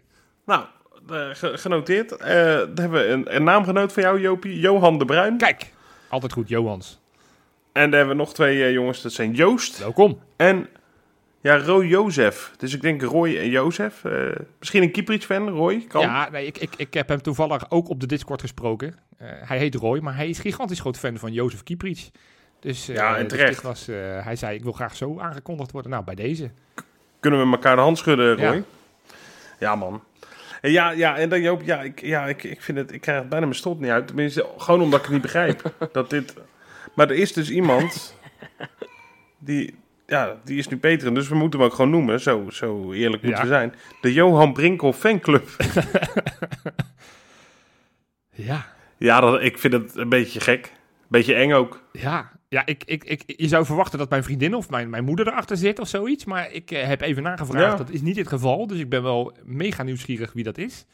[0.45, 0.65] Nou,
[1.33, 2.11] genoteerd.
[2.11, 4.59] Eh dan hebben we een, een naamgenoot van jou, Jopie.
[4.59, 5.37] Johan de Bruin.
[5.37, 5.71] kijk,
[6.09, 7.01] altijd goed, Johans.
[7.71, 9.01] En dan hebben we nog twee eh, jongens.
[9.01, 10.19] Dat zijn Joost Welkom.
[10.35, 10.67] en
[11.41, 12.51] ja, Roy Jozef.
[12.57, 14.03] Dus ik denk Roy en Jozef.
[14.05, 14.13] Eh,
[14.59, 15.85] misschien een Kieprits-fan, Roy.
[15.87, 16.01] Kan.
[16.01, 18.95] Ja, nee, ik, ik, ik heb hem toevallig ook op de Discord gesproken.
[19.17, 22.11] Eh, hij heet Roy, maar hij is gigantisch groot fan van Jozef Kieprits.
[22.59, 23.61] Dus, eh, Ja, en dus terecht.
[23.61, 23.95] was, eh,
[24.25, 25.91] hij zei, ik wil graag zo aangekondigd worden.
[25.91, 26.51] Nou, bij deze.
[27.19, 28.49] Kunnen we elkaar de hand schudden, Ja.
[28.49, 28.63] Roy?
[29.59, 30.03] Ja, man.
[30.63, 33.19] En Ja, ja, en dan Joop, ja, ik, ja ik, ik vind het, ik krijg
[33.19, 34.07] het bijna mijn strot niet uit.
[34.07, 35.71] Tenminste, gewoon omdat ik het niet begrijp.
[35.91, 36.33] dat dit,
[36.95, 38.15] maar er is dus iemand
[39.39, 39.75] die,
[40.07, 42.19] ja, die is nu Peter, dus we moeten hem ook gewoon noemen.
[42.21, 43.47] Zo, zo eerlijk moeten Ja.
[43.47, 43.73] we zijn.
[44.01, 45.49] De Johan Brinkel fanclub.
[48.35, 48.65] Ja,
[48.97, 50.71] ja, dat, ik vind het een beetje gek.
[51.07, 51.83] Beetje eng ook.
[51.91, 52.31] ja.
[52.53, 55.57] Ja, ik, ik, ik, je zou verwachten dat mijn vriendin of mijn, mijn moeder erachter
[55.57, 56.25] zit of zoiets.
[56.25, 57.71] Maar ik eh, heb even nagevraagd.
[57.71, 57.77] Ja.
[57.77, 58.67] Dat is niet het geval.
[58.67, 60.85] Dus ik ben wel mega nieuwsgierig wie dat is.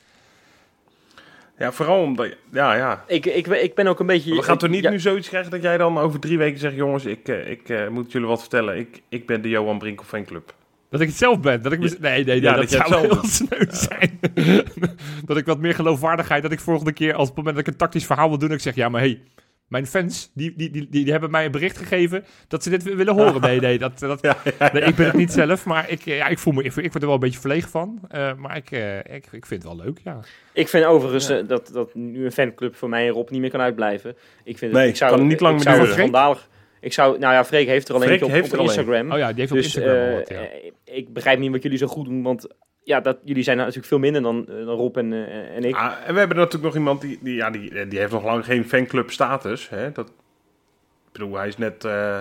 [1.58, 3.04] Ja, vooral omdat, ja, ja.
[3.08, 4.36] Ik, ik, ik ben ook een beetje...
[4.36, 6.76] We gaan toch niet ja, nu zoiets krijgen dat jij dan over drie weken zegt...
[6.76, 8.78] jongens, ik, eh, ik eh, moet jullie wat vertellen.
[8.78, 10.54] Ik, ik ben de Johan Brinkel fanclub.
[10.90, 11.62] Dat ik het zelf ben.
[11.62, 14.20] Dat ik mis- nee, nee, nee, Ja, dat, dat jij zou heel sneu zijn.
[15.26, 17.72] dat ik wat meer geloofwaardigheid, dat ik volgende keer, als op het moment dat ik
[17.72, 19.22] een tactisch verhaal wil doen, dat ik zeg, ja, maar hey,
[19.70, 22.96] mijn fans, die, die, die, die, hebben mij een bericht gegeven dat ze dit wi-
[22.96, 23.42] willen horen.
[23.42, 26.18] Nee, nee, dat, dat, Ja, ja, nee ik ben het niet zelf, maar ik, eh,
[26.18, 28.00] ja, ik voel me, ik, ik word er wel een beetje verlegen van.
[28.10, 30.20] Eh, maar ik, eh, ik, ik vind het wel leuk, ja.
[30.54, 31.42] Ik vind overigens Ja.
[31.42, 34.16] dat, dat nu een fanclub voor mij en Rob niet meer kan uitblijven.
[34.44, 36.48] Ik vind Nee, ik zou, kan niet lang ik meer zou het.
[36.82, 38.60] Ik zou, nou ja, Freek heeft er al Freek eentje op, een.
[38.60, 39.12] Instagram.
[39.12, 40.48] Oh ja, die heeft op dus Instagram al wat, ja.
[40.84, 42.48] ik begrijp niet wat jullie zo goed doen, want
[42.90, 45.76] ja, dat, jullie zijn natuurlijk veel minder dan, eh, dan Rob en, eh, en ik.
[45.76, 48.46] Ah, en we hebben natuurlijk nog iemand die, die, ja, die, die heeft nog lang
[48.46, 49.70] geen fanclub status.
[49.70, 49.92] Hè?
[49.92, 52.20] Dat, ik bedoel, hij is net eh,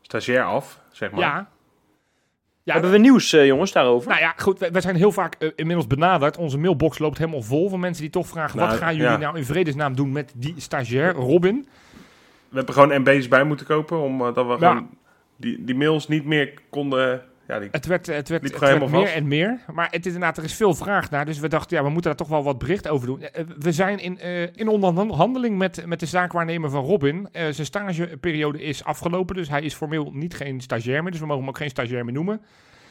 [0.00, 1.20] stagiair af, zeg maar.
[1.20, 1.48] Ja.
[2.64, 4.08] Ja, Hebben we nieuws, eh, jongens, daarover?
[4.08, 6.36] Nou ja, goed, wij, zijn heel vaak eh, inmiddels benaderd.
[6.36, 8.58] Onze mailbox loopt helemaal vol van mensen die toch vragen...
[8.58, 9.16] Nou, wat gaan jullie ja.
[9.16, 11.68] nou in vredesnaam doen met die stagiair, Robin?
[12.48, 14.56] We hebben gewoon MB's bij moeten kopen, omdat we Ja.
[14.56, 14.90] gewoon
[15.36, 17.22] die, die mails niet meer konden...
[17.48, 19.60] Ja, die, Het werd, het werd, Liep het gewoon werd helemaal meer en meer.
[19.72, 21.24] Maar het is inderdaad, er is veel vraag naar.
[21.24, 23.22] Dus we dachten, ja, we moeten daar toch wel wat bericht over doen.
[23.22, 27.28] Eh, We zijn in, eh, in onderhandeling met, met de zaakwaarnemer van Robin.
[27.32, 31.10] Eh, zijn stageperiode is afgelopen, dus hij is formeel niet geen stagiair meer.
[31.10, 32.40] Dus we mogen hem ook geen stagiair meer noemen.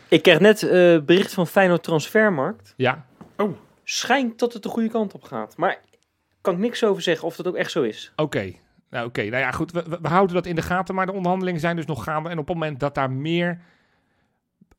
[0.08, 0.70] Ik kreeg net eh,
[1.06, 2.74] bericht van Feyenoord Transfermarkt.
[2.78, 3.06] Ja,
[3.84, 5.58] Schijnt dat het de goede kant op gaat.
[5.58, 5.80] Maar
[6.42, 8.12] kan ik niks over zeggen of dat ook echt zo is.
[8.16, 8.52] oké.
[8.90, 9.22] Nou, oké.
[9.22, 9.72] Nou ja, goed.
[9.72, 12.30] We, we, we houden dat in de gaten, maar de onderhandelingen zijn dus nog gaande.
[12.30, 13.62] En op het moment dat daar meer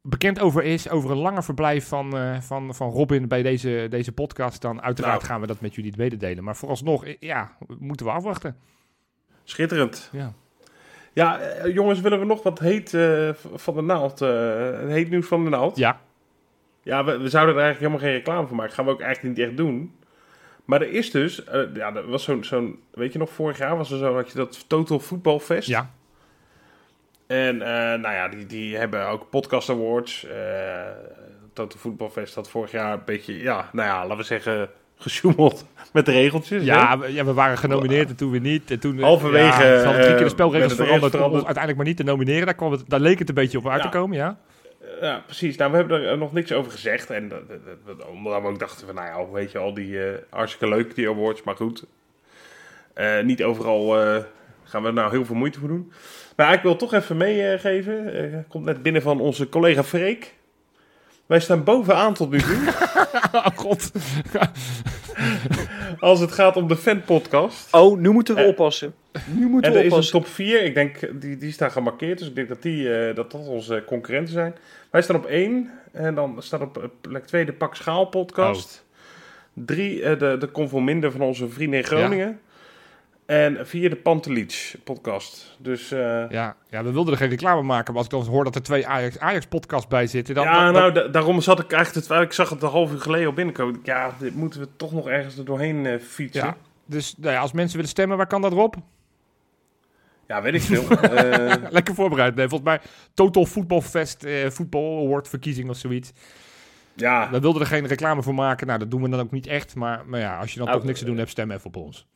[0.02, 4.12] bekend over is, over een langer verblijf van, eh, van, van Robin bij deze, deze
[4.12, 5.26] podcast, dan uiteraard Nou.
[5.26, 6.44] gaan we dat met jullie mededelen.
[6.44, 8.56] Maar vooralsnog, ja, moeten we afwachten.
[9.44, 10.08] schitterend.
[10.12, 10.32] Ja.
[11.12, 14.20] Ja, eh, jongens, willen we nog wat heet eh, van de naald?
[14.20, 15.76] eh heet nieuws van de naald?
[15.76, 16.00] Ja,
[16.82, 18.74] Ja, we, we zouden er eigenlijk helemaal geen reclame van maken.
[18.74, 19.94] Gaan we ook eigenlijk niet echt doen.
[20.64, 21.42] Maar er is dus,
[21.74, 24.36] ja, er was zo'n, zo'n, weet je nog, vorig jaar was er zo, had je
[24.38, 25.68] dat Total Voetbalfest.
[25.68, 25.90] ja.
[27.32, 27.68] En eh,
[28.00, 30.24] nou ja, die, die hebben ook podcast awards.
[30.26, 30.34] eh
[31.52, 36.06] Total Voetbalfest had vorig jaar een beetje, ja, nou ja, laten we zeggen, gesjoemeld met
[36.06, 36.64] de regeltjes.
[36.64, 38.70] Ja, we, ja, we waren genomineerd en toen weer niet.
[38.70, 41.76] En toen, eh, Halverwege, ja, hadden drie keer de eh, spelregels de veranderd om uiteindelijk
[41.76, 42.44] maar niet te nomineren.
[42.46, 43.88] Daar, kwam het, daar leek het een beetje op uit Ja.
[43.90, 44.38] te komen, ja.
[45.00, 45.56] Ja, precies.
[45.56, 47.10] Nou, we hebben er nog niks over gezegd.
[47.10, 50.04] En dat, dat, dat- omdat we ook dachten van, nou ja, weet je, al die
[50.04, 51.84] eh, hartstikke leuk, die awards, maar goed.
[52.94, 54.22] Eh, niet overal eh,
[54.64, 55.92] gaan we er nou heel veel moeite voor doen.
[56.36, 58.14] Maar ik wil toch even meegeven.
[58.14, 60.34] eh komt net binnen van onze collega Freek.
[61.26, 62.56] Wij staan bovenaan tot nu toe.
[63.32, 63.90] Oh god.
[65.98, 67.74] als het gaat om de fanpodcast.
[67.74, 68.94] Oh, nu moeten we Eh, oppassen.
[69.26, 70.62] Nu moeten En we er is een top 4.
[70.62, 72.18] Ik denk, die, die staan gemarkeerd.
[72.18, 74.54] Dus ik denk dat die, eh, dat, dat onze concurrenten zijn.
[74.90, 75.70] Wij staan op 1.
[75.92, 78.84] En dan staat op eh, plek 2 de Pak Schaal podcast.
[79.52, 82.40] 3 eh, de, de Conforminder van onze vrienden in Groningen.
[83.32, 85.56] En 4 de Pantelic podcast.
[85.58, 85.98] Dus eh,
[86.30, 88.62] Ja, ja, we wilden er geen reclame maken, maar als ik dan hoor dat er
[88.62, 90.44] twee Ajax, Ajax podcasts bij zitten, dan...
[90.44, 92.22] ja, dan- dan- nou, da- daarom zat ik eigenlijk twijfelen.
[92.30, 93.80] Ik zag het een half uur geleden al binnenkomen.
[93.82, 96.40] Ja, dit moeten we toch nog ergens er doorheen eh, fietsen.
[96.42, 96.46] ja.
[96.48, 96.56] Ja.
[96.86, 98.76] Dus nou ja, als mensen willen stemmen, waar kan dat erop?
[100.26, 100.88] weet ik veel.
[101.00, 102.34] Eh, Lekker voorbereid.
[102.34, 102.80] Nee, volgens mij
[103.14, 106.12] Total Football Fest, eh, Football Award verkiezing of zoiets.
[106.94, 108.66] ja, We wilden er geen reclame voor maken.
[108.66, 109.74] Nou, dat doen we dan ook niet echt.
[109.74, 111.76] Maar, maar ja, als je dan Nou, toch niks te doen hebt, stem even op
[111.76, 112.06] ons.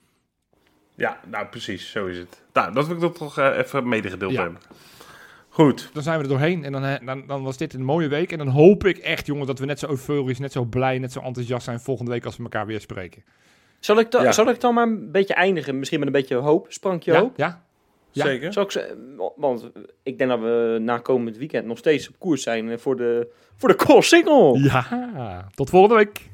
[0.97, 1.91] Ja, nou precies.
[1.91, 2.43] Zo is het.
[2.53, 4.43] Nou, dat wil ik toch eh, even medegedeeld Ja.
[4.43, 4.61] hebben.
[5.49, 5.91] Goed.
[5.93, 6.65] Dan zijn we er doorheen.
[6.65, 8.33] En dan, hè, dan, dan was dit een mooie week.
[8.33, 11.13] En dan hoop ik echt, jongen, dat we net zo euforisch, net zo blij, net
[11.13, 13.25] zo enthousiast zijn volgende week als we elkaar weer spreken.
[13.81, 14.33] Zal ik, dan, Ja.
[14.33, 15.79] zal ik dan maar een beetje eindigen?
[15.79, 17.19] Misschien met een beetje hoop, sprankje Ja?
[17.21, 17.37] hoop.
[17.37, 17.65] Ja?
[18.11, 18.25] Ja.
[18.25, 18.53] Zeker.
[18.53, 19.71] Zal ik ze, want
[20.03, 23.69] ik denk dat we na komend weekend nog steeds op koers zijn voor de, voor
[23.69, 24.59] de cross single.
[24.63, 25.49] Ja.
[25.55, 26.29] Tot volgende week.